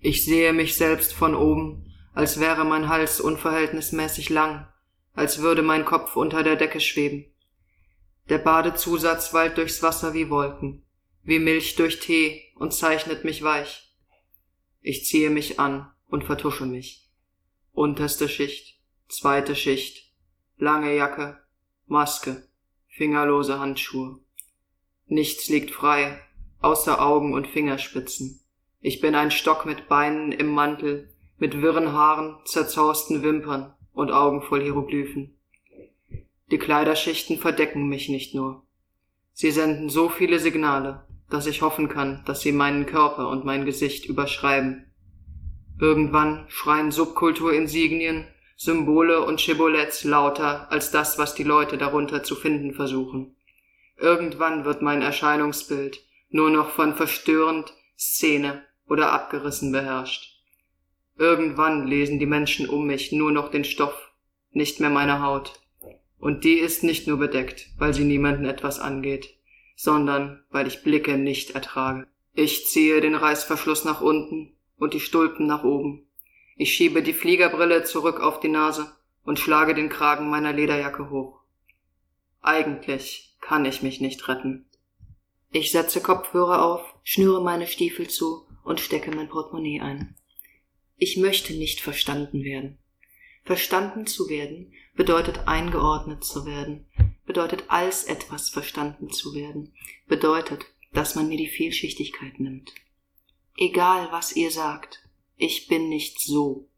Ich 0.00 0.24
sehe 0.24 0.52
mich 0.52 0.76
selbst 0.76 1.12
von 1.12 1.34
oben, 1.34 1.92
als 2.14 2.40
wäre 2.40 2.64
mein 2.64 2.88
Hals 2.88 3.20
unverhältnismäßig 3.20 4.30
lang, 4.30 4.66
als 5.16 5.40
würde 5.40 5.62
mein 5.62 5.84
Kopf 5.84 6.14
unter 6.14 6.44
der 6.44 6.56
Decke 6.56 6.78
schweben. 6.78 7.24
Der 8.28 8.38
Badezusatz 8.38 9.32
wallt 9.32 9.56
durchs 9.56 9.82
Wasser 9.82 10.14
wie 10.14 10.30
Wolken, 10.30 10.84
wie 11.22 11.38
Milch 11.38 11.74
durch 11.74 12.00
Tee 12.00 12.52
und 12.54 12.74
zeichnet 12.74 13.24
mich 13.24 13.42
weich. 13.42 13.94
Ich 14.82 15.06
ziehe 15.06 15.30
mich 15.30 15.58
an 15.58 15.90
und 16.08 16.24
vertusche 16.24 16.66
mich. 16.66 17.08
Unterste 17.72 18.28
Schicht, 18.28 18.78
zweite 19.08 19.56
Schicht, 19.56 20.12
lange 20.58 20.94
Jacke, 20.94 21.40
Maske, 21.86 22.46
fingerlose 22.88 23.58
Handschuhe. 23.58 24.20
Nichts 25.06 25.48
liegt 25.48 25.70
frei, 25.70 26.20
außer 26.60 27.00
Augen 27.00 27.32
und 27.32 27.46
Fingerspitzen. 27.46 28.40
Ich 28.80 29.00
bin 29.00 29.14
ein 29.14 29.30
Stock 29.30 29.64
mit 29.64 29.88
Beinen 29.88 30.32
im 30.32 30.48
Mantel, 30.48 31.14
mit 31.38 31.62
wirren 31.62 31.92
Haaren, 31.92 32.36
zerzausten 32.44 33.22
Wimpern 33.22 33.75
und 33.96 34.12
Augen 34.12 34.42
voll 34.42 34.62
Hieroglyphen. 34.62 35.34
Die 36.50 36.58
Kleiderschichten 36.58 37.38
verdecken 37.38 37.88
mich 37.88 38.08
nicht 38.08 38.34
nur. 38.34 38.62
Sie 39.32 39.50
senden 39.50 39.88
so 39.88 40.10
viele 40.10 40.38
Signale, 40.38 41.06
dass 41.30 41.46
ich 41.46 41.62
hoffen 41.62 41.88
kann, 41.88 42.22
dass 42.26 42.42
sie 42.42 42.52
meinen 42.52 42.86
Körper 42.86 43.28
und 43.28 43.44
mein 43.44 43.64
Gesicht 43.64 44.06
überschreiben. 44.06 44.84
Irgendwann 45.80 46.44
schreien 46.48 46.92
Subkulturinsignien, 46.92 48.26
Symbole 48.56 49.24
und 49.24 49.40
Shibboleths 49.40 50.04
lauter 50.04 50.70
als 50.70 50.90
das, 50.90 51.18
was 51.18 51.34
die 51.34 51.44
Leute 51.44 51.78
darunter 51.78 52.22
zu 52.22 52.36
finden 52.36 52.74
versuchen. 52.74 53.34
Irgendwann 53.98 54.66
wird 54.66 54.82
mein 54.82 55.00
Erscheinungsbild 55.00 56.04
nur 56.28 56.50
noch 56.50 56.70
von 56.70 56.94
verstörend, 56.94 57.72
Szene 57.98 58.62
oder 58.86 59.12
abgerissen 59.12 59.72
beherrscht. 59.72 60.35
Irgendwann 61.18 61.86
lesen 61.86 62.18
die 62.18 62.26
Menschen 62.26 62.68
um 62.68 62.86
mich 62.86 63.12
nur 63.12 63.32
noch 63.32 63.50
den 63.50 63.64
Stoff, 63.64 64.12
nicht 64.50 64.80
mehr 64.80 64.90
meine 64.90 65.22
Haut. 65.22 65.60
Und 66.18 66.44
die 66.44 66.58
ist 66.58 66.82
nicht 66.82 67.06
nur 67.06 67.18
bedeckt, 67.18 67.70
weil 67.78 67.94
sie 67.94 68.04
niemanden 68.04 68.44
etwas 68.44 68.78
angeht, 68.78 69.36
sondern 69.76 70.44
weil 70.50 70.66
ich 70.66 70.82
Blicke 70.82 71.16
nicht 71.16 71.50
ertrage. 71.50 72.06
Ich 72.34 72.66
ziehe 72.66 73.00
den 73.00 73.14
Reißverschluss 73.14 73.84
nach 73.84 74.00
unten 74.02 74.56
und 74.76 74.92
die 74.92 75.00
Stulpen 75.00 75.46
nach 75.46 75.64
oben. 75.64 76.06
Ich 76.56 76.74
schiebe 76.74 77.02
die 77.02 77.12
Fliegerbrille 77.12 77.84
zurück 77.84 78.20
auf 78.20 78.40
die 78.40 78.48
Nase 78.48 78.92
und 79.24 79.38
schlage 79.38 79.74
den 79.74 79.88
Kragen 79.88 80.28
meiner 80.28 80.52
Lederjacke 80.52 81.10
hoch. 81.10 81.40
Eigentlich 82.42 83.36
kann 83.40 83.64
ich 83.64 83.82
mich 83.82 84.00
nicht 84.00 84.28
retten. 84.28 84.66
Ich 85.50 85.72
setze 85.72 86.02
Kopfhörer 86.02 86.62
auf, 86.62 86.94
schnüre 87.02 87.42
meine 87.42 87.66
Stiefel 87.66 88.08
zu 88.08 88.46
und 88.64 88.80
stecke 88.80 89.14
mein 89.14 89.28
Portemonnaie 89.28 89.80
ein. 89.80 90.14
Ich 90.96 91.16
möchte 91.16 91.52
nicht 91.52 91.80
verstanden 91.80 92.42
werden. 92.42 92.78
Verstanden 93.44 94.06
zu 94.06 94.28
werden 94.28 94.72
bedeutet 94.94 95.46
eingeordnet 95.46 96.24
zu 96.24 96.46
werden, 96.46 96.86
bedeutet 97.26 97.64
als 97.68 98.04
etwas 98.04 98.48
verstanden 98.48 99.10
zu 99.10 99.34
werden, 99.34 99.74
bedeutet, 100.08 100.64
dass 100.92 101.14
man 101.14 101.28
mir 101.28 101.36
die 101.36 101.48
Vielschichtigkeit 101.48 102.40
nimmt. 102.40 102.72
Egal 103.56 104.08
was 104.10 104.34
ihr 104.34 104.50
sagt, 104.50 105.06
ich 105.36 105.68
bin 105.68 105.88
nicht 105.88 106.20
so, 106.20 106.68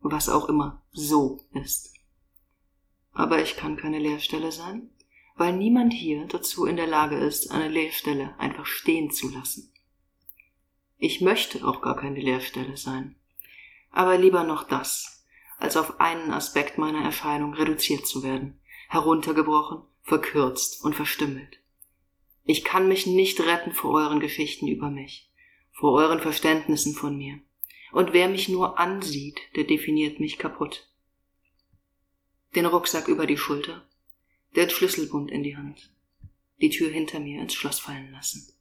was 0.00 0.28
auch 0.28 0.48
immer 0.48 0.82
so 0.92 1.40
ist. 1.54 1.94
Aber 3.12 3.42
ich 3.42 3.56
kann 3.56 3.76
keine 3.76 3.98
Leerstelle 3.98 4.52
sein, 4.52 4.90
weil 5.36 5.56
niemand 5.56 5.94
hier 5.94 6.26
dazu 6.26 6.66
in 6.66 6.76
der 6.76 6.86
Lage 6.86 7.16
ist, 7.16 7.50
eine 7.50 7.68
Leerstelle 7.68 8.38
einfach 8.38 8.66
stehen 8.66 9.10
zu 9.10 9.30
lassen. 9.30 9.72
Ich 10.98 11.20
möchte 11.20 11.66
auch 11.66 11.80
gar 11.80 11.96
keine 11.96 12.20
Leerstelle 12.20 12.76
sein, 12.76 13.16
aber 13.92 14.18
lieber 14.18 14.42
noch 14.42 14.64
das, 14.64 15.24
als 15.58 15.76
auf 15.76 16.00
einen 16.00 16.32
Aspekt 16.32 16.78
meiner 16.78 17.04
Erscheinung 17.04 17.54
reduziert 17.54 18.06
zu 18.06 18.22
werden, 18.22 18.58
heruntergebrochen, 18.88 19.82
verkürzt 20.02 20.82
und 20.84 20.96
verstümmelt. 20.96 21.58
Ich 22.44 22.64
kann 22.64 22.88
mich 22.88 23.06
nicht 23.06 23.38
retten 23.40 23.72
vor 23.72 23.92
euren 23.92 24.18
Geschichten 24.18 24.66
über 24.66 24.90
mich, 24.90 25.30
vor 25.70 25.92
euren 25.92 26.20
Verständnissen 26.20 26.94
von 26.94 27.16
mir. 27.16 27.38
Und 27.92 28.12
wer 28.12 28.28
mich 28.28 28.48
nur 28.48 28.78
ansieht, 28.78 29.40
der 29.54 29.64
definiert 29.64 30.18
mich 30.18 30.38
kaputt. 30.38 30.88
Den 32.54 32.66
Rucksack 32.66 33.06
über 33.08 33.26
die 33.26 33.36
Schulter, 33.36 33.86
den 34.56 34.70
Schlüsselbund 34.70 35.30
in 35.30 35.42
die 35.42 35.56
Hand, 35.56 35.92
die 36.60 36.70
Tür 36.70 36.90
hinter 36.90 37.20
mir 37.20 37.40
ins 37.40 37.54
Schloss 37.54 37.78
fallen 37.78 38.10
lassen. 38.10 38.52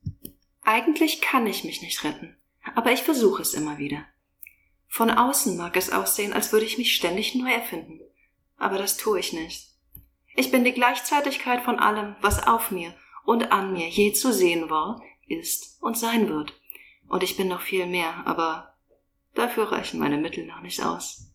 Eigentlich 0.61 1.21
kann 1.21 1.47
ich 1.47 1.63
mich 1.63 1.81
nicht 1.81 2.03
retten, 2.03 2.37
aber 2.75 2.91
ich 2.91 3.01
versuche 3.01 3.41
es 3.41 3.53
immer 3.53 3.77
wieder. 3.79 4.05
Von 4.93 5.09
außen 5.09 5.55
mag 5.55 5.77
es 5.77 5.89
aussehen, 5.89 6.33
als 6.33 6.51
würde 6.51 6.65
ich 6.65 6.77
mich 6.77 6.93
ständig 6.93 7.33
neu 7.33 7.49
erfinden, 7.49 8.01
aber 8.57 8.77
das 8.77 8.97
tue 8.97 9.21
ich 9.21 9.31
nicht. 9.31 9.69
Ich 10.35 10.51
bin 10.51 10.65
die 10.65 10.73
Gleichzeitigkeit 10.73 11.61
von 11.61 11.79
allem, 11.79 12.17
was 12.19 12.45
auf 12.45 12.71
mir 12.71 12.93
und 13.23 13.53
an 13.53 13.71
mir 13.71 13.87
je 13.87 14.11
zu 14.11 14.33
sehen 14.33 14.69
war, 14.69 15.01
ist 15.27 15.81
und 15.81 15.97
sein 15.97 16.27
wird. 16.27 16.59
Und 17.07 17.23
ich 17.23 17.37
bin 17.37 17.47
noch 17.47 17.61
viel 17.61 17.85
mehr, 17.85 18.27
aber 18.27 18.75
dafür 19.33 19.71
reichen 19.71 19.97
meine 19.97 20.17
Mittel 20.17 20.45
noch 20.45 20.59
nicht 20.59 20.83
aus. 20.83 21.31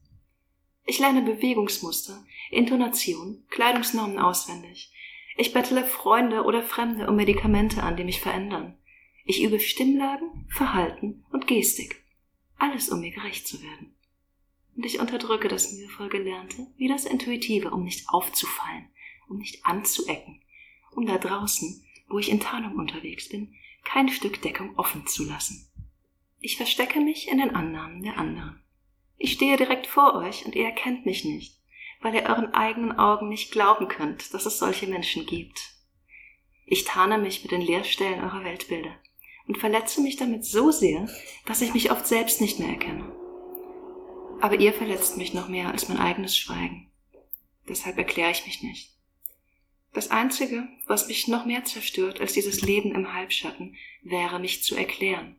Ich 0.84 0.98
lerne 0.98 1.22
Bewegungsmuster, 1.22 2.22
Intonation, 2.50 3.42
Kleidungsnormen 3.48 4.18
auswendig. 4.18 4.92
Ich 5.38 5.54
bettle 5.54 5.82
Freunde 5.82 6.42
oder 6.42 6.62
Fremde 6.62 7.08
um 7.08 7.16
Medikamente 7.16 7.82
an, 7.82 7.96
die 7.96 8.04
mich 8.04 8.20
verändern. 8.20 8.76
Ich 9.24 9.42
übe 9.42 9.60
Stimmlagen, 9.60 10.46
Verhalten 10.50 11.24
und 11.30 11.46
Gestik. 11.46 12.05
Alles, 12.58 12.88
um 12.88 13.00
mir 13.00 13.10
gerecht 13.10 13.46
zu 13.46 13.62
werden. 13.62 13.94
Und 14.76 14.84
ich 14.84 15.00
unterdrücke 15.00 15.48
das 15.48 15.72
mühevoll 15.72 16.08
Gelernte 16.08 16.66
wie 16.76 16.88
das 16.88 17.04
Intuitive, 17.04 17.70
um 17.70 17.84
nicht 17.84 18.08
aufzufallen, 18.08 18.88
um 19.28 19.38
nicht 19.38 19.64
anzuecken, 19.64 20.42
um 20.92 21.06
da 21.06 21.18
draußen, 21.18 21.84
wo 22.08 22.18
ich 22.18 22.30
in 22.30 22.40
Tarnung 22.40 22.76
unterwegs 22.76 23.28
bin, 23.28 23.54
kein 23.84 24.08
Stück 24.08 24.42
Deckung 24.42 24.76
offen 24.76 25.06
zu 25.06 25.24
lassen. 25.24 25.70
Ich 26.40 26.56
verstecke 26.56 27.00
mich 27.00 27.28
in 27.28 27.38
den 27.38 27.54
Annahmen 27.54 28.02
der 28.02 28.18
anderen. 28.18 28.62
Ich 29.16 29.32
stehe 29.32 29.56
direkt 29.56 29.86
vor 29.86 30.14
euch 30.14 30.44
und 30.44 30.54
ihr 30.54 30.66
erkennt 30.66 31.06
mich 31.06 31.24
nicht, 31.24 31.58
weil 32.00 32.14
ihr 32.14 32.24
euren 32.24 32.52
eigenen 32.52 32.98
Augen 32.98 33.28
nicht 33.28 33.52
glauben 33.52 33.88
könnt, 33.88 34.34
dass 34.34 34.44
es 34.44 34.58
solche 34.58 34.86
Menschen 34.86 35.24
gibt. 35.24 35.72
Ich 36.66 36.84
tarne 36.84 37.16
mich 37.16 37.42
mit 37.42 37.52
den 37.52 37.62
Leerstellen 37.62 38.22
eurer 38.22 38.44
Weltbilder 38.44 38.94
und 39.46 39.58
verletze 39.58 40.00
mich 40.00 40.16
damit 40.16 40.44
so 40.44 40.70
sehr, 40.70 41.08
dass 41.44 41.60
ich 41.60 41.74
mich 41.74 41.90
oft 41.90 42.06
selbst 42.06 42.40
nicht 42.40 42.58
mehr 42.58 42.68
erkenne. 42.68 43.12
Aber 44.40 44.58
ihr 44.60 44.72
verletzt 44.72 45.16
mich 45.16 45.34
noch 45.34 45.48
mehr 45.48 45.70
als 45.70 45.88
mein 45.88 45.98
eigenes 45.98 46.36
Schweigen. 46.36 46.90
Deshalb 47.68 47.96
erkläre 47.98 48.30
ich 48.30 48.46
mich 48.46 48.62
nicht. 48.62 48.92
Das 49.92 50.10
Einzige, 50.10 50.68
was 50.86 51.08
mich 51.08 51.26
noch 51.26 51.46
mehr 51.46 51.64
zerstört 51.64 52.20
als 52.20 52.34
dieses 52.34 52.60
Leben 52.60 52.94
im 52.94 53.14
Halbschatten, 53.14 53.76
wäre 54.02 54.38
mich 54.38 54.62
zu 54.62 54.76
erklären. 54.76 55.36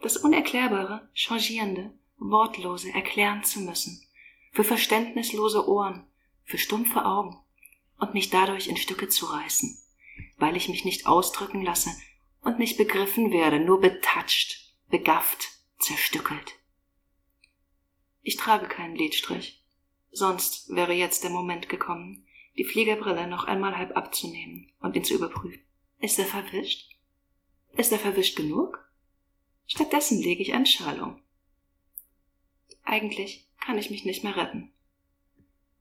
Das 0.00 0.16
Unerklärbare, 0.16 1.08
Changierende, 1.14 1.92
Wortlose 2.18 2.92
erklären 2.92 3.42
zu 3.42 3.60
müssen, 3.60 4.06
für 4.52 4.62
verständnislose 4.62 5.68
Ohren, 5.68 6.06
für 6.44 6.58
stumpfe 6.58 7.04
Augen 7.04 7.38
und 7.98 8.14
mich 8.14 8.30
dadurch 8.30 8.68
in 8.68 8.76
Stücke 8.76 9.08
zu 9.08 9.26
reißen, 9.26 9.76
weil 10.36 10.56
ich 10.56 10.68
mich 10.68 10.84
nicht 10.84 11.06
ausdrücken 11.06 11.62
lasse 11.62 11.90
und 12.48 12.58
nicht 12.58 12.76
begriffen 12.76 13.30
werde, 13.30 13.60
nur 13.60 13.80
betatscht, 13.80 14.74
begafft, 14.88 15.48
zerstückelt. 15.78 16.54
Ich 18.22 18.36
trage 18.36 18.66
keinen 18.66 18.96
Lidstrich, 18.96 19.64
sonst 20.10 20.68
wäre 20.74 20.92
jetzt 20.92 21.22
der 21.22 21.30
Moment 21.30 21.68
gekommen, 21.68 22.26
die 22.56 22.64
Fliegerbrille 22.64 23.26
noch 23.26 23.44
einmal 23.44 23.76
halb 23.76 23.96
abzunehmen 23.96 24.72
und 24.80 24.96
ihn 24.96 25.04
zu 25.04 25.14
überprüfen. 25.14 25.62
Ist 26.00 26.18
er 26.18 26.26
verwischt? 26.26 26.90
Ist 27.76 27.92
er 27.92 27.98
verwischt 27.98 28.36
genug? 28.36 28.84
Stattdessen 29.66 30.20
lege 30.20 30.42
ich 30.42 30.54
einen 30.54 30.66
Schal 30.66 31.00
um 31.00 31.22
eigentlich 32.88 33.46
kann 33.60 33.78
ich 33.78 33.90
mich 33.90 34.04
nicht 34.04 34.24
mehr 34.24 34.36
retten. 34.36 34.72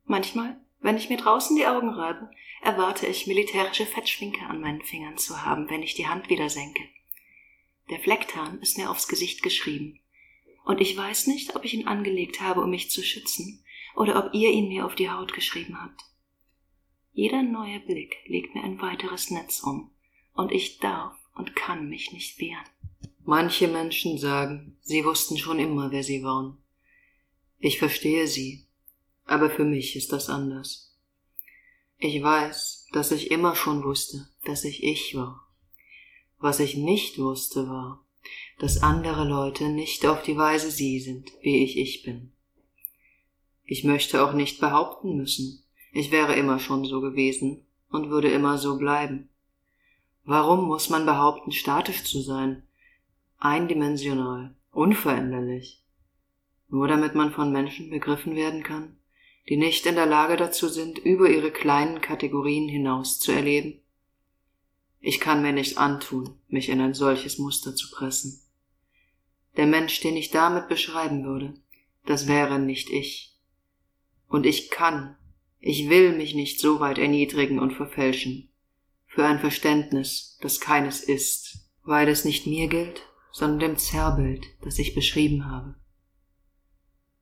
Manchmal, 0.04 0.60
wenn 0.80 0.98
ich 0.98 1.10
mir 1.10 1.18
draußen 1.18 1.56
die 1.56 1.68
Augen 1.68 1.90
reibe, 1.90 2.30
erwarte 2.62 3.08
ich 3.08 3.28
militärische 3.28 3.86
Fettschwinke 3.86 4.46
an 4.46 4.62
meinen 4.62 4.82
Fingern 4.82 5.18
zu 5.18 5.44
haben, 5.44 5.70
wenn 5.70 5.84
ich 5.84 5.96
die 5.96 6.08
Hand 6.08 6.30
wieder 6.30 6.50
senke. 6.50 6.84
Der 7.90 8.00
Flecktarn 8.00 8.60
ist 8.62 8.78
mir 8.78 8.90
aufs 8.90 9.08
Gesicht 9.08 9.44
geschrieben, 9.44 10.00
und 10.66 10.82
ich 10.82 10.98
weiß 10.98 11.28
nicht, 11.28 11.56
ob 11.56 11.64
ich 11.64 11.74
ihn 11.74 11.88
angelegt 11.88 12.42
habe, 12.42 12.62
um 12.62 12.70
mich 12.70 12.92
zu 12.92 13.02
schützen, 13.02 13.64
oder 13.96 14.24
ob 14.24 14.34
ihr 14.34 14.52
ihn 14.52 14.68
mir 14.68 14.86
auf 14.86 14.96
die 14.96 15.10
Haut 15.10 15.34
geschrieben 15.34 15.82
habt. 15.82 16.02
Jeder 17.14 17.42
neue 17.42 17.80
Blick 17.80 18.18
legt 18.26 18.54
mir 18.54 18.64
ein 18.64 18.82
weiteres 18.82 19.32
Netz 19.32 19.62
um, 19.64 19.92
und 20.34 20.52
ich 20.52 20.80
darf 20.80 21.16
und 21.36 21.56
kann 21.56 21.90
mich 21.90 22.12
nicht 22.12 22.38
wehren. 22.40 22.66
Manche 23.24 23.68
Menschen 23.68 24.18
sagen, 24.18 24.78
sie 24.82 25.04
wussten 25.04 25.38
schon 25.38 25.58
immer, 25.58 25.92
wer 25.92 26.04
sie 26.04 26.22
waren. 26.22 26.58
Ich 27.60 27.80
verstehe 27.80 28.28
sie, 28.28 28.67
aber 29.28 29.50
für 29.50 29.64
mich 29.64 29.96
ist 29.96 30.12
das 30.12 30.30
anders. 30.30 30.96
Ich 31.98 32.22
weiß, 32.22 32.88
dass 32.94 33.12
ich 33.12 33.32
immer 33.32 33.56
schon 33.56 33.84
wusste, 33.84 34.28
dass 34.46 34.64
ich 34.64 34.84
ich 34.84 35.16
war. 35.16 35.48
Was 36.40 36.60
ich 36.60 36.78
nicht 36.78 37.18
wusste 37.20 37.68
war, 37.68 38.04
dass 38.60 38.84
andere 38.84 39.28
Leute 39.28 39.70
nicht 39.70 40.06
auf 40.06 40.22
die 40.24 40.38
Weise 40.38 40.72
sie 40.72 41.00
sind, 41.00 41.32
wie 41.42 41.64
ich 41.64 41.78
ich 41.78 42.04
bin. 42.04 42.32
Ich 43.64 43.84
möchte 43.84 44.24
auch 44.24 44.34
nicht 44.34 44.60
behaupten 44.60 45.18
müssen, 45.18 45.64
ich 45.92 46.12
wäre 46.12 46.36
immer 46.36 46.60
schon 46.60 46.86
so 46.86 47.02
gewesen 47.02 47.66
und 47.90 48.10
würde 48.10 48.30
immer 48.30 48.58
so 48.58 48.78
bleiben. 48.78 49.30
Warum 50.24 50.66
muss 50.66 50.90
man 50.90 51.06
behaupten, 51.06 51.52
statisch 51.52 52.04
zu 52.04 52.22
sein, 52.22 52.64
eindimensional, 53.40 54.56
unveränderlich? 54.72 55.84
nur 56.70 56.88
damit 56.88 57.16
man 57.16 57.32
von 57.32 57.52
Menschen 57.52 57.90
begriffen 57.90 58.36
werden 58.36 58.64
kann, 58.64 58.97
die 59.50 59.58
nicht 59.58 59.86
in 59.86 59.96
der 59.96 60.06
Lage 60.06 60.36
dazu 60.36 60.68
sind, 60.68 60.98
über 60.98 61.30
ihre 61.30 61.52
kleinen 61.52 62.02
Kategorien 62.02 62.68
hinaus 62.68 63.20
zu 63.20 63.32
erleben? 63.32 63.82
Ich 65.00 65.20
kann 65.20 65.42
mir 65.42 65.54
nicht 65.54 65.78
antun, 65.78 66.38
mich 66.48 66.70
in 66.70 66.82
ein 66.82 66.94
solches 66.94 67.38
Muster 67.38 67.76
zu 67.76 67.90
pressen. 67.92 68.42
Der 69.56 69.66
Mensch, 69.66 70.02
den 70.02 70.18
ich 70.18 70.32
damit 70.32 70.68
beschreiben 70.68 71.24
würde, 71.24 71.54
das 72.06 72.28
wäre 72.28 72.60
nicht 72.60 72.90
ich. 72.90 73.38
Und 74.28 74.46
ich 74.46 74.70
kann, 74.70 75.18
ich 75.60 75.90
will 75.90 76.16
mich 76.16 76.36
nicht 76.36 76.60
so 76.60 76.80
weit 76.80 76.98
erniedrigen 76.98 77.60
und 77.60 77.74
verfälschen, 77.74 78.50
für 79.06 79.26
ein 79.26 79.40
Verständnis, 79.40 80.38
das 80.42 80.60
keines 80.60 81.02
ist, 81.02 81.70
weil 81.84 82.08
es 82.10 82.26
nicht 82.26 82.46
mir 82.46 82.68
gilt, 82.68 83.02
sondern 83.32 83.60
dem 83.60 83.78
Zerrbild, 83.78 84.46
das 84.62 84.78
ich 84.78 84.94
beschrieben 84.94 85.50
habe. 85.50 85.76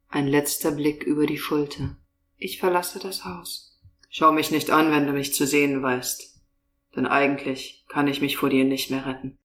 Ein 0.10 0.28
letzter 0.28 0.72
Blick 0.72 1.04
über 1.04 1.26
die 1.26 1.38
Schulter. 1.38 1.98
Ich 2.38 2.60
verlasse 2.60 3.00
das 3.00 3.26
Haus. 3.26 3.80
Schau 4.10 4.32
mich 4.32 4.52
nicht 4.52 4.70
an, 4.70 4.92
wenn 4.92 5.08
du 5.08 5.14
mich 5.14 5.34
zu 5.34 5.46
sehen 5.46 5.82
weißt. 5.82 6.42
Denn 6.96 7.08
eigentlich 7.08 7.86
kann 7.90 8.08
ich 8.08 8.22
mich 8.22 8.38
vor 8.38 8.50
dir 8.50 8.66
nicht 8.66 8.92
mehr 8.92 9.06
retten. 9.06 9.38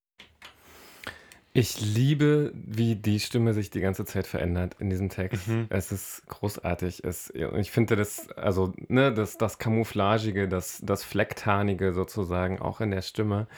Ich 1.53 1.81
liebe, 1.81 2.53
wie 2.55 2.95
die 2.95 3.19
Stimme 3.19 3.55
sich 3.55 3.71
die 3.71 3.81
ganze 3.81 4.05
Zeit 4.05 4.29
verändert 4.29 4.77
in 4.79 4.89
diesem 4.89 5.09
Text. 5.09 5.49
Mhm. 5.49 5.67
Es 5.69 5.91
ist 5.91 6.23
großartig. 6.29 7.03
Es, 7.03 7.33
ich 7.35 7.73
finde 7.73 7.97
das, 7.97 8.31
also, 8.31 8.73
ne, 8.87 9.13
das, 9.13 9.37
das 9.37 9.59
Camouflagige, 9.59 10.47
das, 10.47 10.81
das 10.85 11.03
Flecktarnige 11.03 11.93
sozusagen 11.93 12.61
auch 12.61 12.81
in 12.81 12.93
der 12.93 13.03
Stimme. 13.03 13.49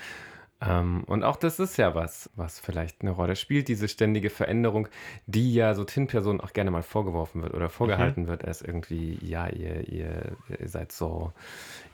Ähm, 0.64 1.02
und 1.06 1.24
auch 1.24 1.36
das 1.36 1.58
ist 1.58 1.76
ja 1.76 1.94
was, 1.94 2.30
was 2.36 2.60
vielleicht 2.60 3.02
eine 3.02 3.10
Rolle 3.10 3.34
spielt, 3.36 3.68
diese 3.68 3.88
ständige 3.88 4.30
Veränderung, 4.30 4.88
die 5.26 5.54
ja 5.54 5.74
so 5.74 5.84
Tin-Personen 5.84 6.40
auch 6.40 6.52
gerne 6.52 6.70
mal 6.70 6.82
vorgeworfen 6.82 7.42
wird 7.42 7.54
oder 7.54 7.68
vorgehalten 7.68 8.24
mhm. 8.24 8.28
wird, 8.28 8.44
als 8.44 8.62
irgendwie, 8.62 9.18
ja, 9.22 9.48
ihr, 9.48 9.88
ihr, 9.88 10.36
ihr, 10.48 10.68
seid 10.68 10.92
so, 10.92 11.32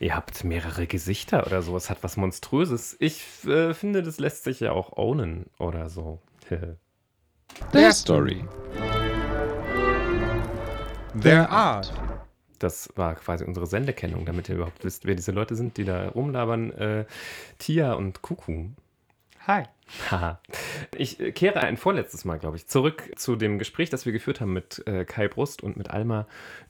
ihr 0.00 0.14
habt 0.14 0.44
mehrere 0.44 0.86
Gesichter 0.86 1.46
oder 1.46 1.62
so, 1.62 1.76
es 1.76 1.88
hat 1.88 1.98
was 2.02 2.16
Monströses. 2.16 2.96
Ich 3.00 3.24
äh, 3.46 3.72
finde, 3.72 4.02
das 4.02 4.18
lässt 4.18 4.44
sich 4.44 4.60
ja 4.60 4.72
auch 4.72 4.96
ownen 4.96 5.46
oder 5.58 5.88
so. 5.88 6.18
Their 7.72 7.92
Story. 7.92 8.44
Their 11.20 11.50
Art. 11.50 11.92
Das 12.58 12.90
war 12.96 13.14
quasi 13.14 13.44
unsere 13.44 13.66
Sendekennung, 13.66 14.24
damit 14.24 14.48
ihr 14.48 14.56
überhaupt 14.56 14.84
wisst, 14.84 15.06
wer 15.06 15.14
diese 15.14 15.32
Leute 15.32 15.54
sind, 15.54 15.76
die 15.76 15.84
da 15.84 16.08
rumlabern. 16.08 16.72
Äh, 16.72 17.04
Tia 17.58 17.94
und 17.94 18.22
Kuku. 18.22 18.66
Hi. 19.46 19.64
Haha. 20.10 20.40
ich 20.96 21.16
kehre 21.34 21.60
ein 21.60 21.78
vorletztes 21.78 22.26
Mal, 22.26 22.38
glaube 22.38 22.58
ich, 22.58 22.66
zurück 22.66 23.10
zu 23.16 23.36
dem 23.36 23.58
Gespräch, 23.58 23.88
das 23.88 24.04
wir 24.04 24.12
geführt 24.12 24.42
haben 24.42 24.52
mit 24.52 24.86
äh, 24.86 25.06
Kai 25.06 25.28
Brust 25.28 25.62
und 25.62 25.78
mit 25.78 25.88
Alma 25.88 26.26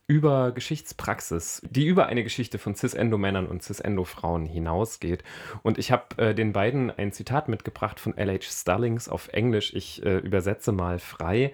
über 0.06 0.52
Geschichtspraxis, 0.52 1.60
die 1.68 1.86
über 1.86 2.06
eine 2.06 2.22
Geschichte 2.22 2.58
von 2.58 2.76
Cis-Endo-Männern 2.76 3.46
und 3.46 3.64
Cis-Endo-Frauen 3.64 4.46
hinausgeht. 4.46 5.24
Und 5.62 5.78
ich 5.78 5.90
habe 5.90 6.16
äh, 6.18 6.34
den 6.34 6.52
beiden 6.52 6.90
ein 6.90 7.10
Zitat 7.10 7.48
mitgebracht 7.48 7.98
von 7.98 8.16
L.H. 8.16 8.44
Stallings 8.48 9.08
auf 9.08 9.28
Englisch. 9.32 9.74
Ich 9.74 10.04
äh, 10.04 10.18
übersetze 10.18 10.70
mal 10.70 11.00
frei 11.00 11.52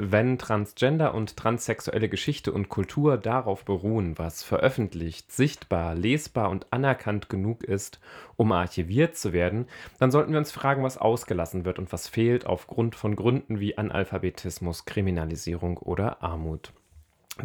wenn 0.00 0.38
Transgender 0.38 1.14
und 1.14 1.36
transsexuelle 1.36 2.08
Geschichte 2.08 2.52
und 2.52 2.68
Kultur 2.68 3.16
darauf 3.16 3.64
beruhen, 3.64 4.16
was 4.16 4.44
veröffentlicht, 4.44 5.32
sichtbar, 5.32 5.94
lesbar 5.96 6.50
und 6.50 6.72
anerkannt 6.72 7.28
genug 7.28 7.64
ist, 7.64 7.98
um 8.36 8.52
archiviert 8.52 9.16
zu 9.16 9.32
werden, 9.32 9.66
dann 9.98 10.12
sollten 10.12 10.30
wir 10.32 10.38
uns 10.38 10.52
fragen, 10.52 10.84
was 10.84 10.98
ausgelassen 10.98 11.64
wird 11.64 11.78
und 11.78 11.92
was 11.92 12.06
fehlt 12.06 12.46
aufgrund 12.46 12.94
von 12.94 13.16
Gründen 13.16 13.58
wie 13.58 13.76
Analphabetismus, 13.76 14.84
Kriminalisierung 14.84 15.78
oder 15.78 16.22
Armut. 16.22 16.72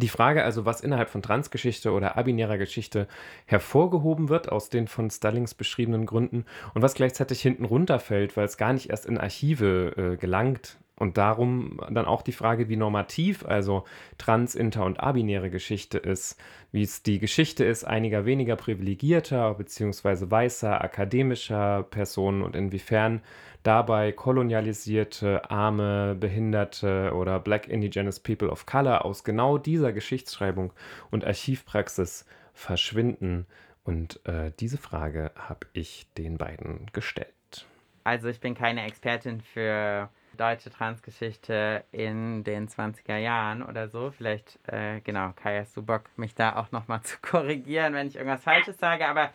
Die 0.00 0.08
Frage 0.08 0.42
also, 0.42 0.64
was 0.64 0.80
innerhalb 0.80 1.08
von 1.08 1.22
Transgeschichte 1.22 1.92
oder 1.92 2.16
abinärer 2.16 2.58
Geschichte 2.58 3.06
hervorgehoben 3.46 4.28
wird 4.28 4.50
aus 4.50 4.68
den 4.68 4.88
von 4.88 5.08
Stallings 5.08 5.54
beschriebenen 5.54 6.04
Gründen 6.04 6.46
und 6.74 6.82
was 6.82 6.94
gleichzeitig 6.94 7.40
hinten 7.40 7.64
runterfällt, 7.64 8.36
weil 8.36 8.46
es 8.46 8.56
gar 8.56 8.72
nicht 8.72 8.90
erst 8.90 9.06
in 9.06 9.18
Archive 9.18 9.94
äh, 9.96 10.16
gelangt, 10.16 10.78
Und 10.96 11.18
darum 11.18 11.80
dann 11.90 12.04
auch 12.04 12.22
die 12.22 12.32
Frage, 12.32 12.68
wie 12.68 12.76
normativ 12.76 13.44
also 13.44 13.84
trans, 14.16 14.54
inter 14.54 14.84
und 14.84 15.00
abinäre 15.00 15.50
Geschichte 15.50 15.98
ist, 15.98 16.40
wie 16.70 16.82
es 16.82 17.02
die 17.02 17.18
Geschichte 17.18 17.64
ist 17.64 17.84
einiger 17.84 18.26
weniger 18.26 18.54
privilegierter 18.54 19.54
bzw. 19.54 20.30
weißer 20.30 20.80
akademischer 20.80 21.82
Personen 21.82 22.42
und 22.42 22.54
inwiefern 22.54 23.22
dabei 23.64 24.12
kolonialisierte, 24.12 25.50
arme, 25.50 26.14
behinderte 26.14 27.12
oder 27.14 27.40
Black 27.40 27.66
Indigenous 27.66 28.20
People 28.20 28.50
of 28.50 28.66
Color 28.66 29.04
aus 29.04 29.24
genau 29.24 29.58
dieser 29.58 29.92
Geschichtsschreibung 29.92 30.72
und 31.10 31.24
Archivpraxis 31.24 32.24
verschwinden. 32.52 33.46
Und 33.82 34.24
äh, 34.26 34.52
diese 34.60 34.78
Frage 34.78 35.32
habe 35.36 35.66
ich 35.72 36.06
den 36.16 36.38
beiden 36.38 36.86
gestellt. 36.92 37.66
Also 38.04 38.28
ich 38.28 38.38
bin 38.38 38.54
keine 38.54 38.84
Expertin 38.84 39.40
für 39.40 40.08
deutsche 40.34 40.70
Transgeschichte 40.70 41.84
in 41.92 42.44
den 42.44 42.68
20er 42.68 43.16
Jahren 43.16 43.62
oder 43.62 43.88
so. 43.88 44.10
Vielleicht, 44.10 44.58
äh, 44.66 45.00
genau, 45.00 45.32
Kai, 45.34 45.60
hast 45.60 45.76
du 45.76 45.82
Bock, 45.82 46.04
mich 46.16 46.34
da 46.34 46.56
auch 46.56 46.72
nochmal 46.72 47.00
zu 47.04 47.18
korrigieren, 47.20 47.94
wenn 47.94 48.08
ich 48.08 48.16
irgendwas 48.16 48.42
Falsches 48.42 48.78
sage. 48.78 49.06
Aber 49.06 49.30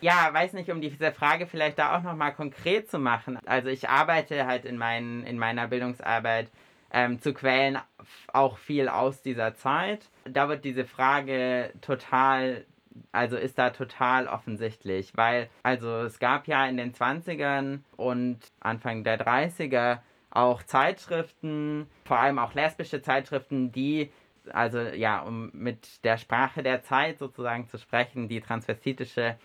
ja, 0.00 0.28
weiß 0.32 0.52
nicht, 0.52 0.70
um 0.70 0.80
diese 0.80 1.12
Frage 1.12 1.46
vielleicht 1.46 1.78
da 1.78 1.96
auch 1.96 2.02
nochmal 2.02 2.34
konkret 2.34 2.90
zu 2.90 2.98
machen. 2.98 3.38
Also 3.46 3.68
ich 3.68 3.88
arbeite 3.88 4.46
halt 4.46 4.64
in, 4.64 4.76
mein, 4.76 5.24
in 5.24 5.38
meiner 5.38 5.68
Bildungsarbeit 5.68 6.50
ähm, 6.92 7.20
zu 7.20 7.32
Quellen 7.32 7.78
auch 8.32 8.58
viel 8.58 8.88
aus 8.88 9.22
dieser 9.22 9.54
Zeit. 9.54 10.08
Da 10.24 10.48
wird 10.48 10.64
diese 10.64 10.84
Frage 10.84 11.72
total 11.80 12.64
also 13.12 13.36
ist 13.36 13.58
da 13.58 13.70
total 13.70 14.28
offensichtlich, 14.28 15.16
weil 15.16 15.48
also 15.62 16.02
es 16.02 16.18
gab 16.18 16.46
ja 16.46 16.66
in 16.66 16.76
den 16.76 16.92
20ern 16.92 17.80
und 17.96 18.38
Anfang 18.60 19.04
der 19.04 19.18
30er 19.18 19.98
auch 20.34 20.62
Zeitschriften, 20.62 21.86
vor 22.04 22.18
allem 22.18 22.38
auch 22.38 22.54
lesbische 22.54 23.00
Zeitschriften, 23.00 23.72
die 23.72 24.10
also 24.52 24.78
ja, 24.78 25.20
um 25.20 25.50
mit 25.54 26.04
der 26.04 26.18
Sprache 26.18 26.62
der 26.62 26.82
Zeit 26.82 27.18
sozusagen 27.18 27.66
zu 27.66 27.78
sprechen, 27.78 28.28
die 28.28 28.40
transvestitische 28.40 29.36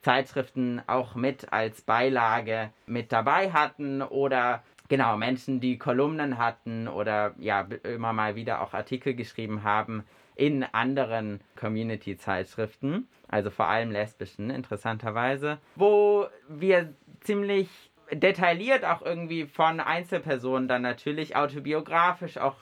Zeitschriften 0.00 0.82
auch 0.86 1.14
mit 1.14 1.52
als 1.52 1.82
Beilage 1.82 2.70
mit 2.86 3.10
dabei 3.10 3.52
hatten 3.52 4.02
oder 4.02 4.62
genau 4.88 5.16
Menschen, 5.16 5.60
die 5.60 5.78
Kolumnen 5.78 6.38
hatten 6.38 6.88
oder 6.88 7.34
ja 7.38 7.66
immer 7.82 8.12
mal 8.12 8.36
wieder 8.36 8.60
auch 8.60 8.74
Artikel 8.74 9.14
geschrieben 9.14 9.64
haben 9.64 10.04
in 10.36 10.64
anderen 10.64 11.40
Community-Zeitschriften, 11.56 13.08
also 13.28 13.50
vor 13.50 13.68
allem 13.68 13.90
lesbischen, 13.90 14.50
interessanterweise, 14.50 15.58
wo 15.76 16.26
wir 16.48 16.92
ziemlich 17.20 17.68
detailliert 18.12 18.84
auch 18.84 19.02
irgendwie 19.02 19.46
von 19.46 19.80
Einzelpersonen 19.80 20.68
dann 20.68 20.82
natürlich 20.82 21.36
autobiografisch 21.36 22.38
auch 22.38 22.56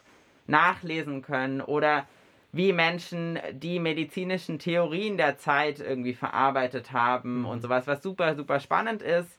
nachlesen 0.46 1.22
können 1.22 1.60
oder 1.60 2.06
wie 2.52 2.72
Menschen 2.72 3.38
die 3.52 3.78
medizinischen 3.78 4.58
Theorien 4.58 5.16
der 5.16 5.38
Zeit 5.38 5.80
irgendwie 5.80 6.14
verarbeitet 6.14 6.92
haben 6.92 7.40
mhm. 7.40 7.46
und 7.46 7.62
sowas, 7.62 7.86
was 7.86 8.02
super, 8.02 8.34
super 8.34 8.60
spannend 8.60 9.02
ist. 9.02 9.38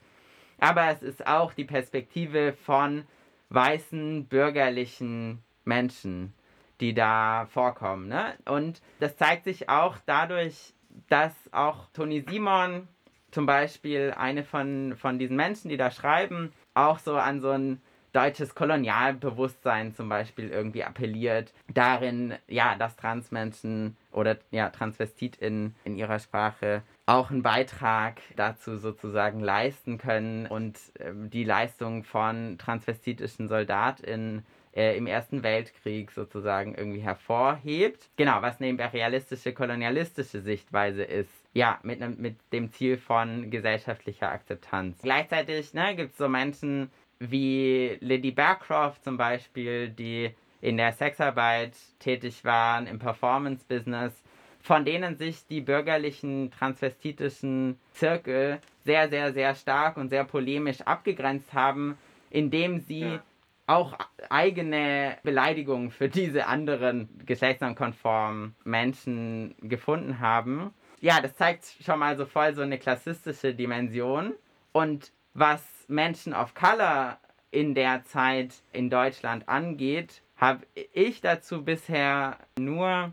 Aber 0.60 0.90
es 0.90 1.04
ist 1.04 1.28
auch 1.28 1.54
die 1.54 1.66
Perspektive 1.66 2.54
von 2.54 3.06
weißen 3.50 4.26
bürgerlichen 4.26 5.44
Menschen, 5.64 6.34
die 6.80 6.94
da 6.94 7.46
vorkommen. 7.52 8.08
Ne? 8.08 8.34
Und 8.46 8.82
das 9.00 9.16
zeigt 9.16 9.44
sich 9.44 9.70
auch 9.70 9.98
dadurch, 10.06 10.74
dass 11.08 11.34
auch 11.52 11.88
Toni 11.94 12.24
Simon 12.28 12.88
zum 13.34 13.46
Beispiel 13.46 14.14
eine 14.16 14.44
von, 14.44 14.96
von 14.96 15.20
diesen 15.20 15.36
Menschen, 15.36 15.70
die 15.70 15.78
da 15.78 15.92
schreiben, 15.92 16.54
auch 16.74 17.00
so 17.00 17.16
an 17.16 17.42
so 17.42 17.50
ein 17.50 17.82
deutsches 18.14 18.54
Kolonialbewusstsein 18.54 19.94
zum 19.94 20.08
Beispiel 20.08 20.50
irgendwie 20.50 20.84
appelliert, 20.84 21.52
darin, 21.74 22.36
ja, 22.48 22.76
dass 22.76 22.96
Transmenschen 22.96 23.98
oder 24.12 24.38
ja, 24.52 24.70
TransvestitInnen 24.70 25.76
in 25.84 25.98
ihrer 25.98 26.20
Sprache 26.20 26.84
auch 27.08 27.32
einen 27.32 27.42
Beitrag 27.42 28.22
dazu 28.36 28.78
sozusagen 28.78 29.40
leisten 29.40 29.98
können 29.98 30.46
und 30.46 30.78
äh, 31.00 31.12
die 31.14 31.44
Leistung 31.44 32.04
von 32.04 32.58
transvestitischen 32.60 33.50
SoldatInnen 33.50 34.46
äh, 34.74 34.96
im 34.96 35.08
Ersten 35.08 35.44
Weltkrieg 35.44 36.12
sozusagen 36.12 36.76
irgendwie 36.76 37.02
hervorhebt. 37.02 38.10
Genau, 38.16 38.42
was 38.42 38.60
eine 38.60 38.70
imperialistische, 38.70 39.54
kolonialistische 39.54 40.42
Sichtweise 40.42 41.04
ist 41.04 41.43
ja, 41.54 41.80
mit, 41.84 42.00
ne, 42.00 42.10
mit 42.10 42.38
dem 42.52 42.72
Ziel 42.72 42.98
von 42.98 43.50
gesellschaftlicher 43.50 44.32
Akzeptanz. 44.32 45.02
Gleichzeitig 45.02 45.74
ne, 45.74 45.96
gibt 45.96 46.14
es 46.14 46.18
so 46.18 46.28
Menschen 46.28 46.90
wie 47.20 47.98
Lady 48.02 48.32
Bearcroft 48.32 49.04
zum 49.04 49.18
Beispiel, 49.18 49.90
die 49.90 50.32
in 50.62 50.78
der 50.78 50.94
Sexarbeit 50.94 51.74
tätig 52.00 52.44
waren, 52.44 52.88
im 52.88 52.98
Performance-Business, 52.98 54.14
von 54.62 54.86
denen 54.86 55.18
sich 55.18 55.46
die 55.48 55.62
bürgerlichen 55.62 56.52
transvestitischen 56.52 57.78
Zirkel 57.92 58.60
sehr, 58.86 59.10
sehr, 59.10 59.34
sehr 59.34 59.56
stark 59.56 59.98
und 59.98 60.10
sehr 60.10 60.24
polemisch 60.24 60.82
abgegrenzt 60.82 61.54
haben, 61.54 61.98
indem 62.30 62.80
sie 62.80 63.02
ja. 63.02 63.24
auch 63.68 63.98
eigene 64.30 65.18
Beleidigungen 65.24 65.92
für 65.92 66.10
diese 66.10 66.48
anderen 66.48 67.10
geschlechtskonformen 67.26 68.56
Menschen 68.64 69.56
gefunden 69.62 70.20
haben 70.20 70.74
ja, 71.04 71.20
das 71.20 71.36
zeigt 71.36 71.66
schon 71.84 72.00
mal 72.00 72.16
so 72.16 72.26
voll 72.26 72.56
so 72.56 72.62
eine 72.62 72.80
klassistische 72.80 73.54
Dimension. 73.54 74.36
Und 74.72 75.12
was 75.34 75.62
Menschen 75.90 76.34
of 76.34 76.54
Color 76.54 77.18
in 77.52 77.76
der 77.76 78.06
Zeit 78.06 78.54
in 78.72 78.90
Deutschland 78.90 79.50
angeht, 79.50 80.22
habe 80.38 80.66
ich 80.94 81.20
dazu 81.20 81.64
bisher 81.64 82.38
nur 82.58 83.12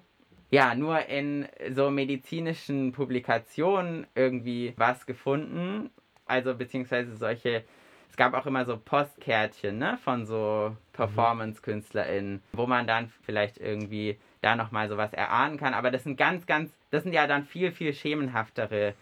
ja, 0.50 0.74
nur 0.74 1.06
in 1.06 1.48
so 1.70 1.90
medizinischen 1.90 2.92
Publikationen 2.92 4.06
irgendwie 4.14 4.74
was 4.76 5.06
gefunden. 5.06 5.90
Also 6.26 6.54
beziehungsweise 6.54 7.16
solche, 7.16 7.64
es 8.08 8.16
gab 8.16 8.34
auch 8.34 8.46
immer 8.46 8.64
so 8.64 8.76
Postkärtchen, 8.76 9.78
ne, 9.78 9.98
von 10.02 10.26
so 10.26 10.70
mhm. 10.70 10.76
Performance-KünstlerInnen, 10.92 12.42
wo 12.52 12.66
man 12.66 12.86
dann 12.86 13.12
vielleicht 13.22 13.58
irgendwie 13.58 14.18
da 14.40 14.56
nochmal 14.56 14.88
sowas 14.88 15.12
erahnen 15.12 15.58
kann. 15.58 15.74
Aber 15.74 15.90
das 15.90 16.04
sind 16.04 16.16
ganz, 16.16 16.46
ganz, 16.46 16.70
das 16.90 17.02
sind 17.02 17.12
ja 17.12 17.26
dann 17.26 17.44
viel, 17.44 17.72
viel 17.72 17.92
schemenhaftere 17.92 18.94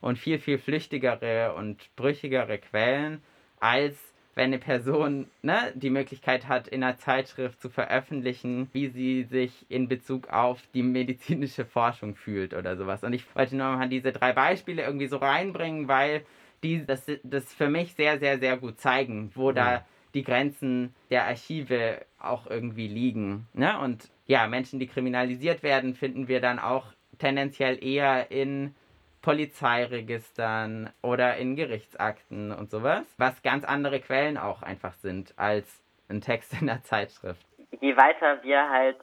und 0.00 0.18
viel, 0.18 0.38
viel 0.38 0.58
flüchtigere 0.58 1.54
und 1.54 1.88
brüchigere 1.96 2.58
Quellen, 2.58 3.22
als 3.60 3.96
wenn 4.34 4.46
eine 4.46 4.58
Person 4.58 5.28
ne, 5.42 5.72
die 5.74 5.90
Möglichkeit 5.90 6.48
hat, 6.48 6.68
in 6.68 6.82
einer 6.82 6.98
Zeitschrift 6.98 7.60
zu 7.60 7.70
veröffentlichen, 7.70 8.68
wie 8.72 8.88
sie 8.88 9.24
sich 9.24 9.64
in 9.68 9.88
Bezug 9.88 10.28
auf 10.28 10.60
die 10.74 10.82
medizinische 10.82 11.64
Forschung 11.64 12.16
fühlt 12.16 12.52
oder 12.54 12.76
sowas. 12.76 13.04
Und 13.04 13.12
ich 13.12 13.24
wollte 13.34 13.56
nur 13.56 13.76
mal 13.76 13.88
diese 13.88 14.12
drei 14.12 14.32
Beispiele 14.32 14.82
irgendwie 14.82 15.06
so 15.06 15.18
reinbringen, 15.18 15.88
weil 15.88 16.24
die 16.62 16.84
das, 16.84 17.06
das 17.22 17.52
für 17.52 17.68
mich 17.68 17.94
sehr, 17.94 18.18
sehr, 18.18 18.38
sehr 18.38 18.56
gut 18.56 18.80
zeigen, 18.80 19.30
wo 19.34 19.50
ja. 19.50 19.54
da 19.54 19.84
die 20.14 20.24
Grenzen 20.24 20.94
der 21.10 21.26
Archive 21.26 22.00
auch 22.18 22.46
irgendwie 22.46 22.88
liegen. 22.88 23.46
Ne? 23.52 23.78
Und 23.78 24.10
ja, 24.26 24.46
Menschen, 24.46 24.78
die 24.78 24.86
kriminalisiert 24.86 25.62
werden, 25.62 25.94
finden 25.94 26.28
wir 26.28 26.40
dann 26.40 26.58
auch 26.58 26.86
tendenziell 27.18 27.82
eher 27.84 28.30
in 28.30 28.74
Polizeiregistern 29.22 30.90
oder 31.02 31.36
in 31.36 31.56
Gerichtsakten 31.56 32.52
und 32.52 32.70
sowas, 32.70 33.02
was 33.16 33.42
ganz 33.42 33.64
andere 33.64 34.00
Quellen 34.00 34.36
auch 34.36 34.62
einfach 34.62 34.92
sind 34.94 35.32
als 35.38 35.82
ein 36.08 36.20
Text 36.20 36.60
in 36.60 36.66
der 36.66 36.82
Zeitschrift. 36.82 37.46
Je 37.80 37.96
weiter 37.96 38.42
wir 38.42 38.68
halt, 38.68 38.98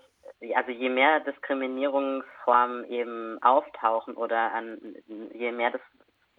also 0.56 0.72
je 0.72 0.90
mehr 0.90 1.22
Diskriminierungsformen 1.22 2.86
eben 2.86 3.42
auftauchen 3.42 4.16
oder 4.16 4.54
an, 4.54 4.96
je 5.34 5.52
mehr 5.52 5.72
das 5.72 5.82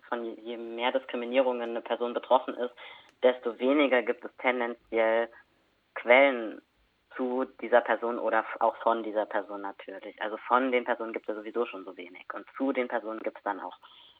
von 0.08 0.24
je 0.44 0.56
mehr 0.56 0.92
Diskriminierungen 0.92 1.70
eine 1.70 1.80
Person 1.80 2.14
betroffen 2.14 2.54
ist, 2.54 2.74
desto 3.22 3.58
weniger 3.58 4.02
gibt 4.02 4.24
es 4.24 4.30
tendenziell 4.36 5.28
Quellen 5.94 6.60
zu 7.16 7.44
dieser 7.60 7.80
Person 7.80 8.18
oder 8.18 8.44
auch 8.60 8.76
von 8.76 9.02
dieser 9.02 9.26
Person 9.26 9.62
natürlich. 9.62 10.20
Also 10.22 10.36
von 10.48 10.72
den 10.72 10.84
Personen 10.84 11.12
gibt 11.12 11.28
es 11.28 11.36
sowieso 11.36 11.66
schon 11.66 11.84
so 11.84 11.96
wenig. 11.96 12.24
Und 12.32 12.46
zu 12.56 12.72
den 12.72 12.88
Personen 12.88 13.20
gibt 13.20 13.38
es 13.38 13.44
dann 13.44 13.60
auch 13.60 13.76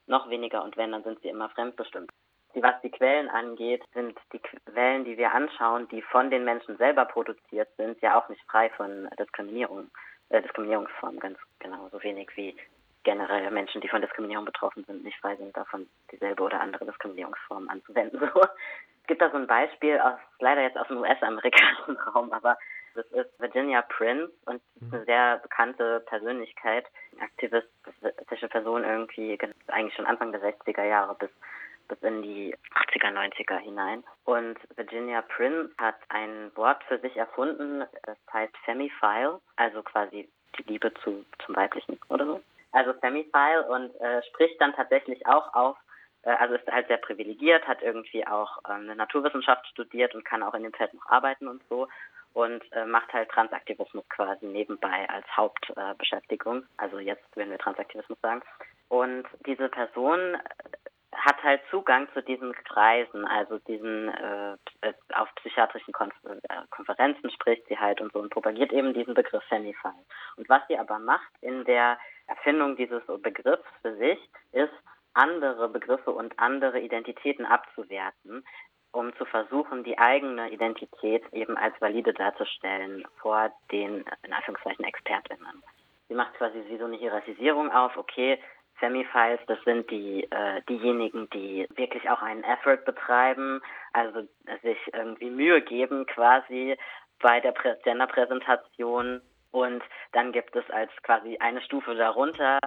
noch 0.06 0.28
weniger 0.28 0.62
und 0.64 0.76
wenn, 0.76 0.92
dann 0.92 1.04
sind 1.04 1.20
sie 1.22 1.28
immer 1.28 1.48
fremdbestimmt. 1.50 2.10
Was 2.54 2.80
die 2.82 2.90
Quellen 2.90 3.30
angeht, 3.30 3.82
sind 3.94 4.18
die 4.32 4.40
Quellen, 4.40 5.04
die 5.04 5.16
wir 5.16 5.32
anschauen, 5.32 5.88
die 5.88 6.02
von 6.02 6.30
den 6.30 6.44
Menschen 6.44 6.76
selber 6.76 7.06
produziert 7.06 7.68
sind, 7.76 8.00
ja 8.02 8.18
auch 8.18 8.28
nicht 8.28 8.42
frei 8.50 8.68
von 8.70 9.08
Diskriminierung, 9.18 9.90
äh, 10.28 10.42
Diskriminierungsformen, 10.42 11.18
ganz 11.18 11.38
genau, 11.60 11.88
so 11.90 12.02
wenig 12.02 12.28
wie 12.36 12.54
generell 13.04 13.50
Menschen, 13.50 13.80
die 13.80 13.88
von 13.88 14.02
Diskriminierung 14.02 14.44
betroffen 14.44 14.84
sind, 14.84 15.02
nicht 15.02 15.18
frei 15.18 15.36
sind, 15.36 15.56
davon 15.56 15.88
dieselbe 16.10 16.42
oder 16.42 16.60
andere 16.60 16.84
Diskriminierungsformen 16.84 17.68
anzuwenden. 17.68 18.20
So. 18.34 18.42
Es 18.42 19.08
gibt 19.08 19.20
da 19.20 19.30
so 19.30 19.36
ein 19.36 19.48
Beispiel 19.48 19.98
aus, 19.98 20.18
leider 20.38 20.62
jetzt 20.62 20.78
aus 20.78 20.86
dem 20.86 20.98
US-amerikanischen 20.98 21.96
Raum, 22.14 22.32
aber 22.32 22.56
das 22.94 23.06
ist 23.06 23.40
Virginia 23.40 23.82
Prince 23.82 24.32
und 24.46 24.60
ist 24.80 24.92
eine 24.92 25.04
sehr 25.04 25.38
bekannte 25.38 26.00
Persönlichkeit, 26.00 26.86
aktivistische 27.20 28.48
Person 28.48 28.84
irgendwie, 28.84 29.38
eigentlich 29.68 29.94
schon 29.94 30.06
Anfang 30.06 30.32
der 30.32 30.42
60er 30.42 30.84
Jahre 30.84 31.14
bis, 31.14 31.30
bis 31.88 31.98
in 32.02 32.22
die 32.22 32.54
80er, 32.74 33.12
90er 33.12 33.58
hinein. 33.58 34.04
Und 34.24 34.58
Virginia 34.76 35.22
Prince 35.22 35.72
hat 35.78 35.96
ein 36.08 36.50
Wort 36.54 36.82
für 36.84 36.98
sich 36.98 37.16
erfunden, 37.16 37.84
das 38.04 38.18
heißt 38.32 38.56
Femifile, 38.64 39.40
also 39.56 39.82
quasi 39.82 40.28
die 40.58 40.62
Liebe 40.64 40.92
zu, 41.02 41.24
zum 41.44 41.56
Weiblichen 41.56 41.98
oder 42.08 42.26
so. 42.26 42.40
Also 42.72 42.94
Femifile 42.94 43.66
und 43.68 43.94
äh, 44.00 44.22
spricht 44.28 44.60
dann 44.60 44.74
tatsächlich 44.74 45.26
auch 45.26 45.52
auf, 45.54 45.76
äh, 46.22 46.30
also 46.30 46.54
ist 46.54 46.66
halt 46.66 46.88
sehr 46.88 46.96
privilegiert, 46.96 47.66
hat 47.68 47.82
irgendwie 47.82 48.26
auch 48.26 48.58
äh, 48.64 48.72
eine 48.72 48.96
Naturwissenschaft 48.96 49.66
studiert 49.68 50.14
und 50.14 50.24
kann 50.24 50.42
auch 50.42 50.54
in 50.54 50.62
dem 50.62 50.72
Feld 50.72 50.94
noch 50.94 51.06
arbeiten 51.06 51.48
und 51.48 51.62
so 51.68 51.88
und 52.34 52.62
äh, 52.72 52.84
macht 52.84 53.12
halt 53.12 53.28
Transaktivismus 53.30 54.08
quasi 54.08 54.46
nebenbei 54.46 55.08
als 55.08 55.26
Hauptbeschäftigung. 55.36 56.64
also 56.76 56.98
jetzt, 56.98 57.24
wenn 57.34 57.50
wir 57.50 57.58
Transaktivismus 57.58 58.18
sagen. 58.20 58.42
Und 58.88 59.26
diese 59.46 59.68
Person 59.68 60.36
hat 61.14 61.42
halt 61.42 61.60
Zugang 61.70 62.08
zu 62.14 62.22
diesen 62.22 62.52
Kreisen, 62.64 63.26
also 63.26 63.58
diesen 63.58 64.08
äh, 64.08 64.52
äh 64.80 64.92
auf 65.14 65.28
psychiatrischen 65.36 65.92
Konf 65.92 66.14
äh, 66.24 66.36
Konferenzen 66.70 67.30
spricht 67.30 67.66
sie 67.68 67.78
halt 67.78 68.00
und 68.00 68.12
so 68.12 68.18
und 68.18 68.30
propagiert 68.30 68.72
eben 68.72 68.94
diesen 68.94 69.14
Begriff 69.14 69.44
Femify. 69.44 69.92
Und 70.36 70.48
was 70.48 70.62
sie 70.68 70.78
aber 70.78 70.98
macht 70.98 71.30
in 71.40 71.64
der 71.64 71.98
Erfindung 72.26 72.76
dieses 72.76 73.02
Begriffs 73.22 73.68
für 73.82 73.96
sich, 73.96 74.18
ist 74.52 74.72
andere 75.14 75.68
Begriffe 75.68 76.10
und 76.10 76.38
andere 76.38 76.80
Identitäten 76.80 77.44
abzuwerten, 77.44 78.44
um 78.92 79.14
zu 79.16 79.24
versuchen, 79.24 79.84
die 79.84 79.98
eigene 79.98 80.50
Identität 80.50 81.24
eben 81.32 81.56
als 81.56 81.74
valide 81.80 82.12
darzustellen 82.12 83.04
vor 83.20 83.50
den, 83.70 84.04
in 84.22 84.32
Anführungszeichen, 84.32 84.84
ExpertInnen. 84.84 85.62
Sie 86.08 86.14
macht 86.14 86.34
quasi 86.34 86.62
wie 86.68 86.76
so 86.76 86.84
eine 86.84 86.96
Hierarchisierung 86.96 87.72
auf, 87.72 87.96
okay, 87.96 88.38
Semifiles, 88.80 89.40
das 89.46 89.62
sind 89.64 89.90
die 89.90 90.24
äh, 90.30 90.60
diejenigen, 90.68 91.30
die 91.30 91.66
wirklich 91.76 92.10
auch 92.10 92.20
einen 92.20 92.42
Effort 92.42 92.84
betreiben, 92.84 93.62
also 93.92 94.22
sich 94.62 94.78
irgendwie 94.92 95.30
Mühe 95.30 95.62
geben 95.62 96.04
quasi 96.06 96.76
bei 97.20 97.40
der 97.40 97.54
Gender-Präsentation. 97.84 99.22
Und 99.52 99.82
dann 100.12 100.32
gibt 100.32 100.56
es 100.56 100.68
als 100.70 100.90
quasi 101.02 101.38
eine 101.38 101.60
Stufe 101.62 101.94
darunter 101.94 102.58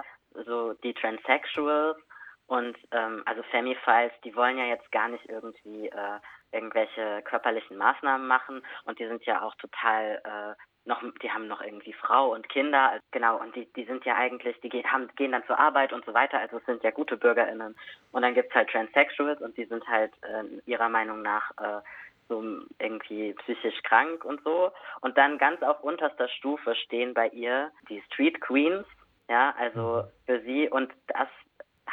so 0.44 0.74
die 0.74 0.94
Transsexuals, 0.94 1.98
und 2.46 2.76
ähm, 2.92 3.22
also 3.24 3.42
Femifiles, 3.44 4.12
die 4.24 4.34
wollen 4.36 4.58
ja 4.58 4.64
jetzt 4.64 4.90
gar 4.92 5.08
nicht 5.08 5.28
irgendwie 5.28 5.88
äh, 5.88 6.18
irgendwelche 6.52 7.22
körperlichen 7.22 7.76
Maßnahmen 7.76 8.26
machen 8.26 8.62
und 8.84 8.98
die 8.98 9.06
sind 9.06 9.24
ja 9.24 9.42
auch 9.42 9.54
total 9.56 10.20
äh, 10.24 10.62
noch, 10.86 11.02
die 11.22 11.30
haben 11.30 11.48
noch 11.48 11.60
irgendwie 11.60 11.92
Frau 11.92 12.32
und 12.32 12.48
Kinder, 12.48 13.00
genau, 13.10 13.40
und 13.40 13.54
die, 13.56 13.66
die 13.74 13.84
sind 13.84 14.04
ja 14.04 14.14
eigentlich, 14.14 14.58
die 14.60 14.68
gehen, 14.68 14.90
haben, 14.90 15.08
gehen 15.16 15.32
dann 15.32 15.44
zur 15.46 15.58
Arbeit 15.58 15.92
und 15.92 16.04
so 16.04 16.14
weiter, 16.14 16.38
also 16.38 16.58
es 16.58 16.66
sind 16.66 16.82
ja 16.84 16.90
gute 16.90 17.16
BürgerInnen. 17.16 17.76
Und 18.12 18.22
dann 18.22 18.34
gibt's 18.34 18.54
halt 18.54 18.70
Transsexuals 18.70 19.40
und 19.40 19.56
die 19.56 19.64
sind 19.64 19.86
halt 19.88 20.12
äh, 20.22 20.44
ihrer 20.64 20.88
Meinung 20.88 21.22
nach 21.22 21.50
äh, 21.58 21.82
so 22.28 22.42
irgendwie 22.78 23.34
psychisch 23.34 23.82
krank 23.82 24.24
und 24.24 24.42
so. 24.44 24.70
Und 25.00 25.18
dann 25.18 25.38
ganz 25.38 25.62
auf 25.62 25.82
unterster 25.82 26.28
Stufe 26.28 26.74
stehen 26.76 27.14
bei 27.14 27.28
ihr 27.28 27.70
die 27.88 28.02
Street 28.02 28.40
Queens, 28.40 28.86
ja, 29.28 29.54
also 29.58 30.04
mhm. 30.04 30.26
für 30.26 30.40
sie 30.42 30.68
und 30.68 30.92
das 31.08 31.28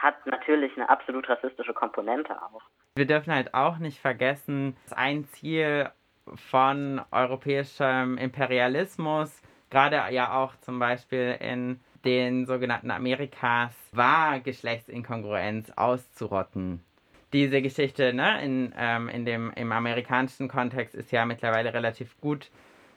hat 0.03 0.25
natürlich 0.27 0.75
eine 0.75 0.89
absolut 0.89 1.27
rassistische 1.29 1.73
Komponente 1.73 2.35
auch. 2.41 2.61
Wir 2.95 3.07
dürfen 3.07 3.33
halt 3.33 3.53
auch 3.53 3.77
nicht 3.77 3.99
vergessen, 3.99 4.75
dass 4.83 4.97
ein 4.97 5.23
Ziel 5.25 5.89
von 6.35 7.01
europäischem 7.11 8.17
Imperialismus, 8.17 9.41
gerade 9.69 9.95
ja 10.13 10.33
auch 10.33 10.55
zum 10.57 10.77
Beispiel 10.77 11.37
in 11.39 11.79
den 12.03 12.45
sogenannten 12.45 12.91
Amerikas, 12.91 13.73
war 13.93 14.41
Geschlechtsinkongruenz 14.41 15.71
auszurotten. 15.71 16.83
Diese 17.31 17.61
Geschichte 17.61 18.13
ne, 18.13 18.43
in, 18.43 18.73
ähm, 18.77 19.07
in 19.07 19.25
dem, 19.25 19.51
im 19.55 19.71
amerikanischen 19.71 20.49
Kontext 20.49 20.93
ist 20.95 21.11
ja 21.11 21.25
mittlerweile 21.25 21.73
relativ 21.73 22.19
gut 22.19 22.51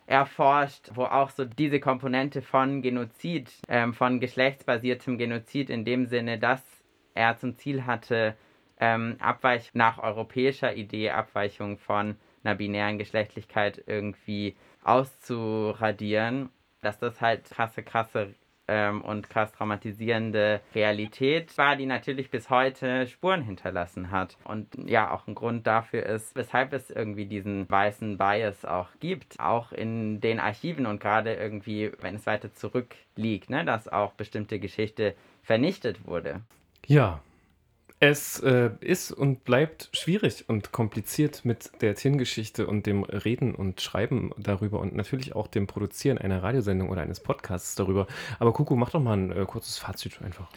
erforscht, 0.07 0.91
wo 0.95 1.05
auch 1.05 1.31
so 1.31 1.45
diese 1.45 1.81
Komponente 1.81 2.43
von 2.43 2.83
Genozid, 2.83 3.51
ähm, 3.69 3.95
von 3.95 4.21
geschlechtsbasiertem 4.21 5.19
Genozid 5.19 5.71
in 5.71 5.85
dem 5.85 6.07
Sinne, 6.07 6.39
dass 6.39 6.76
er 7.17 7.37
zum 7.37 7.57
Ziel 7.57 7.87
hatte, 7.87 8.37
ähm, 8.79 9.17
Abweich 9.21 9.71
nach 9.75 9.99
europäischer 9.99 10.75
Idee, 10.75 11.11
Abweichung 11.11 11.79
von 11.79 12.17
einer 12.45 12.55
binären 12.55 12.99
Geschlechtlichkeit 12.99 13.83
irgendwie 13.87 14.57
auszuradieren, 14.85 16.51
dass 16.83 16.99
das 16.99 17.21
halt 17.21 17.51
krasse, 17.51 17.83
krasse 17.83 18.35
ähm, 18.69 19.03
und 19.03 19.31
krass 19.31 19.53
traumatisierende 19.53 20.61
Realität 20.75 21.57
war, 21.59 21.77
die 21.77 21.87
natürlich 21.87 22.31
bis 22.31 22.51
heute 22.51 23.07
Spuren 23.07 23.43
hinterlassen 23.43 24.11
hat. 24.11 24.37
Und 24.45 24.69
ja, 24.87 25.11
auch 25.11 25.27
ein 25.27 25.35
Grund 25.35 25.67
dafür 25.67 26.05
ist, 26.05 26.37
weshalb 26.37 26.73
es 26.73 26.91
irgendwie 26.91 27.27
diesen 27.27 27.69
weißen 27.69 28.19
Bias 28.19 28.65
auch 28.65 28.89
gibt, 29.01 29.41
auch 29.41 29.73
in 29.73 30.21
den 30.21 30.41
Archiven 30.41 30.87
und 30.87 31.01
gerade 31.01 31.35
irgendwie, 31.35 31.93
wenn 32.01 32.17
es 32.17 32.27
weiter 32.27 32.53
zurückliegt, 32.53 33.51
ne, 33.51 33.65
dass 33.65 33.89
auch 33.89 34.13
bestimmte 34.13 34.59
Geschichte 34.59 35.15
vernichtet 35.43 36.07
wurde. 36.07 36.43
Ja, 36.87 37.21
es 37.99 38.39
äh, 38.41 38.71
ist 38.81 39.11
und 39.11 39.45
bleibt 39.45 39.89
schwierig 39.93 40.45
und 40.49 40.71
kompliziert 40.71 41.45
mit 41.45 41.71
der 41.81 41.95
Tiergeschichte 41.95 42.67
und 42.67 42.87
dem 42.87 43.05
Reden 43.05 43.55
und 43.55 43.81
Schreiben 43.81 44.33
darüber 44.37 44.81
und 44.81 44.95
natürlich 44.95 45.35
auch 45.35 45.47
dem 45.47 45.67
Produzieren 45.67 46.19
einer 46.19 46.43
Radiosendung 46.43 46.91
oder 46.91 47.01
eines 47.01 47.21
Podcasts 47.21 47.75
darüber. 47.75 48.07
Aber 48.39 48.53
Kuku, 48.53 48.77
mach 48.77 48.91
doch 48.91 49.01
mal 49.01 49.17
ein 49.17 49.33
äh, 49.33 49.47
kurzes 49.47 49.79
Fazit 49.79 50.21
einfach. 50.23 50.49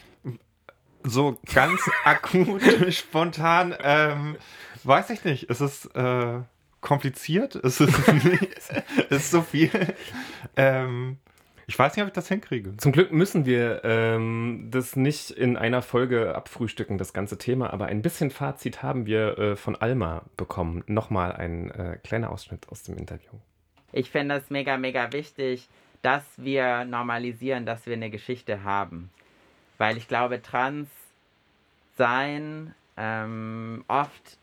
So 1.02 1.38
ganz 1.52 1.80
akut, 2.04 2.62
spontan, 2.90 3.74
ähm, 3.82 4.36
weiß 4.84 5.10
ich 5.10 5.24
nicht. 5.24 5.48
Es 5.48 5.62
ist 5.62 5.86
äh, 5.96 6.40
kompliziert, 6.82 7.54
es 7.54 7.80
ist, 7.80 7.94
es 9.08 9.10
ist 9.10 9.30
so 9.30 9.40
viel. 9.40 9.70
Ähm, 10.56 11.16
ich 11.70 11.78
weiß 11.78 11.94
nicht, 11.94 12.02
ob 12.02 12.08
ich 12.08 12.14
das 12.14 12.26
hinkriege. 12.26 12.76
Zum 12.78 12.90
Glück 12.90 13.12
müssen 13.12 13.46
wir 13.46 13.82
ähm, 13.84 14.66
das 14.72 14.96
nicht 14.96 15.30
in 15.30 15.56
einer 15.56 15.82
Folge 15.82 16.34
abfrühstücken, 16.34 16.98
das 16.98 17.12
ganze 17.12 17.38
Thema, 17.38 17.72
aber 17.72 17.86
ein 17.86 18.02
bisschen 18.02 18.32
Fazit 18.32 18.82
haben 18.82 19.06
wir 19.06 19.38
äh, 19.38 19.54
von 19.54 19.76
Alma 19.76 20.24
bekommen. 20.36 20.82
Nochmal 20.88 21.30
ein 21.30 21.70
äh, 21.70 21.96
kleiner 22.02 22.32
Ausschnitt 22.32 22.68
aus 22.70 22.82
dem 22.82 22.98
Interview. 22.98 23.30
Ich 23.92 24.10
finde 24.10 24.34
das 24.34 24.50
mega, 24.50 24.78
mega 24.78 25.12
wichtig, 25.12 25.68
dass 26.02 26.24
wir 26.38 26.84
normalisieren, 26.86 27.66
dass 27.66 27.86
wir 27.86 27.94
eine 27.94 28.10
Geschichte 28.10 28.64
haben. 28.64 29.08
Weil 29.78 29.96
ich 29.96 30.08
glaube, 30.08 30.42
trans 30.42 30.88
sein 31.96 32.74
ähm, 32.96 33.84
oft 33.86 34.38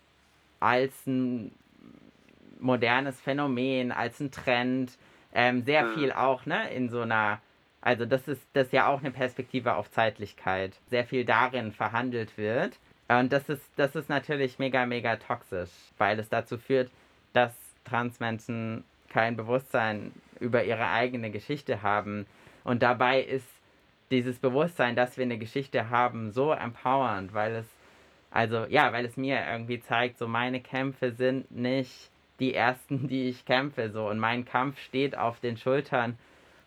als 0.61 1.05
ein 1.05 1.51
modernes 2.61 3.19
Phänomen, 3.19 3.91
als 3.91 4.21
ein 4.21 4.31
Trend, 4.31 4.97
ähm, 5.37 5.61
sehr 5.61 5.83
mhm. 5.83 5.93
viel 5.93 6.11
auch, 6.11 6.47
ne, 6.47 6.67
in 6.71 6.89
so 6.89 7.01
einer, 7.01 7.39
also 7.79 8.07
das 8.07 8.27
ist, 8.27 8.41
das 8.53 8.65
ist 8.65 8.73
ja 8.73 8.87
auch 8.87 9.01
eine 9.01 9.11
Perspektive 9.11 9.75
auf 9.75 9.91
Zeitlichkeit, 9.91 10.73
sehr 10.89 11.05
viel 11.05 11.25
darin 11.25 11.71
verhandelt 11.71 12.37
wird. 12.39 12.79
Und 13.07 13.31
das 13.31 13.47
ist, 13.47 13.61
das 13.75 13.95
ist 13.95 14.09
natürlich 14.09 14.57
mega, 14.57 14.87
mega 14.87 15.15
toxisch, 15.17 15.69
weil 15.99 16.19
es 16.19 16.27
dazu 16.27 16.57
führt, 16.57 16.89
dass 17.33 17.53
Transmenschen 17.85 18.83
kein 19.09 19.37
Bewusstsein 19.37 20.11
über 20.39 20.63
ihre 20.63 20.89
eigene 20.89 21.29
Geschichte 21.29 21.83
haben. 21.83 22.25
Und 22.63 22.81
dabei 22.81 23.21
ist 23.21 23.47
dieses 24.09 24.39
Bewusstsein, 24.39 24.95
dass 24.95 25.17
wir 25.17 25.23
eine 25.23 25.37
Geschichte 25.37 25.91
haben, 25.91 26.31
so 26.31 26.51
empowernd, 26.51 27.35
weil 27.35 27.57
es, 27.57 27.67
also 28.31 28.65
ja, 28.69 28.91
weil 28.91 29.05
es 29.05 29.17
mir 29.17 29.39
irgendwie 29.51 29.79
zeigt, 29.79 30.17
so 30.17 30.27
meine 30.27 30.61
Kämpfe 30.61 31.11
sind 31.11 31.51
nicht 31.51 32.09
die 32.39 32.53
ersten, 32.53 33.07
die 33.07 33.29
ich 33.29 33.45
kämpfe. 33.45 33.89
So. 33.89 34.07
Und 34.07 34.19
mein 34.19 34.45
Kampf 34.45 34.79
steht 34.79 35.17
auf 35.17 35.39
den 35.39 35.57
Schultern 35.57 36.17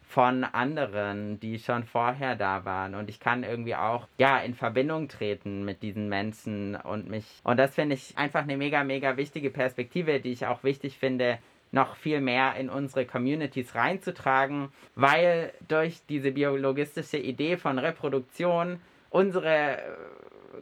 von 0.02 0.42
anderen, 0.42 1.38
die 1.38 1.60
schon 1.60 1.84
vorher 1.84 2.34
da 2.34 2.64
waren. 2.64 2.96
Und 2.96 3.08
ich 3.08 3.20
kann 3.20 3.44
irgendwie 3.44 3.76
auch, 3.76 4.08
ja, 4.18 4.38
in 4.38 4.54
Verbindung 4.54 5.08
treten 5.08 5.64
mit 5.64 5.82
diesen 5.82 6.08
Menschen 6.08 6.74
und 6.74 7.08
mich. 7.08 7.24
Und 7.44 7.58
das 7.58 7.76
finde 7.76 7.94
ich 7.94 8.18
einfach 8.18 8.42
eine 8.42 8.56
mega, 8.56 8.82
mega 8.82 9.16
wichtige 9.16 9.50
Perspektive, 9.50 10.18
die 10.18 10.32
ich 10.32 10.46
auch 10.46 10.64
wichtig 10.64 10.98
finde, 10.98 11.38
noch 11.72 11.94
viel 11.94 12.20
mehr 12.20 12.56
in 12.56 12.68
unsere 12.68 13.06
Communities 13.06 13.76
reinzutragen, 13.76 14.72
weil 14.96 15.52
durch 15.68 16.00
diese 16.08 16.32
biologistische 16.32 17.18
Idee 17.18 17.56
von 17.56 17.78
Reproduktion 17.78 18.80
unsere 19.10 19.78
äh, 19.78 19.82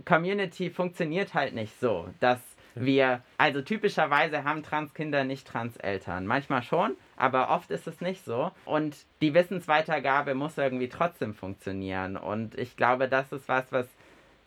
Community 0.04 0.68
funktioniert 0.70 1.34
halt 1.34 1.54
nicht 1.54 1.78
so, 1.80 2.08
dass 2.20 2.40
wir, 2.80 3.22
also 3.36 3.62
typischerweise 3.62 4.44
haben 4.44 4.62
Transkinder 4.62 5.24
nicht 5.24 5.46
Transeltern. 5.46 6.26
Manchmal 6.26 6.62
schon, 6.62 6.96
aber 7.16 7.50
oft 7.50 7.70
ist 7.70 7.86
es 7.86 8.00
nicht 8.00 8.24
so. 8.24 8.50
Und 8.64 8.96
die 9.20 9.34
Wissensweitergabe 9.34 10.34
muss 10.34 10.58
irgendwie 10.58 10.88
trotzdem 10.88 11.34
funktionieren. 11.34 12.16
Und 12.16 12.56
ich 12.58 12.76
glaube, 12.76 13.08
das 13.08 13.32
ist 13.32 13.48
was, 13.48 13.72
was 13.72 13.88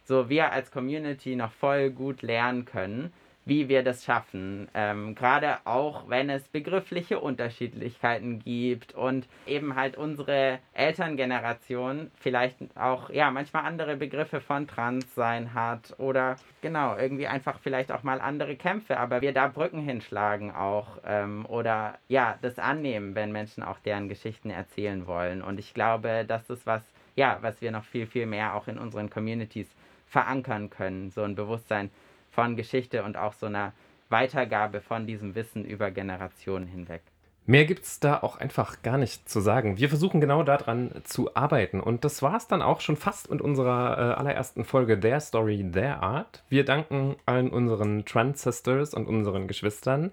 so 0.04 0.30
wir 0.30 0.52
als 0.52 0.72
Community 0.72 1.36
noch 1.36 1.52
voll 1.52 1.90
gut 1.90 2.22
lernen 2.22 2.66
können, 2.66 3.14
wie 3.52 3.68
wir 3.68 3.84
das 3.84 4.06
schaffen. 4.06 4.70
Ähm, 4.74 5.14
Gerade 5.14 5.58
auch, 5.66 6.08
wenn 6.08 6.30
es 6.30 6.42
begriffliche 6.48 7.20
Unterschiedlichkeiten 7.20 8.40
gibt 8.40 8.96
und 8.96 9.28
eben 9.46 9.76
halt 9.76 9.98
unsere 9.98 10.60
Elterngeneration 10.72 12.12
vielleicht 12.16 12.56
auch, 12.78 13.10
ja, 13.10 13.30
manchmal 13.30 13.66
andere 13.66 13.98
Begriffe 13.98 14.40
von 14.40 14.70
Transsein 14.70 15.54
hat 15.54 15.96
oder 15.98 16.38
genau, 16.62 16.96
irgendwie 16.96 17.28
einfach 17.28 17.60
vielleicht 17.60 17.92
auch 17.92 18.04
mal 18.04 18.22
andere 18.22 18.56
Kämpfe, 18.56 18.98
aber 18.98 19.20
wir 19.20 19.34
da 19.34 19.50
Brücken 19.50 19.82
hinschlagen 19.82 20.52
auch 20.52 21.00
ähm, 21.06 21.46
oder 21.46 22.00
ja, 22.08 22.40
das 22.42 22.58
annehmen, 22.58 23.16
wenn 23.16 23.34
Menschen 23.34 23.64
auch 23.64 23.80
deren 23.80 24.08
Geschichten 24.08 24.50
erzählen 24.50 25.08
wollen. 25.08 25.42
Und 25.42 25.60
ich 25.60 25.74
glaube, 25.74 26.24
das 26.26 26.50
ist 26.50 26.66
was, 26.66 26.84
ja, 27.18 27.40
was 27.42 27.62
wir 27.62 27.72
noch 27.72 27.84
viel, 27.84 28.08
viel 28.08 28.28
mehr 28.28 28.56
auch 28.56 28.70
in 28.70 28.78
unseren 28.78 29.10
Communities 29.10 29.68
verankern 30.08 30.70
können, 30.70 31.12
so 31.12 31.24
ein 31.24 31.36
Bewusstsein 31.36 31.90
von 32.32 32.56
Geschichte 32.56 33.04
und 33.04 33.18
auch 33.18 33.34
so 33.34 33.46
einer 33.46 33.74
Weitergabe 34.10 34.82
von 34.82 35.06
diesem 35.06 35.36
Wissen 35.36 35.64
über 35.64 35.92
Generationen 35.92 36.68
hinweg. 36.68 37.02
Mehr 37.48 37.66
gibt 37.66 37.86
es 37.86 38.00
da 38.00 38.20
auch 38.20 38.38
einfach 38.38 38.84
gar 38.84 39.00
nicht 39.00 39.28
zu 39.28 39.40
sagen. 39.40 39.78
Wir 39.78 39.90
versuchen 39.90 40.22
genau 40.22 40.44
daran 40.44 40.92
zu 41.04 41.36
arbeiten. 41.36 41.80
Und 41.80 42.06
das 42.06 42.22
war 42.22 42.38
es 42.38 42.48
dann 42.48 42.62
auch 42.62 42.82
schon 42.82 42.98
fast 42.98 43.32
mit 43.32 43.42
unserer 43.42 43.98
äh, 43.98 44.14
allerersten 44.14 44.64
Folge 44.64 45.00
Their 45.00 45.20
Story, 45.20 45.66
Their 45.74 46.04
Art. 46.04 46.44
Wir 46.50 46.64
danken 46.66 47.16
allen 47.26 47.50
unseren 47.50 48.06
Trans-Sisters 48.06 48.94
und 48.94 49.08
unseren 49.08 49.48
Geschwistern 49.48 50.12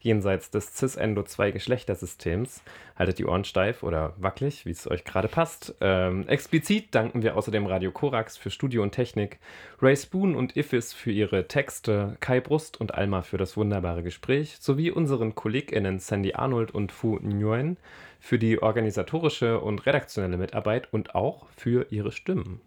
jenseits 0.00 0.50
des 0.50 0.74
Cis-Endo-2-Geschlechtersystems. 0.76 2.62
Haltet 2.96 3.18
die 3.18 3.26
Ohren 3.26 3.44
steif 3.44 3.82
oder 3.82 4.14
wackelig, 4.18 4.66
wie 4.66 4.70
es 4.70 4.90
euch 4.90 5.04
gerade 5.04 5.28
passt. 5.28 5.74
Ähm, 5.80 6.26
explizit 6.28 6.94
danken 6.94 7.22
wir 7.22 7.36
außerdem 7.36 7.66
Radio 7.66 7.92
Korax 7.92 8.36
für 8.36 8.50
Studio 8.50 8.82
und 8.82 8.92
Technik, 8.92 9.38
Ray 9.80 9.96
Spoon 9.96 10.34
und 10.34 10.56
Iffis 10.56 10.92
für 10.92 11.12
ihre 11.12 11.48
Texte, 11.48 12.16
Kai 12.20 12.40
Brust 12.40 12.80
und 12.80 12.94
Alma 12.94 13.22
für 13.22 13.38
das 13.38 13.56
wunderbare 13.56 14.02
Gespräch, 14.02 14.56
sowie 14.60 14.90
unseren 14.90 15.34
KollegInnen 15.34 15.98
Sandy 15.98 16.34
Arnold 16.34 16.72
und 16.72 16.92
Fu 16.92 17.18
Nguyen 17.20 17.76
für 18.20 18.38
die 18.38 18.62
organisatorische 18.62 19.60
und 19.60 19.86
redaktionelle 19.86 20.36
Mitarbeit 20.36 20.92
und 20.92 21.14
auch 21.14 21.46
für 21.56 21.86
ihre 21.90 22.12
Stimmen. 22.12 22.60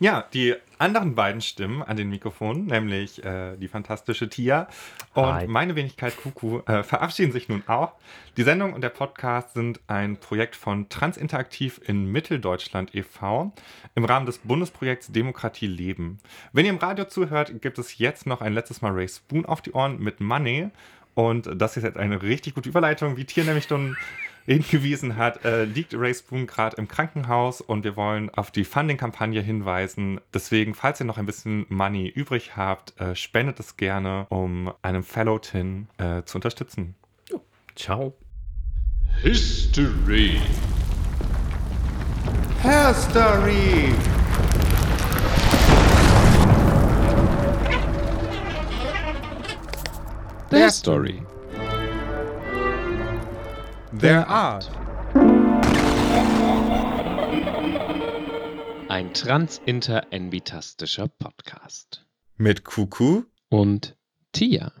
Ja, 0.00 0.24
die 0.34 0.54
anderen 0.78 1.14
beiden 1.14 1.40
Stimmen 1.40 1.82
an 1.82 1.96
den 1.96 2.10
Mikrofonen, 2.10 2.66
nämlich 2.66 3.24
äh, 3.24 3.56
die 3.56 3.68
fantastische 3.68 4.28
Tia 4.28 4.66
und 5.14 5.24
Hi. 5.24 5.46
meine 5.46 5.76
Wenigkeit 5.76 6.16
Kuku, 6.16 6.60
äh, 6.66 6.82
verabschieden 6.82 7.32
sich 7.32 7.48
nun 7.48 7.62
auch. 7.68 7.92
Die 8.36 8.42
Sendung 8.42 8.72
und 8.72 8.80
der 8.80 8.88
Podcast 8.88 9.54
sind 9.54 9.80
ein 9.86 10.16
Projekt 10.16 10.56
von 10.56 10.88
Transinteraktiv 10.88 11.80
in 11.86 12.10
Mitteldeutschland 12.10 12.94
e.V. 12.94 13.52
im 13.94 14.04
Rahmen 14.04 14.26
des 14.26 14.38
Bundesprojekts 14.38 15.12
Demokratie 15.12 15.68
leben. 15.68 16.18
Wenn 16.52 16.66
ihr 16.66 16.72
im 16.72 16.78
Radio 16.78 17.04
zuhört, 17.04 17.62
gibt 17.62 17.78
es 17.78 17.98
jetzt 17.98 18.26
noch 18.26 18.40
ein 18.40 18.52
letztes 18.52 18.82
Mal 18.82 18.92
Ray 18.92 19.08
Spoon 19.08 19.46
auf 19.46 19.62
die 19.62 19.72
Ohren 19.72 20.00
mit 20.00 20.20
Money. 20.20 20.70
Und 21.14 21.48
das 21.54 21.76
ist 21.76 21.84
jetzt 21.84 21.96
eine 21.96 22.22
richtig 22.22 22.56
gute 22.56 22.68
Überleitung, 22.68 23.16
wie 23.16 23.24
Tia 23.24 23.44
nämlich 23.44 23.66
schon 23.66 23.96
hingewiesen 24.46 25.16
hat, 25.16 25.44
äh, 25.44 25.64
liegt 25.64 25.94
Ray 25.94 26.14
Spoon 26.14 26.46
gerade 26.46 26.76
im 26.76 26.88
Krankenhaus 26.88 27.60
und 27.60 27.84
wir 27.84 27.96
wollen 27.96 28.30
auf 28.30 28.50
die 28.50 28.64
Funding-Kampagne 28.64 29.40
hinweisen. 29.40 30.20
Deswegen, 30.32 30.74
falls 30.74 31.00
ihr 31.00 31.06
noch 31.06 31.18
ein 31.18 31.26
bisschen 31.26 31.66
Money 31.68 32.08
übrig 32.08 32.56
habt, 32.56 32.98
äh, 33.00 33.14
spendet 33.16 33.60
es 33.60 33.76
gerne, 33.76 34.26
um 34.28 34.72
einem 34.82 35.02
Fellow 35.02 35.38
Tin 35.38 35.88
äh, 35.98 36.22
zu 36.24 36.38
unterstützen. 36.38 36.94
Ciao. 37.74 38.14
History. 39.22 40.40
History! 42.62 43.92
Their 50.50 50.70
Story. 50.70 51.22
Their 54.00 54.26
Art. 54.26 54.68
Ein 58.88 59.14
transinter-envitastischer 59.14 61.06
Podcast. 61.06 62.04
Mit 62.36 62.64
Kuku 62.64 63.22
Und 63.50 63.96
Tia. 64.32 64.72